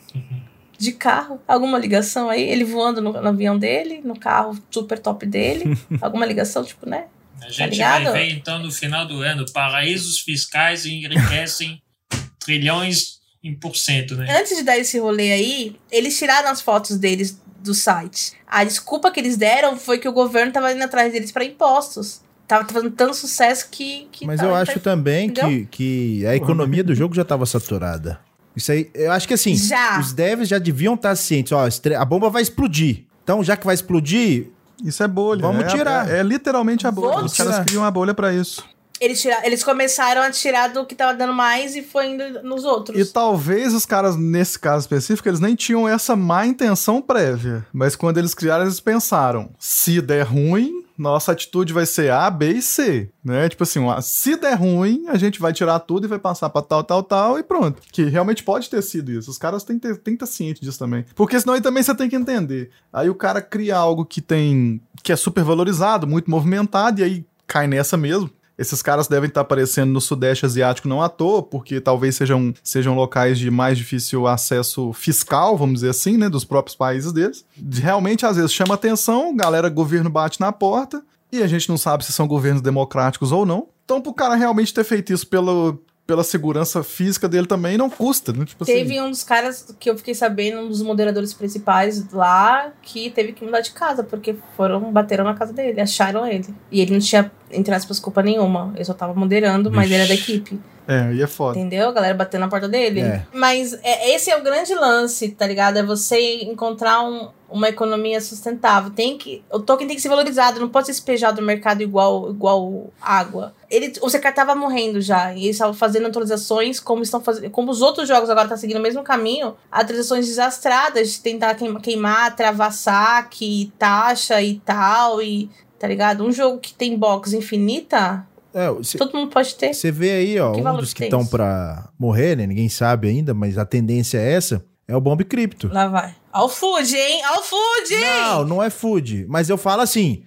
[0.77, 2.41] De carro, alguma ligação aí?
[2.41, 5.77] Ele voando no, no avião dele, no carro super top dele.
[5.99, 7.07] alguma ligação, tipo, né?
[7.43, 8.03] A gente ligado?
[8.05, 11.81] vai ver então no final do ano: paraísos fiscais enriquecem
[12.39, 14.37] trilhões em por cento, né?
[14.39, 18.33] Antes de dar esse rolê aí, eles tiraram as fotos deles do site.
[18.47, 22.21] A desculpa que eles deram foi que o governo tava indo atrás deles para impostos.
[22.47, 24.07] Tava fazendo tanto sucesso que.
[24.11, 25.67] que Mas tava eu indo acho pra- também que, Entendeu?
[25.69, 28.19] que a economia do jogo já estava saturada.
[28.55, 29.99] Isso aí, eu acho que assim, Já.
[29.99, 31.65] os devs já deviam estar cientes, ó,
[31.97, 33.05] a bomba vai explodir.
[33.23, 34.47] Então, já que vai explodir,
[34.83, 35.41] Isso é bolha.
[35.41, 36.09] Vamos é- tirar.
[36.09, 37.15] É, é literalmente a bolha.
[37.15, 37.65] Vamos Os caras tirar.
[37.65, 38.63] criam a bolha pra isso.
[39.01, 42.65] Eles, tira- eles começaram a tirar do que tava dando mais e foi indo nos
[42.65, 42.99] outros.
[42.99, 47.65] E talvez os caras, nesse caso específico, eles nem tinham essa má intenção prévia.
[47.71, 52.51] Mas quando eles criaram, eles pensaram: se der ruim, nossa atitude vai ser A, B
[52.51, 53.09] e C.
[53.23, 53.47] Né?
[53.47, 56.83] Tipo assim, se der ruim, a gente vai tirar tudo e vai passar pra tal,
[56.83, 57.81] tal, tal e pronto.
[57.91, 59.31] Que realmente pode ter sido isso.
[59.31, 61.05] Os caras têm que, têm que estar cientes disso também.
[61.15, 62.69] Porque senão aí também você tem que entender.
[62.91, 64.81] Aí o cara cria algo que tem.
[65.01, 68.29] que é super valorizado, muito movimentado, e aí cai nessa mesmo.
[68.59, 72.93] Esses caras devem estar aparecendo no Sudeste Asiático não à toa, porque talvez sejam, sejam
[72.93, 76.27] locais de mais difícil acesso fiscal, vamos dizer assim, né?
[76.27, 77.45] Dos próprios países deles.
[77.71, 82.03] Realmente, às vezes, chama atenção, galera, governo bate na porta, e a gente não sabe
[82.03, 83.69] se são governos democráticos ou não.
[83.85, 88.33] Então, pro cara realmente ter feito isso pelo, pela segurança física dele também não custa,
[88.33, 88.43] né?
[88.43, 89.07] Tipo Teve assim.
[89.07, 93.45] um dos caras que eu fiquei sabendo, um dos moderadores principais lá, que teve que
[93.45, 96.47] mudar de casa, porque foram, bateram na casa dele, acharam ele.
[96.71, 98.73] E ele não tinha, entre aspas, culpa nenhuma.
[98.73, 99.93] Ele só tava moderando, mas Vixe.
[99.93, 100.59] ele era da equipe.
[100.89, 101.57] É, aí é foda.
[101.57, 101.89] Entendeu?
[101.89, 103.01] A galera batendo na porta dele.
[103.01, 103.23] É.
[103.33, 105.77] Mas é, esse é o grande lance, tá ligado?
[105.77, 108.91] É você encontrar um- uma economia sustentável.
[108.91, 112.29] Tem que, o token tem que ser valorizado, não pode ser espejado no mercado igual,
[112.29, 113.53] igual água.
[113.69, 117.71] Ele, o CK tava morrendo já, e eles estavam fazendo atualizações, como estão fazendo, como
[117.71, 122.35] os outros jogos agora estão seguindo o mesmo caminho, atualizações desastradas de tentar queima- queimar,
[122.35, 125.49] travar saque, taxa e tal, e
[125.79, 126.23] tá ligado?
[126.23, 129.73] Um jogo que tem box infinita, É, você todo mundo pode ter.
[129.73, 132.47] você vê aí, ó, Que um dos que que estão pra morrer, né?
[132.47, 134.63] Ninguém sabe ainda, mas a tendência é essa.
[134.87, 135.69] É o Bomb Cripto.
[135.71, 136.15] Lá vai.
[136.31, 137.23] Ao food, hein?
[137.23, 137.95] Ao food!
[138.01, 139.25] Não, não é food.
[139.29, 140.23] Mas eu falo assim: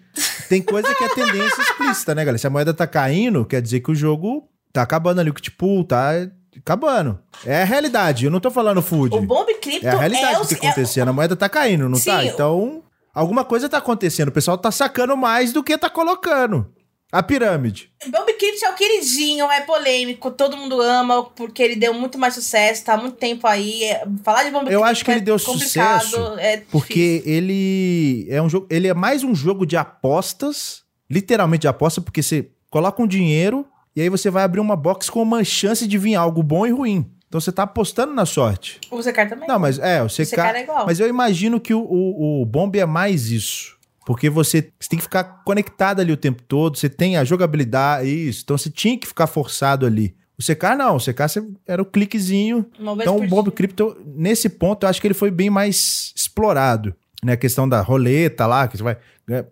[0.49, 2.39] tem coisa que é tendência explícita, né, galera?
[2.39, 5.51] Se a moeda tá caindo, quer dizer que o jogo tá acabando ali, o kit
[5.51, 6.13] pool tá
[6.57, 7.19] acabando.
[7.45, 9.17] É a realidade, eu não tô falando food.
[9.17, 11.09] O Bomb Crypto É a realidade é do o, que tá acontecendo.
[11.09, 12.21] A moeda tá caindo, não tá?
[12.23, 12.83] Sim, Então,
[13.13, 14.29] alguma coisa tá acontecendo.
[14.29, 16.67] O pessoal tá sacando mais do que tá colocando.
[17.13, 17.91] A pirâmide.
[18.01, 22.19] é, Bomb Crypto é o queridinho, é polêmico, todo mundo ama, porque ele deu muito
[22.19, 23.83] mais sucesso, tá há muito tempo aí.
[24.25, 26.63] Falar de Bomb Eu acho que ele é deu sucesso é.
[26.71, 32.01] Porque ele é um jogo, ele é mais um jogo de apostas, literalmente de aposta,
[32.01, 35.87] porque você coloca um dinheiro e aí você vai abrir uma box com uma chance
[35.87, 37.11] de vir algo bom e ruim.
[37.29, 38.81] Então você tá apostando na sorte.
[38.91, 39.47] O CK também.
[39.47, 40.07] Não, mas é, o.
[40.07, 40.87] CK é igual.
[40.87, 43.77] Mas eu imagino que o, o, o Bomb é mais isso.
[44.05, 48.09] Porque você, você tem que ficar conectado ali o tempo todo, você tem a jogabilidade,
[48.09, 48.43] isso.
[48.45, 50.15] Então você tinha que ficar forçado ali.
[50.39, 52.67] O CK não, o CK você- era o cliquezinho.
[53.05, 53.53] Então o dia.
[53.53, 56.95] Crypto, nesse ponto, eu acho que ele foi bem mais explorado.
[57.25, 57.35] Né?
[57.35, 58.97] A questão da roleta lá, que você vai,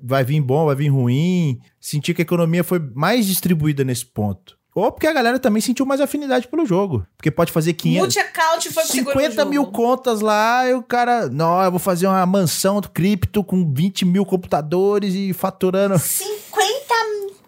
[0.03, 1.61] vai vir bom, vai vir ruim.
[1.81, 4.59] Sentir que a economia foi mais distribuída nesse ponto.
[4.75, 7.05] Ou porque a galera também sentiu mais afinidade pelo jogo.
[7.17, 9.73] Porque pode fazer 500, Multi-account foi o que segurou o 50 mil jogo.
[9.73, 14.05] contas lá, e o cara, não, eu vou fazer uma mansão do cripto com 20
[14.05, 15.99] mil computadores e faturando.
[15.99, 16.41] 50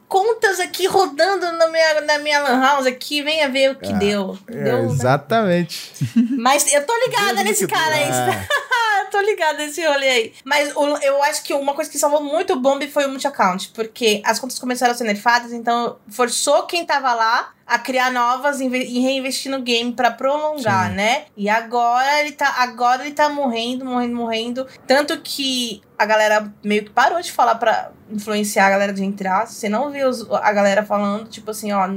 [0.08, 4.36] contas aqui rodando na minha, na minha lan house aqui, venha ver o que deu.
[4.46, 4.84] É, deu né?
[4.84, 5.90] exatamente.
[6.38, 8.10] Mas eu tô ligada nesse cara aí.
[8.10, 10.32] Ah, Ah, tô ligada nesse rolê aí.
[10.44, 13.70] Mas o- eu acho que uma coisa que salvou muito o Bomb foi o multi-account.
[13.74, 18.60] Porque as contas começaram a ser nerfadas, então forçou quem tava lá a criar novas
[18.60, 20.96] e inve- reinvestir no game pra prolongar, Sim.
[20.96, 21.24] né?
[21.36, 24.66] E agora ele tá agora ele tá morrendo, morrendo, morrendo.
[24.86, 29.46] Tanto que a galera meio que parou de falar pra influenciar a galera de entrar.
[29.46, 31.88] Você não os- a galera falando, tipo assim, ó,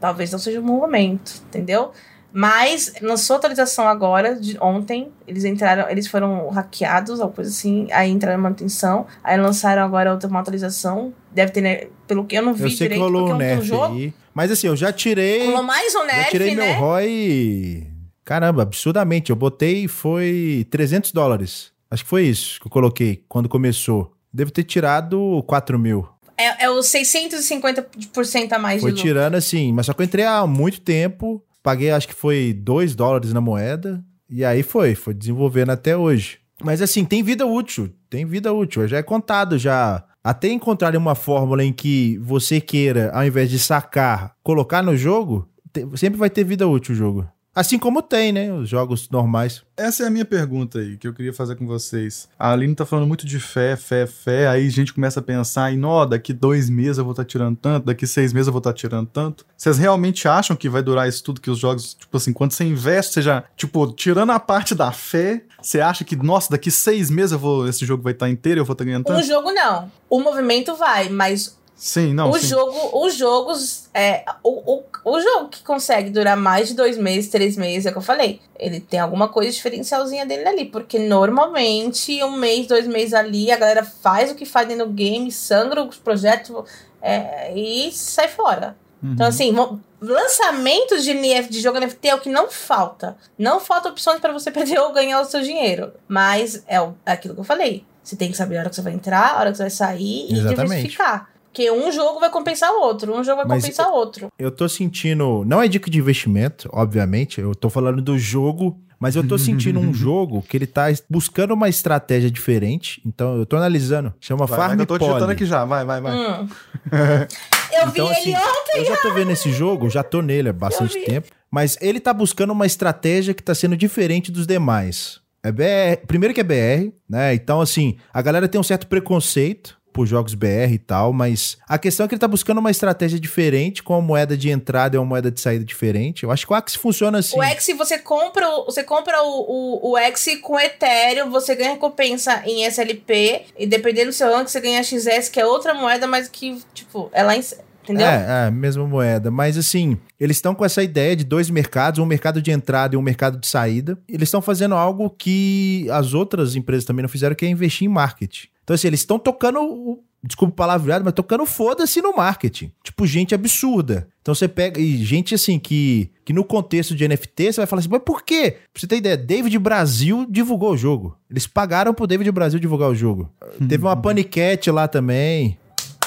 [0.00, 1.92] talvez não seja o momento, entendeu?
[2.32, 5.10] Mas lançou atualização agora, de ontem.
[5.26, 7.88] Eles entraram, eles foram hackeados, alguma coisa assim.
[7.90, 9.06] Aí entraram em manutenção.
[9.24, 11.12] Aí lançaram agora outra uma atualização.
[11.32, 13.66] Deve ter, né, pelo que eu não vi eu sei direito, que rolou um nerf
[13.66, 13.94] jogo.
[13.94, 14.12] aí.
[14.34, 15.46] Mas assim, eu já tirei.
[15.46, 16.72] Rolou mais um Já nerf, tirei né?
[16.72, 17.86] meu ROI.
[18.24, 19.30] Caramba, absurdamente.
[19.30, 21.72] Eu botei foi 300 dólares.
[21.90, 24.12] Acho que foi isso que eu coloquei quando começou.
[24.32, 26.06] Devo ter tirado 4 mil.
[26.36, 30.46] É, é os 650% a mais Foi tirando assim, mas só que eu entrei há
[30.46, 31.42] muito tempo.
[31.62, 34.04] Paguei, acho que foi 2 dólares na moeda.
[34.28, 36.38] E aí foi, foi desenvolvendo até hoje.
[36.62, 37.90] Mas assim, tem vida útil.
[38.10, 38.86] Tem vida útil.
[38.86, 40.04] Já é contado já.
[40.22, 45.48] Até encontrarem uma fórmula em que você queira, ao invés de sacar, colocar no jogo,
[45.96, 47.28] sempre vai ter vida útil o jogo.
[47.54, 48.52] Assim como tem, né?
[48.52, 49.62] Os jogos normais.
[49.76, 52.28] Essa é a minha pergunta aí, que eu queria fazer com vocês.
[52.38, 55.72] A Aline tá falando muito de fé, fé, fé, aí a gente começa a pensar
[55.72, 58.58] em, ó, daqui dois meses eu vou estar tirando tanto, daqui seis meses eu vou
[58.60, 59.44] estar tirando tanto.
[59.56, 62.64] Vocês realmente acham que vai durar isso tudo que os jogos, tipo assim, quando você
[62.64, 67.10] investe, você já, tipo, tirando a parte da fé, você acha que, nossa, daqui seis
[67.10, 69.26] meses eu vou, esse jogo vai estar inteiro e eu vou estar ganhando O tanto?
[69.26, 69.90] jogo não.
[70.08, 72.48] O movimento vai, mas Sim, não, o sim.
[72.48, 77.30] jogo, os jogos, é, o, o, o jogo que consegue durar mais de dois meses,
[77.30, 78.40] três meses, é o que eu falei.
[78.58, 83.56] Ele tem alguma coisa diferencialzinha dele ali, porque normalmente um mês, dois meses ali, a
[83.56, 86.64] galera faz o que faz dentro do game, sangra os projetos
[87.00, 88.76] é, e sai fora.
[89.00, 89.12] Uhum.
[89.12, 89.54] Então, assim,
[90.00, 93.16] lançamentos de, NF, de jogo NFT é o que não falta.
[93.38, 95.92] Não falta opções para você perder ou ganhar o seu dinheiro.
[96.08, 97.84] Mas é, o- é aquilo que eu falei.
[98.02, 99.70] Você tem que saber a hora que você vai entrar, a hora que você vai
[99.70, 100.56] sair e Exatamente.
[100.64, 101.28] diversificar.
[101.58, 104.28] Porque um jogo vai compensar o outro, um jogo vai Mas compensar o outro.
[104.38, 105.44] Eu tô sentindo.
[105.44, 107.40] Não é dica de investimento, obviamente.
[107.40, 108.78] Eu tô falando do jogo.
[109.00, 113.02] Mas eu tô sentindo um jogo que ele tá buscando uma estratégia diferente.
[113.04, 114.14] Então eu tô analisando.
[114.20, 115.32] Chama Vai, vai, Farm que eu tô digitando Poly.
[115.32, 116.16] aqui já, vai, vai, vai.
[116.16, 116.48] Hum.
[117.70, 118.78] Eu vi Então, ele assim, ontem.
[118.78, 121.04] Eu já tô vendo esse jogo, já tô nele há bastante vi.
[121.04, 121.28] tempo.
[121.50, 125.20] Mas ele tá buscando uma estratégia que tá sendo diferente dos demais.
[125.42, 127.34] É BR, primeiro que é BR, né?
[127.34, 131.76] Então, assim, a galera tem um certo preconceito por jogos BR e tal, mas a
[131.78, 134.98] questão é que ele tá buscando uma estratégia diferente, com uma moeda de entrada e
[134.98, 136.22] uma moeda de saída diferente.
[136.22, 137.36] Eu acho que o Axie funciona assim.
[137.38, 141.72] O X, você compra, o- você compra o, o, o X com Ethereum, você ganha
[141.72, 146.06] recompensa em SLP, e dependendo do seu rank, você ganha XS, que é outra moeda,
[146.06, 147.34] mas que, tipo, ela.
[147.36, 148.06] Entendeu?
[148.06, 149.30] É, é, mesma moeda.
[149.30, 152.98] Mas assim, eles estão com essa ideia de dois mercados, um mercado de entrada e
[152.98, 153.98] um mercado de saída.
[154.06, 157.90] Eles estão fazendo algo que as outras empresas também não fizeram, que é investir em
[157.90, 158.48] marketing.
[158.68, 160.04] Então, assim, eles estão tocando o.
[160.22, 162.70] Desculpa o palavreado, mas tocando foda-se no marketing.
[162.84, 164.08] Tipo, gente absurda.
[164.20, 164.78] Então você pega.
[164.78, 166.10] E gente assim que.
[166.22, 168.58] Que no contexto de NFT, você vai falar assim, mas por quê?
[168.70, 171.16] Pra você ter ideia, David Brasil divulgou o jogo.
[171.30, 173.32] Eles pagaram pro David Brasil divulgar o jogo.
[173.66, 175.56] Teve uma paniquete lá também.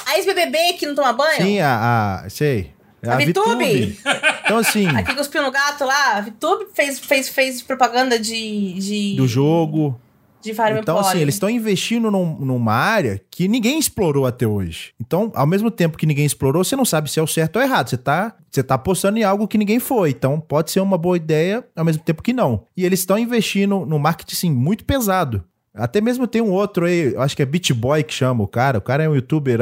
[0.05, 1.41] A ex-BBB que não toma banho?
[1.41, 2.21] Sim, a.
[2.23, 2.73] a sei.
[3.03, 3.97] A Vitube?
[4.45, 8.73] Então, assim, Aqui cuspiu no gato lá, a VTube fez, fez, fez propaganda de.
[8.73, 9.99] de do jogo.
[10.41, 14.93] De Então, assim, eles estão investindo num- numa área que ninguém explorou até hoje.
[14.99, 17.61] Então, ao mesmo tempo que ninguém explorou, você não sabe se é o certo ou
[17.61, 17.89] errado.
[17.89, 20.09] Você tá, você tá apostando em algo que ninguém foi.
[20.09, 22.63] Então, pode ser uma boa ideia, ao mesmo tempo que não.
[22.75, 25.43] E eles estão investindo no marketing, sim, muito pesado.
[25.73, 28.47] Até mesmo tem um outro aí, eu acho que é Beat Boy que chama o
[28.47, 28.77] cara.
[28.77, 29.59] O cara é um youtuber,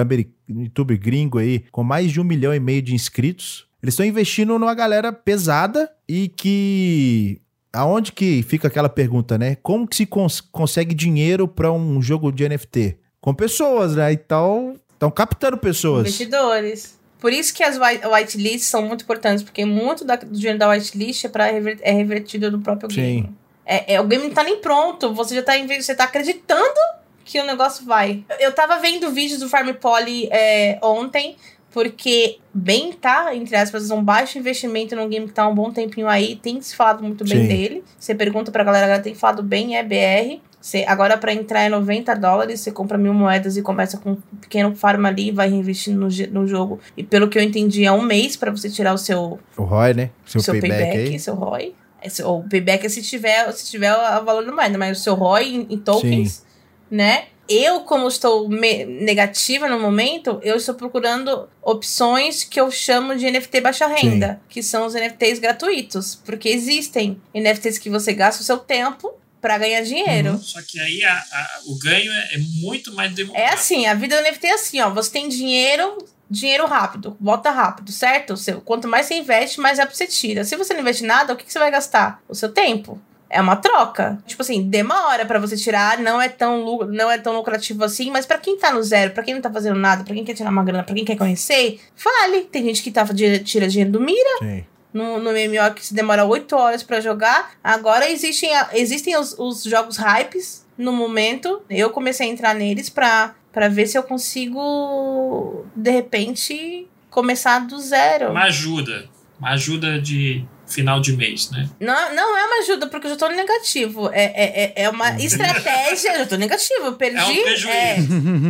[0.49, 3.67] um youtuber gringo aí, com mais de um milhão e meio de inscritos.
[3.81, 7.39] Eles estão investindo numa galera pesada e que
[7.73, 9.55] aonde que fica aquela pergunta, né?
[9.61, 12.97] Como que se cons- consegue dinheiro pra um jogo de NFT?
[13.21, 14.11] Com pessoas, né?
[14.13, 16.01] Então, estão captando pessoas.
[16.07, 16.97] Investidores.
[17.19, 20.69] Por isso que as white, whitelists são muito importantes, porque muito da- do dinheiro da
[20.69, 22.95] whitelist é, pra é revertido no próprio Sim.
[23.01, 23.35] game.
[23.65, 26.79] É, é, o game não tá nem pronto, você já tá, você tá acreditando
[27.25, 28.23] que o negócio vai.
[28.39, 31.35] Eu tava vendo vídeos do Farm Poly é, ontem,
[31.71, 36.07] porque bem tá, entre aspas, um baixo investimento num game que tá um bom tempinho
[36.07, 37.47] aí, tem se falado muito bem Sim.
[37.47, 37.83] dele.
[37.97, 40.41] Você pergunta pra galera, a galera tem falado bem, é BR.
[40.61, 44.15] Você, agora, pra entrar é 90 dólares, você compra mil moedas e começa com um
[44.41, 46.07] pequeno farm ali e vai reinvestindo no,
[46.41, 46.79] no jogo.
[46.97, 49.93] E pelo que eu entendi, é um mês pra você tirar o seu, O Roy,
[49.93, 50.09] né?
[50.25, 51.19] Seu, seu payback, payback, aí.
[51.19, 51.73] seu ROI.
[52.03, 55.13] Esse- o payback é se tiver, se tiver o valor da moeda, mas o seu
[55.13, 56.43] ROI em, em tokens,
[56.91, 57.25] né?
[57.49, 63.59] Eu, como estou negativa no momento, eu estou procurando opções que eu chamo de NFT
[63.61, 66.15] baixa renda, que são os NFTs gratuitos.
[66.23, 69.11] Porque existem NFTs que você gasta o seu tempo
[69.41, 70.37] pra ganhar dinheiro.
[70.37, 73.41] Só que aí a- a- o ganho é, é muito mais demorado.
[73.41, 74.89] É assim, a vida do NFT é assim, ó.
[74.91, 75.97] Você tem dinheiro,
[76.29, 78.35] dinheiro rápido, volta rápido, certo?
[78.37, 80.43] Seu, quanto mais você investe, mais rápido você tira.
[80.43, 82.21] Se você não investe nada, o que, que você vai gastar?
[82.27, 83.01] O seu tempo.
[83.29, 84.17] É uma troca.
[84.25, 88.25] Tipo assim, demora pra você tirar, não é tão não é tão lucrativo assim, mas
[88.25, 90.49] pra quem tá no zero, pra quem não tá fazendo nada, pra quem quer tirar
[90.49, 92.41] uma grana, pra quem quer conhecer, vale.
[92.45, 93.05] Tem gente que tá,
[93.43, 94.65] tira dinheiro do Mira, Sim.
[94.91, 97.51] no, no MMO que se demora 8 horas pra jogar.
[97.63, 101.61] Agora existem, existem os, os jogos hypes no momento.
[101.69, 107.77] Eu comecei a entrar neles pra, pra ver se eu consigo, de repente, começar do
[107.79, 108.31] zero.
[108.31, 109.07] Uma ajuda.
[109.39, 111.67] Uma ajuda de final de mês, né?
[111.79, 114.09] Não, não é uma ajuda, porque eu já tô no negativo.
[114.13, 116.13] É, é, é- é uma estratégia.
[116.13, 116.85] eu já tô negativo.
[116.85, 117.17] Eu perdi.
[117.17, 117.67] É um prejuízo.
[117.69, 117.95] é.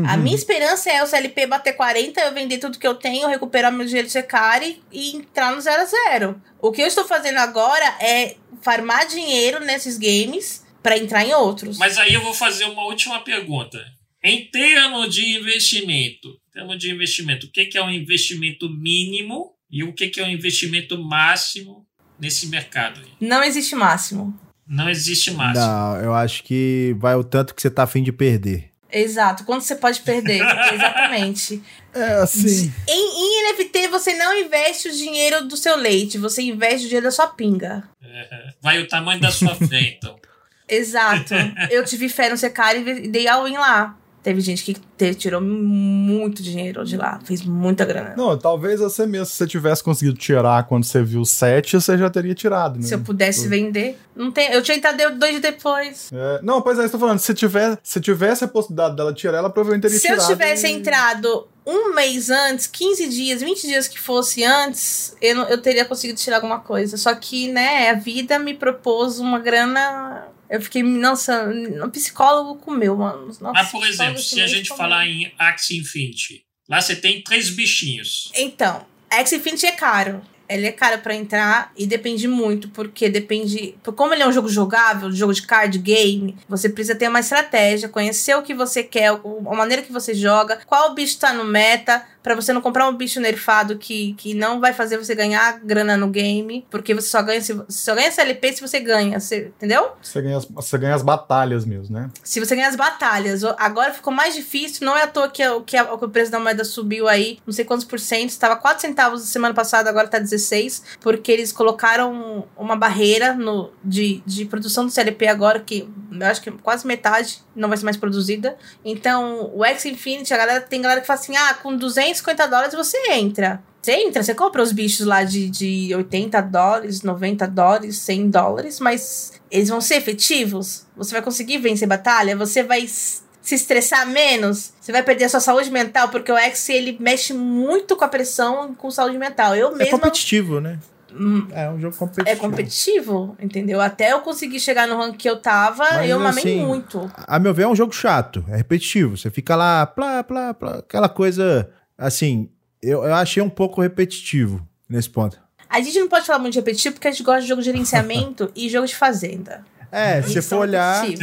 [0.07, 3.71] A minha esperança é o CLP bater 40, eu vender tudo que eu tenho, recuperar
[3.71, 6.41] meu dinheiro de secare e entrar no 0 a 0.
[6.61, 11.77] O que eu estou fazendo agora é farmar dinheiro nesses games pra entrar em outros.
[11.77, 13.79] Mas aí eu vou fazer uma última pergunta.
[14.23, 19.83] Em termos de investimento, em termos de investimento, o que é um investimento mínimo e
[19.83, 21.85] o que que é um investimento máximo
[22.19, 22.99] nesse mercado?
[22.99, 23.27] aí?
[23.27, 24.37] Não existe máximo.
[24.67, 25.65] Não existe máximo.
[25.65, 28.69] Não, eu acho que vai o tanto que você tá afim de perder.
[28.91, 29.43] Exato.
[29.43, 30.41] Quanto você pode perder?
[30.73, 31.61] Exatamente.
[31.93, 32.71] É assim.
[32.87, 37.05] Em, em NFT, você não investe o dinheiro do seu leite, você investe o dinheiro
[37.05, 37.83] da sua pinga.
[38.03, 40.17] É, vai o tamanho da sua fé, então.
[40.67, 41.33] Exato.
[41.71, 43.97] eu tive fé no Secari e dei all-in lá.
[44.21, 48.15] Teve gente que te- tirou muito dinheiro de lá, fez muita grana.
[48.17, 51.97] Não, talvez você mesmo, se você tivesse conseguido tirar quando você viu o 7, você
[51.97, 52.85] já teria tirado, né?
[52.85, 54.51] Se eu pudesse vender, não tem.
[54.51, 56.09] Eu tinha entrado dois dias depois.
[56.13, 59.37] É, não, pois é, eu tô falando, se, tiver, se tivesse a possibilidade dela tirar,
[59.37, 60.27] ela provavelmente teria Se eu tirado.
[60.27, 65.61] tivesse e- entrado um mês antes, 15 dias, 20 dias que fosse antes, eu, eu
[65.61, 66.97] teria conseguido tirar alguma coisa.
[66.97, 70.27] Só que, né, a vida me propôs uma grana.
[70.49, 71.47] Eu fiquei, nossa,
[71.85, 73.27] o psicólogo comeu, mano.
[73.27, 74.77] Nossa, Mas, por exemplo, se a gente comeu.
[74.83, 78.31] falar em Axie Infinity, lá você tem três bichinhos.
[78.35, 80.21] Então, X Infinity é caro.
[80.47, 83.75] Ele é caro pra entrar e depende muito, porque depende.
[83.83, 87.19] por- Como ele é um jogo jogável, jogo de card game, você precisa ter uma
[87.19, 91.43] estratégia, conhecer o que você quer, a maneira que você joga, qual bicho tá no
[91.45, 95.59] meta, pra você não comprar um bicho nerfado que, que não vai fazer você ganhar
[95.63, 99.51] grana no game, porque você só ganha se só ganha CLP se você ganha, você,
[99.57, 99.91] entendeu?
[100.01, 102.09] Você ganha, as, você ganha as batalhas mesmo, né?
[102.23, 103.43] Se você ganha as batalhas.
[103.57, 106.39] Agora ficou mais difícil, não é à toa que, o- que, que o preço da
[106.39, 110.19] moeda subiu aí, não sei quantos por cento, estava 4 centavos semana passada, agora tá
[110.19, 116.25] 16, porque eles colocaram uma barreira no, de, de produção do CLP agora, que eu
[116.27, 118.57] acho que quase metade não vai ser mais produzida.
[118.83, 121.75] Então, o X Infinity, a galera tem galera que fala assim: ah, com
[122.13, 123.61] 250 dólares você entra.
[123.81, 128.79] Você entra, você compra os bichos lá de, de 80 dólares, 90 dólares, 100 dólares,
[128.79, 130.85] mas eles vão ser efetivos?
[130.97, 132.35] Você vai conseguir vencer batalha?
[132.35, 134.73] Você vai se estressar menos?
[134.81, 136.09] Você vai perder a sua saúde mental?
[136.09, 139.55] Porque o X, ele mexe muito com a pressão e com saúde mental.
[139.55, 139.97] Eu É mesma...
[139.97, 140.77] competitivo, né?
[141.11, 142.29] Hum, É um jogo competitivo.
[142.29, 143.81] É competitivo, entendeu?
[143.81, 147.11] Até eu conseguir chegar no rank que eu tava, Mas, eu mamei assim, muito.
[147.15, 149.17] A meu ver, é um jogo chato, é repetitivo.
[149.17, 151.69] Você fica lá, plá, plá, plá, aquela coisa,
[151.99, 152.49] assim,
[152.81, 155.39] eu, eu achei um pouco repetitivo nesse ponto.
[155.69, 157.65] A gente não pode falar muito de repetitivo porque a gente gosta de jogo de
[157.65, 159.63] gerenciamento e jogo de fazenda.
[159.91, 161.05] É, se for olhar.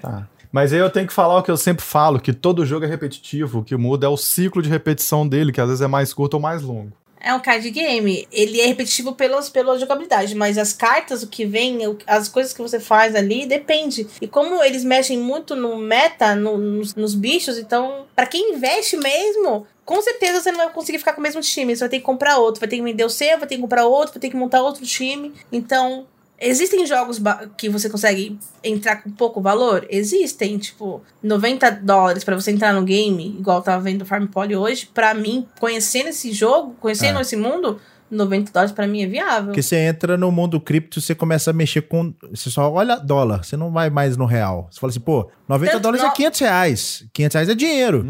[0.00, 0.28] Tá.
[0.52, 2.88] Mas aí eu tenho que falar o que eu sempre falo, que todo jogo é
[2.88, 6.12] repetitivo, o que muda é o ciclo de repetição dele, que às vezes é mais
[6.12, 6.92] curto ou mais longo.
[7.26, 8.28] É um card game.
[8.30, 12.60] Ele é repetitivo pelos, pela jogabilidade, mas as cartas, o que vem, as coisas que
[12.60, 14.06] você faz ali, depende.
[14.20, 18.98] E como eles mexem muito no meta, no- nos, nos bichos, então, pra quem investe
[18.98, 21.74] mesmo, com certeza você não vai conseguir ficar com o mesmo time.
[21.74, 23.60] Você vai ter que comprar outro, vai ter que vender o seu, vai ter que
[23.62, 25.32] comprar outro, vai ter que montar outro time.
[25.50, 26.06] Então,
[26.40, 27.20] existem jogos
[27.56, 29.86] que você consegue entrar com pouco valor?
[29.88, 34.56] Existem, tipo, 90 dólares pra você entrar no game, igual eu tava vendo Farm Poly
[34.56, 34.86] hoje.
[34.92, 37.22] Pra mim, conhecendo esse jogo, conhecendo É.
[37.22, 37.80] esse mundo,
[38.14, 39.46] 90 dólares pra mim é viável.
[39.46, 42.14] porque você entra no mundo cripto, você começa a mexer com.
[42.30, 44.68] Você só olha dólar, você não vai mais no real.
[44.70, 47.06] Você fala assim, pô, 90 Tanto dólares no- é 500 reais.
[47.12, 48.06] 500 reais é dinheiro.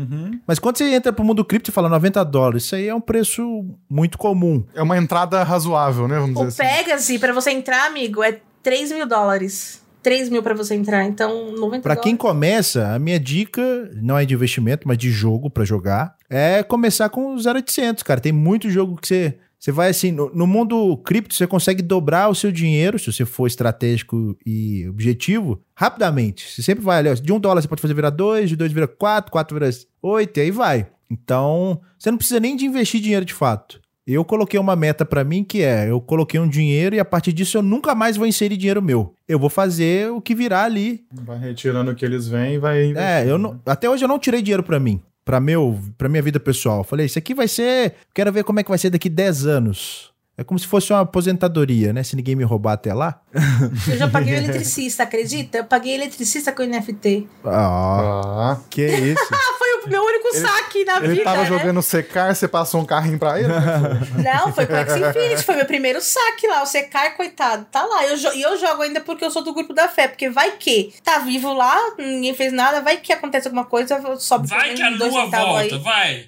[0.47, 3.01] Mas quando você entra pro mundo cripto e fala 90 dólares, isso aí é um
[3.01, 3.43] preço
[3.91, 4.65] muito comum.
[4.75, 6.19] É uma entrada razoável, né?
[6.19, 6.85] Vamos O dizer assim.
[6.85, 9.83] Pegasus, pra você entrar, amigo, é 3 mil dólares.
[10.03, 13.63] 3 mil pra você entrar, então 90 Pra quem começa, a minha dica,
[14.03, 18.21] não é de investimento, mas de jogo pra jogar, é começar com 0800, cara.
[18.21, 19.39] Tem muito jogo que você.
[19.65, 23.25] Você vai assim, no, no mundo cripto, você consegue dobrar o seu dinheiro, se você
[23.25, 26.53] for estratégico e objetivo, rapidamente.
[26.53, 28.71] Você sempre vai ali, ó, de um dólar você pode fazer virar dois, de dois
[28.71, 29.71] vira quatro, quatro vira
[30.03, 30.87] oito, e aí vai.
[31.11, 33.81] Então, você não precisa nem de investir dinheiro de fato.
[34.07, 37.33] Eu coloquei uma meta pra mim que é, eu coloquei um dinheiro e a partir
[37.33, 39.15] disso eu nunca mais vou inserir dinheiro meu.
[39.27, 42.93] Eu vou fazer o que virar ali Vai retirando o que eles vêm e vai.
[42.95, 43.45] é, eu né?
[43.45, 46.85] não, até hoje eu não tirei dinheiro pra mim, pra meu, para minha vida pessoal.
[46.85, 50.14] Falei, isso aqui vai ser, quero ver como é que vai ser daqui 10 anos.
[50.37, 52.03] É como se fosse uma aposentadoria, né?
[52.03, 53.21] Se ninguém me roubar até lá.
[53.89, 55.59] Eu já paguei o eletricista, acredita?
[55.59, 57.29] Eu paguei eletricista com NFT.
[57.45, 59.23] Ah, Ah, que isso?
[59.33, 61.47] Ah, foi o meu único saque na ele vida, tava né?
[61.47, 63.49] jogando secar, você passou um carrinho pra ele?
[63.49, 66.63] Não, foi com o X Infinity, foi meu primeiro saque lá.
[66.63, 68.05] O Secar, coitado, tá lá.
[68.07, 70.09] Eu E eu, jogo ainda porque eu sou do grupo da fé.
[70.09, 74.49] Porque vai que tá vivo lá, ninguém fez nada, vai que acontece alguma coisa, sobe
[74.49, 75.79] Vai que a lua volta, aí.
[75.79, 76.27] vai.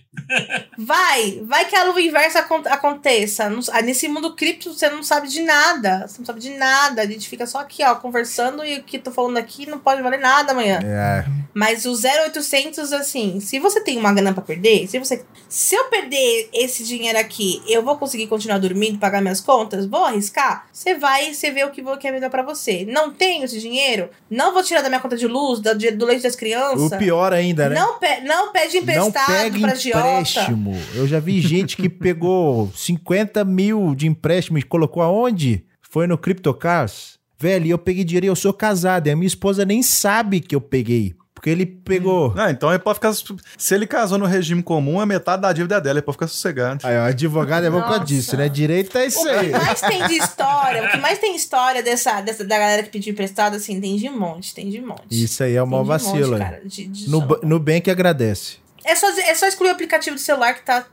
[0.78, 3.48] Vai, vai que a lua inversa acon- aconteça.
[3.50, 3.60] Não-
[3.96, 6.06] nesse mundo cripto você não sabe de nada.
[6.06, 7.00] Você não sabe de nada.
[7.00, 10.02] A gente fica só aqui, ó, conversando e o que tô falando aqui não pode
[10.02, 10.78] valer nada amanhã.
[10.84, 11.24] É,
[11.58, 15.24] Mas o 0800, assim, se você tem uma grana pra perder, se você.
[15.48, 19.86] Se eu perder esse dinheiro aqui, eu vou conseguir continuar dormindo, pagar minhas contas?
[19.86, 20.66] Vou arriscar?
[20.70, 22.84] Você vai, você vê o que que é melhor pra você.
[22.84, 24.10] Não tenho esse dinheiro?
[24.28, 26.92] Não vou tirar da minha conta de luz, de- do leite das crianças?
[26.92, 27.74] o pior ainda, né?
[27.74, 30.76] Não, pe não pede Não emprestado pega pra empréstimo.
[30.94, 35.64] Eu já vi gente que pegou 50 mil de empréstimo e colocou aonde?
[35.80, 37.16] Foi no CryptoCars.
[37.38, 39.06] Velho, e eu peguei dinheiro e eu sou casado.
[39.06, 41.14] E a minha esposa nem sabe que eu peguei.
[41.46, 42.34] Porque ele pegou.
[42.34, 43.12] Não, então ele pode ficar.
[43.56, 46.26] Se ele casou no regime comum, a metade da dívida é dela, ele pode ficar
[46.26, 46.84] sossegado.
[46.84, 48.12] Aí, ó, advogado é bom por causa Nossa.
[48.12, 48.48] disso, né?
[48.48, 49.52] Direito é isso O aí.
[49.52, 52.90] que mais tem de história, o que mais tem história dessa, dessa da galera que
[52.90, 55.04] pediu emprestado, assim, tem de monte, tem de monte.
[55.12, 56.36] Isso aí é de vacila.
[56.36, 58.56] monte, cara, de- de No, ba- Nubank agradece.
[58.84, 60.84] É só, é só excluir o aplicativo do celular que tá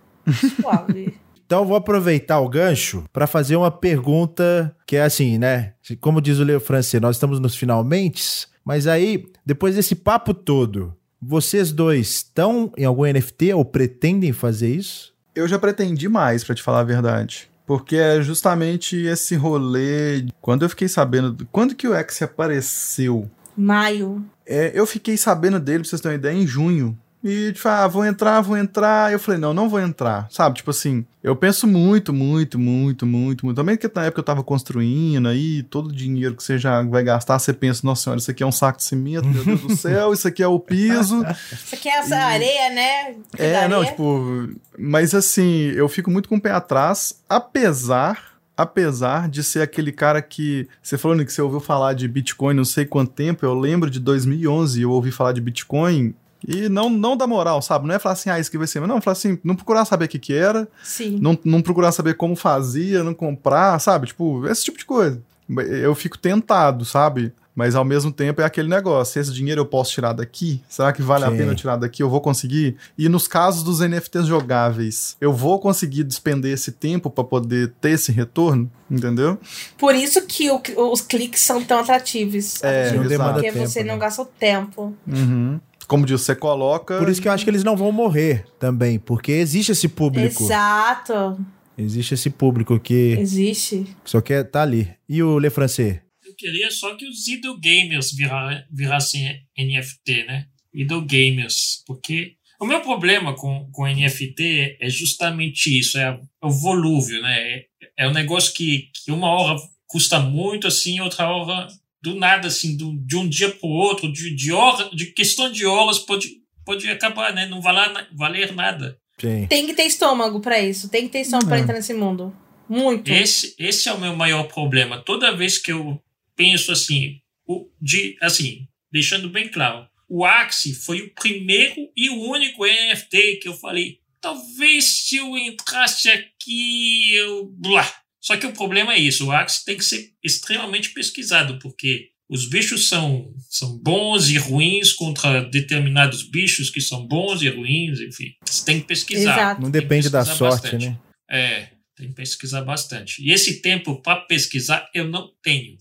[0.62, 1.18] suave.
[1.46, 5.74] Então eu vou aproveitar o gancho para fazer uma pergunta que é assim, né?
[6.00, 10.95] Como diz o Leo Francês, nós estamos nos finalmente, mas aí, depois desse papo todo,
[11.22, 15.14] vocês dois estão em algum NFT ou pretendem fazer isso?
[15.35, 17.49] Eu já pretendi mais, pra te falar a verdade.
[17.65, 20.26] Porque é justamente esse rolê.
[20.41, 21.48] Quando eu fiquei sabendo.
[21.52, 23.30] Quando que o X apareceu?
[23.56, 24.23] Maio.
[24.45, 26.98] É, eu fiquei sabendo dele, pra vocês terem uma ideia, em junho.
[27.24, 29.12] E, tipo, ah, vou entrar, vou entrar.
[29.14, 30.28] Eu falei, não, não vou entrar.
[30.30, 33.56] Sabe, tipo assim, eu penso muito, muito, muito, muito, muito.
[33.56, 37.02] Também que na época eu tava construindo aí, todo o dinheiro que você já vai
[37.02, 39.74] gastar, você pensa, nossa senhora, isso aqui é um saco de cimento, meu Deus do
[39.78, 41.26] céu, isso aqui é o piso.
[41.54, 43.16] Isso aqui é essa areia, né?
[43.38, 43.91] É, Da não, areia.
[43.91, 49.91] tipo, mas assim, eu fico muito com o pé atrás, apesar apesar de ser aquele
[49.91, 53.44] cara que você falou Nick, que você ouviu falar de Bitcoin não sei quanto tempo,
[53.44, 56.14] eu lembro de 2011, eu ouvi falar de Bitcoin
[56.48, 57.88] e não não dá moral, sabe?
[57.88, 59.86] Não é falar assim, ah, isso que vai ser, mas não, falar assim, não procurar
[59.86, 61.18] saber o que que era, Sim.
[61.22, 64.07] não, não procurar saber como fazia, não comprar, sabe?
[64.07, 65.22] Tipo, esse tipo de coisa.
[65.57, 67.34] Eu fico tentado, sabe?
[67.56, 70.60] Mas ao mesmo tempo é aquele negócio: esse dinheiro eu posso tirar daqui?
[70.68, 72.02] Será que vale a pena eu tirar daqui?
[72.02, 72.78] Eu vou conseguir?
[72.98, 77.91] E nos casos dos NFTs jogáveis, eu vou conseguir despender esse tempo para poder ter
[77.91, 78.72] esse retorno?
[78.90, 79.38] Entendeu?
[79.78, 80.61] Por isso que o-
[80.91, 82.64] os cliques são tão atrativos.
[82.64, 83.91] É, atrativos, porque tempo, você né?
[83.91, 84.94] não gasta o tempo.
[85.07, 85.60] Uhum.
[85.88, 86.98] Como diz, você coloca.
[86.98, 90.44] Por isso que eu acho que eles não vão morrer também, porque existe esse público.
[90.44, 91.38] Exato.
[91.78, 93.86] Existe esse público que Existe.
[94.06, 94.94] só quer tá ali.
[95.10, 96.00] E o Le Francês?
[96.24, 100.48] Eu queria só que os idol gamers vira, virassem NFT, né?
[100.74, 101.84] Idol gamers.
[101.86, 107.40] Porque o meu problema com, com NFT é justamente isso, é, o volúvel, né?
[107.40, 107.66] É,
[108.00, 111.68] é um negócio que, que uma hora custa muito, assim, outra hora
[112.04, 115.50] do nada, assim, do, de um dia para o outro, de, de, hora, de questão
[115.50, 117.46] de horas, pode, pode acabar, né?
[117.46, 119.00] Não valer, valer nada.
[119.18, 119.48] Sim.
[119.48, 120.90] Tem que ter estômago pra isso.
[120.90, 121.62] Tem que ter estômago pra É.
[121.62, 122.36] entrar nesse mundo.
[122.68, 123.10] Muito.
[123.10, 125.02] Esse, esse é o meu maior problema.
[125.02, 125.98] Toda vez que eu
[126.36, 132.20] penso assim, o, de, assim, deixando bem claro, o Axie foi o primeiro e o
[132.30, 137.46] único NFT que eu falei, talvez se eu entrasse aqui, eu.
[137.56, 137.90] Blá.
[138.24, 142.48] Só que o problema é isso, o Axie tem que ser extremamente pesquisado, porque os
[142.48, 148.32] bichos são, são bons e ruins contra determinados bichos que são bons e ruins, enfim.
[148.45, 149.34] Você tem que pesquisar.
[149.34, 149.62] Exato.
[149.62, 150.86] Não depende da sorte, bastante.
[150.88, 151.00] né?
[151.30, 151.68] É,
[151.98, 153.22] tem que pesquisar bastante.
[153.22, 155.78] E esse tempo para pesquisar eu não tenho.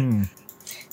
[0.00, 0.24] Hum.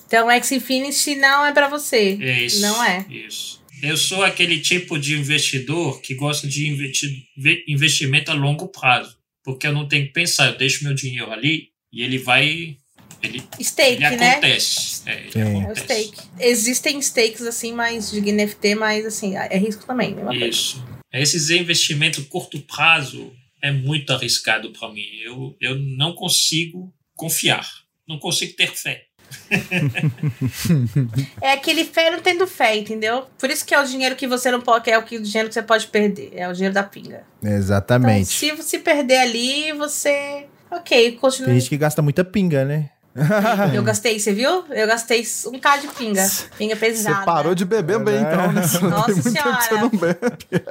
[0.06, 2.16] Então, X Infinity não é pra você.
[2.18, 2.62] É isso.
[2.62, 3.04] Não é.
[3.10, 3.60] Isso.
[3.82, 9.17] Eu sou aquele tipo de investidor que gosta de investi- ve- investimento a longo prazo.
[9.48, 12.76] Porque eu não tenho que pensar, eu deixo meu dinheiro ali e ele vai.
[13.22, 14.32] Ele, Stake, ele né?
[14.32, 15.08] acontece.
[15.08, 15.40] É, ele Sim.
[15.40, 15.80] É o acontece.
[15.84, 16.28] stake.
[16.38, 20.16] Existem stakes assim, mais de NFT, mas assim, é risco também.
[20.16, 20.34] coisa.
[20.44, 20.84] Isso.
[21.10, 25.08] Esses investimentos curto prazo é muito arriscado para mim.
[25.24, 27.66] Eu, eu não consigo confiar.
[28.06, 29.06] Não consigo ter fé.
[31.40, 33.26] É aquele fé não tendo fé, entendeu?
[33.38, 35.48] Por isso que é o dinheiro que você não pode, é o, que, o dinheiro
[35.48, 36.32] que você pode perder.
[36.34, 37.22] É o dinheiro da pinga.
[37.40, 38.26] Então, Exatamente.
[38.28, 40.46] se você perder ali, você.
[40.70, 41.48] Ok, continua.
[41.48, 42.90] Tem gente que gasta muita pinga, né?
[43.74, 44.64] Eu gastei, você viu?
[44.70, 46.26] Eu gastei um K de pinga.
[46.56, 47.24] Pinga Você pesada.
[47.24, 48.62] parou de beber bem, então, né?
[48.88, 49.80] Nossa Tem muito tempo que você Senhora.
[49.80, 50.64] não bebe.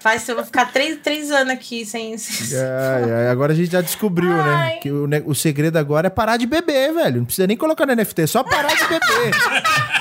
[0.00, 2.14] Faz, eu vou ficar três, três anos aqui sem.
[2.54, 4.54] Ai, ai, agora a gente já descobriu, né?
[4.54, 4.78] Ai.
[4.78, 7.18] Que o, o segredo agora é parar de beber, velho.
[7.18, 9.34] Não precisa nem colocar no NFT, é só parar de beber.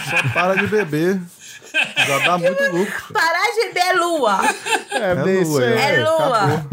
[0.09, 1.19] Só para de beber.
[2.07, 3.13] Já dá muito lucro.
[3.13, 4.39] Parar de beber é lua.
[4.91, 5.73] É, bem isso aí.
[5.73, 6.37] É lua.
[6.37, 6.69] acabou.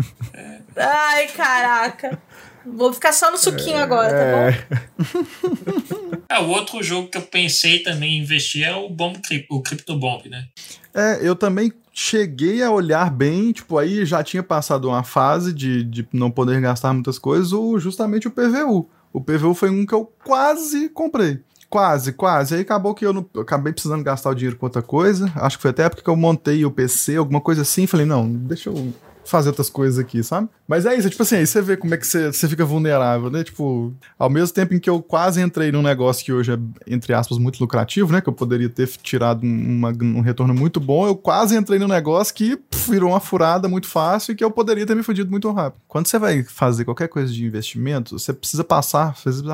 [0.77, 2.19] Ai, caraca.
[2.67, 6.19] Vou ficar só no suquinho agora, tá bom?
[6.29, 9.21] Ah, o outro jogo que eu pensei também em investir é o Bomb
[9.51, 10.47] o Crypto Bomb, né?
[10.95, 15.85] É, eu também cheguei a olhar bem, tipo, aí já tinha passado uma fase de,
[15.85, 18.89] de não poder gastar muitas coisas, o, justamente o PVU.
[19.13, 21.41] O PVU foi um que eu quase comprei.
[21.69, 22.55] Quase, quase.
[22.55, 25.33] Aí acabou que eu, não, eu acabei precisando gastar o dinheiro com outra coisa.
[25.37, 27.87] Acho que foi até a época que eu montei o PC, alguma coisa assim.
[27.87, 28.93] Falei, não, deixa eu
[29.25, 30.49] fazer outras coisas aqui, sabe?
[30.67, 33.31] Mas é isso, tipo assim, aí você vê como é que você, você fica vulnerável,
[33.31, 33.45] né?
[33.45, 37.13] Tipo, ao mesmo tempo em que eu quase entrei num negócio que hoje é, entre
[37.15, 38.21] aspas, muito lucrativo, né?
[38.21, 42.35] Que eu poderia ter tirado uma- um retorno muito bom, eu quase entrei num negócio
[42.35, 45.51] que pff, virou uma furada muito fácil e que eu poderia ter me fudido muito
[45.51, 45.81] rápido.
[45.87, 49.45] Quando você vai fazer qualquer coisa de investimento, você precisa passar, fazer,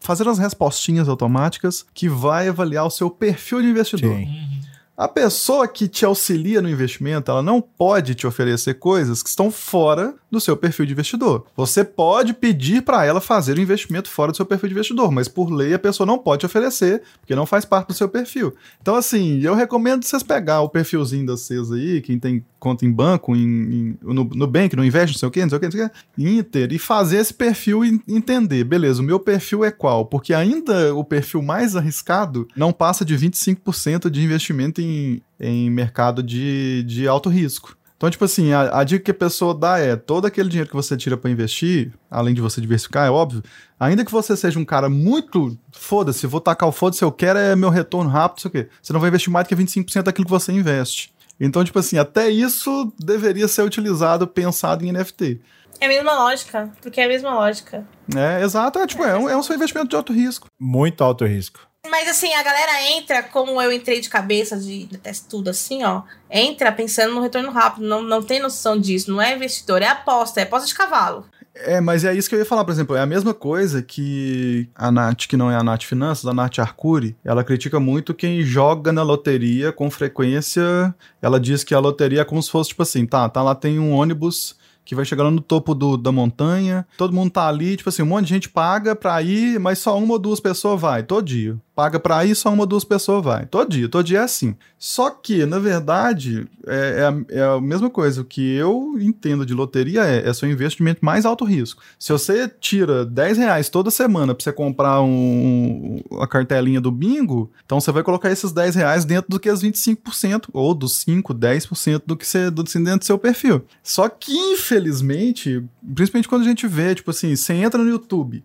[0.00, 4.14] fazer as respostinhas automáticas que vai avaliar o seu perfil de investidor.
[4.16, 4.60] Sim.
[4.98, 9.48] A pessoa que te auxilia no investimento, ela não pode te oferecer coisas que estão
[9.48, 11.46] fora do seu perfil de investidor.
[11.56, 15.28] Você pode pedir para ela fazer o investimento fora do seu perfil de investidor, mas
[15.28, 18.54] por lei a pessoa não pode oferecer, porque não faz parte do seu perfil.
[18.80, 22.92] Então, assim, eu recomendo vocês pegar o perfilzinho de vocês aí, quem tem conta em
[22.92, 25.60] banco, em, em, no, no Bank, no Invest, não sei o quê, não sei o
[25.60, 29.20] quê, não sei o quê, Inter, e fazer esse perfil e entender, beleza, o meu
[29.20, 30.06] perfil é qual?
[30.06, 36.22] Porque ainda o perfil mais arriscado não passa de 25% de investimento em, em mercado
[36.22, 37.76] de, de alto risco.
[37.98, 40.76] Então, tipo assim, a, a dica que a pessoa dá é: todo aquele dinheiro que
[40.76, 43.42] você tira para investir, além de você diversificar, é óbvio,
[43.78, 47.56] ainda que você seja um cara muito foda-se, vou tacar o foda-se, eu quero é
[47.56, 48.70] meu retorno rápido, não sei o quê.
[48.80, 51.12] Você não vai investir mais do que 25% daquilo que você investe.
[51.40, 55.40] Então, tipo assim, até isso deveria ser utilizado, pensado em NFT.
[55.80, 57.86] É a mesma lógica, porque é a mesma lógica.
[58.16, 58.78] É, exato.
[58.78, 60.48] É, tipo, é um, é um seu investimento de alto risco.
[60.58, 61.67] Muito alto risco.
[61.90, 66.02] Mas assim, a galera entra, como eu entrei de cabeça, de detesto tudo assim, ó.
[66.30, 69.10] Entra pensando no retorno rápido, não, não tem noção disso.
[69.10, 71.24] Não é investidor, é aposta, é aposta de cavalo.
[71.54, 74.68] É, mas é isso que eu ia falar, por exemplo, é a mesma coisa que
[74.74, 78.42] a Nath, que não é a Nath Finanças, a Nath Arcuri, ela critica muito quem
[78.42, 80.94] joga na loteria com frequência.
[81.20, 83.78] Ela diz que a loteria é como se fosse tipo assim, tá, tá lá tem
[83.78, 87.76] um ônibus que vai chegar lá no topo do, da montanha, todo mundo tá ali,
[87.76, 90.80] tipo assim, um monte de gente paga pra ir, mas só uma ou duas pessoas
[90.80, 91.58] vai, todo dia.
[91.78, 93.46] Paga pra ir, só uma ou duas pessoas vai.
[93.46, 94.56] Todo dia, todo dia é assim.
[94.76, 98.20] Só que, na verdade, é, é, a, é a mesma coisa.
[98.20, 101.80] O que eu entendo de loteria é, é seu investimento mais alto risco.
[101.96, 107.48] Se você tira 10 reais toda semana pra você comprar um, a cartelinha do bingo,
[107.64, 111.32] então você vai colocar esses 10 reais dentro do que as 25%, ou dos 5,
[111.32, 113.64] 10% do que você do, dentro do seu perfil.
[113.84, 115.62] Só que, infelizmente,
[115.94, 118.44] principalmente quando a gente vê, tipo assim, você entra no YouTube,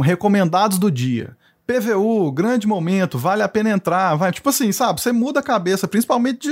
[0.00, 1.36] recomendados do dia.
[1.66, 5.86] PVU, grande momento, vale a pena entrar, vai, tipo assim, sabe, você muda a cabeça,
[5.86, 6.50] principalmente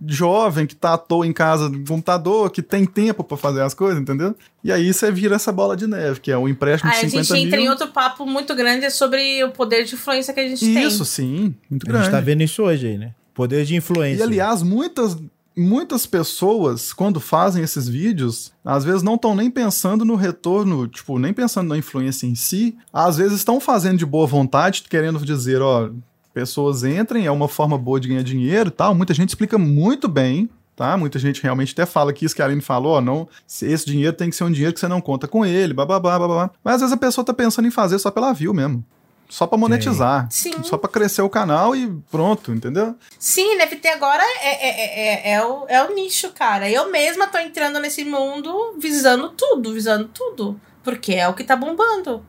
[0.00, 3.60] de jovem que tá à toa em casa no computador, que tem tempo para fazer
[3.62, 4.34] as coisas, entendeu?
[4.64, 7.10] E aí você vira essa bola de neve, que é um empréstimo Aí de a
[7.10, 7.66] 50 gente entra mil.
[7.66, 10.82] em outro papo muito grande sobre o poder de influência que a gente tem.
[10.84, 12.04] Isso, sim, muito A grande.
[12.06, 13.12] gente tá vendo isso hoje aí, né?
[13.34, 14.20] Poder de influência.
[14.20, 15.16] E aliás, muitas
[15.56, 21.18] muitas pessoas quando fazem esses vídeos, às vezes não estão nem pensando no retorno, tipo,
[21.18, 25.62] nem pensando na influência em si, às vezes estão fazendo de boa vontade, querendo dizer,
[25.62, 25.90] ó,
[26.34, 28.94] pessoas entrem, é uma forma boa de ganhar dinheiro, e tal.
[28.94, 30.94] Muita gente explica muito bem, tá?
[30.94, 33.86] Muita gente realmente até fala que isso que a Aline falou, ó, não, se esse
[33.86, 36.50] dinheiro tem que ser um dinheiro que você não conta com ele, bababá.
[36.62, 38.84] Mas às vezes a pessoa tá pensando em fazer só pela view mesmo.
[39.28, 40.28] Só pra monetizar.
[40.30, 40.62] Sim.
[40.62, 42.94] Só pra crescer o canal e pronto, entendeu?
[43.18, 46.70] Sim, NFT agora é, é, é, é, o, é o nicho, cara.
[46.70, 50.60] Eu mesma tô entrando nesse mundo visando tudo, visando tudo.
[50.82, 52.24] Porque é o que tá bombando.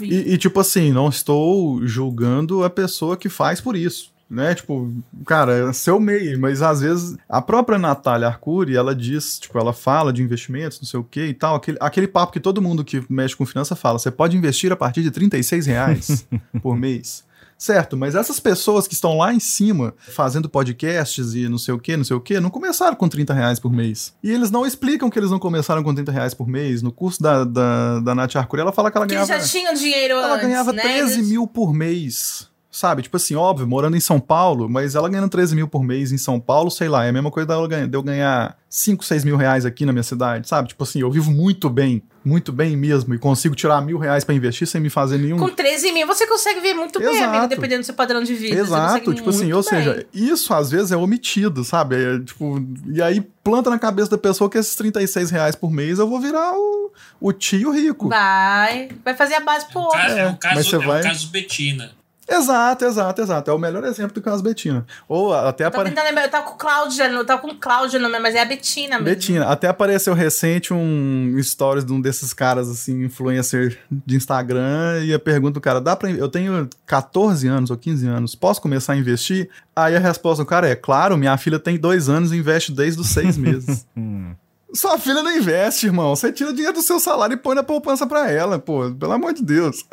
[0.00, 4.10] E, e, tipo assim, não estou julgando a pessoa que faz por isso.
[4.28, 4.92] Né, tipo,
[5.24, 9.72] cara, é seu meio, mas às vezes a própria Natália Arcuri, ela diz, tipo, ela
[9.72, 12.84] fala de investimentos, não sei o que e tal, aquele, aquele papo que todo mundo
[12.84, 16.26] que mexe com finança fala, você pode investir a partir de 36 reais
[16.60, 17.24] por mês.
[17.56, 21.78] Certo, mas essas pessoas que estão lá em cima fazendo podcasts e não sei o
[21.78, 24.12] que, não sei o que, não começaram com 30 reais por mês.
[24.22, 26.82] E eles não explicam que eles não começaram com 30 reais por mês.
[26.82, 29.42] No curso da, da, da Nath Arcuri, ela fala que ela Que eles ganhava.
[29.46, 30.82] já tinham dinheiro Ela antes, ganhava né?
[30.82, 32.48] 13 Eles- mil por mês.
[32.76, 33.00] Sabe?
[33.02, 36.18] Tipo assim, óbvio, morando em São Paulo, mas ela ganhando 13 mil por mês em
[36.18, 37.46] São Paulo, sei lá, é a mesma coisa
[37.88, 40.68] de eu ganhar 5, 6 mil reais aqui na minha cidade, sabe?
[40.68, 44.34] Tipo assim, eu vivo muito bem, muito bem mesmo, e consigo tirar mil reais pra
[44.34, 45.38] investir sem me fazer nenhum.
[45.38, 47.30] Com 13 mil você consegue ver muito bem, Exato.
[47.30, 48.60] amigo, dependendo do seu padrão de vida.
[48.60, 49.70] Exato, tipo assim, ou bem.
[49.70, 51.96] seja, isso às vezes é omitido, sabe?
[51.96, 55.98] É, tipo, e aí planta na cabeça da pessoa que esses 36 reais por mês
[55.98, 58.08] eu vou virar o, o tio rico.
[58.10, 58.88] Vai.
[59.02, 59.98] Vai fazer a base pro É um outro.
[60.00, 61.90] caso, é um mas caso, você é um vai- caso Betina.
[62.28, 63.50] Exato, exato, exato.
[63.50, 64.84] É o melhor exemplo do caso Betina.
[65.08, 65.90] Ou até Tô apare...
[65.90, 68.44] tentando lembrar, eu tava com Cláudia, eu tava com Cláudia no nome, mas é a
[68.44, 69.04] Betina mesmo.
[69.04, 75.14] Betina, até apareceu recente um stories de um desses caras, assim, influencer de Instagram, e
[75.14, 76.10] a pergunta do cara, dá pra...
[76.10, 79.48] Eu tenho 14 anos ou 15 anos, posso começar a investir?
[79.74, 83.00] Aí a resposta do cara é, claro, minha filha tem dois anos e investe desde
[83.00, 83.86] os seis meses.
[83.96, 84.34] Hum.
[84.74, 86.14] Sua filha não investe, irmão.
[86.14, 88.90] Você tira o dinheiro do seu salário e põe na poupança pra ela, pô.
[88.92, 89.86] Pelo amor de Deus.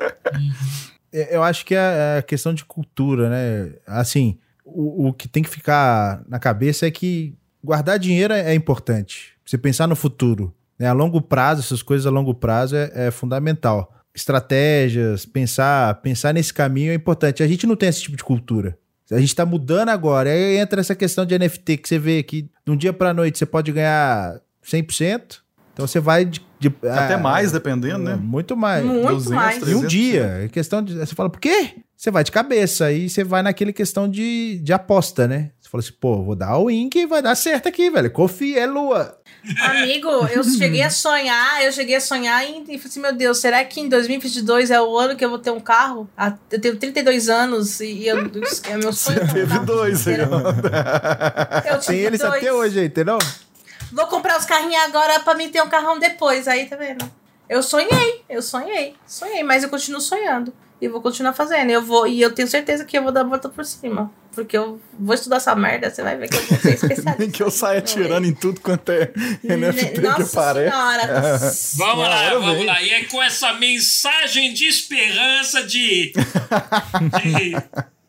[1.13, 3.75] É, Eu acho que é a questão de cultura, né?
[3.85, 8.55] Assim, o, o que tem que ficar na cabeça é que guardar dinheiro é é
[8.55, 9.33] importante.
[9.45, 10.53] Você pensar no futuro.
[10.77, 10.87] Né?
[10.87, 13.93] A longo prazo, essas coisas a longo prazo é, é fundamental.
[14.15, 17.43] Estratégias, pensar, pensar nesse caminho é importante.
[17.43, 18.77] A gente não tem esse tipo de cultura.
[19.11, 20.29] A gente tá mudando agora.
[20.29, 23.37] Aí entra essa questão de NFT que você vê que de um dia pra noite
[23.37, 25.39] você pode ganhar 100%.
[25.73, 28.15] Então você vai de, de- Até ah, mais, dependendo, né?
[28.15, 28.83] Muito mais.
[28.85, 29.57] Muito 200, mais.
[29.67, 29.87] E um 300%.
[29.87, 30.95] dia, é questão de.
[30.95, 31.75] Você fala, por quê?
[31.95, 35.51] Você vai de cabeça, aí você vai naquele questão de, de aposta, né?
[35.61, 38.11] Você fala assim, pô, vou dar o win que vai dar certo aqui, velho.
[38.11, 39.17] Confia, é lua.
[39.61, 43.37] Amigo, eu cheguei a sonhar, eu cheguei a sonhar e, e falei assim, meu Deus,
[43.39, 46.09] será que em 2022 é o ano que eu vou ter um carro?
[46.17, 48.17] Ah, Eu tenho 32 anos e, e eu,
[48.69, 49.23] é meu sonho.
[49.23, 50.05] um Teve dois.
[50.05, 50.17] Eu
[51.79, 52.33] Tem tive eles dois.
[52.33, 53.17] até hoje, entendeu?
[53.93, 57.09] Vou comprar os carrinhos agora pra mim ter um carrão depois, aí tá vendo?
[57.47, 60.53] Eu sonhei, eu sonhei, sonhei, mas eu continuo sonhando.
[60.81, 61.69] E vou continuar fazendo.
[61.69, 64.11] Eu vou, e eu tenho certeza que eu vou dar a volta por cima.
[64.33, 67.15] Porque eu vou estudar essa merda, você vai ver que eu vou ser especialista.
[67.19, 69.11] Nem que eu saia tirando em tudo quanto é
[69.45, 70.71] NFT que Nossa aparece.
[70.71, 71.53] senhora.
[71.77, 72.65] Vamos lá, vamos vem.
[72.65, 72.81] lá.
[72.81, 76.11] E é com essa mensagem de esperança de,
[77.21, 77.55] de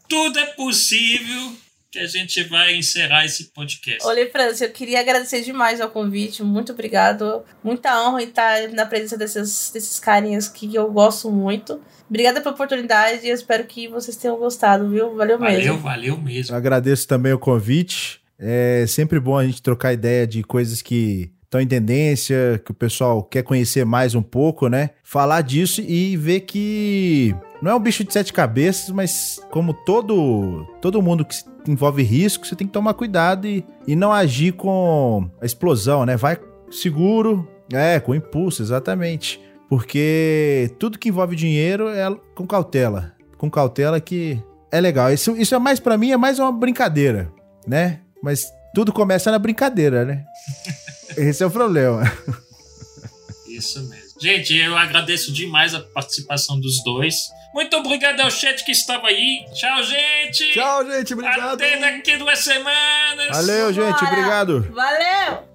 [0.09, 1.53] tudo é possível
[1.95, 4.05] que a gente vai encerrar esse podcast.
[4.05, 6.43] Olê, França, eu queria agradecer demais ao convite.
[6.43, 7.45] Muito obrigado.
[7.63, 11.81] Muita honra em estar na presença desses, desses carinhas que eu gosto muito.
[12.11, 15.15] Obrigada pela oportunidade e eu espero que vocês tenham gostado, viu?
[15.15, 15.79] Valeu, Valeu, mesmo.
[15.79, 16.53] valeu mesmo.
[16.53, 18.21] Eu agradeço também o convite.
[18.39, 22.75] É sempre bom a gente trocar ideia de coisas que estão em tendência, que o
[22.75, 24.91] pessoal quer conhecer mais um pouco, né?
[25.05, 30.67] Falar disso e ver que não é um bicho de sete cabeças, mas como todo
[30.83, 35.29] todo mundo que envolve risco, você tem que tomar cuidado e, e não agir com
[35.41, 36.17] a explosão, né?
[36.17, 36.39] Vai
[36.71, 39.41] seguro, é, com impulso, exatamente.
[39.69, 43.13] Porque tudo que envolve dinheiro é com cautela.
[43.39, 45.13] Com cautela que é legal.
[45.13, 47.33] Isso, isso é mais para mim, é mais uma brincadeira,
[47.67, 48.01] né?
[48.23, 50.25] Mas tudo começa na brincadeira, né?
[51.17, 52.03] Esse é o problema.
[53.49, 54.04] Isso mesmo.
[54.21, 57.15] Gente, eu agradeço demais a participação dos dois.
[57.55, 59.45] Muito obrigado ao chat que estava aí.
[59.55, 60.53] Tchau, gente.
[60.53, 61.15] Tchau, gente.
[61.15, 61.55] Obrigado.
[61.55, 63.29] Até daqui duas semanas.
[63.29, 64.01] Valeu, gente.
[64.01, 64.13] Bora.
[64.13, 64.73] Obrigado.
[64.73, 65.55] Valeu!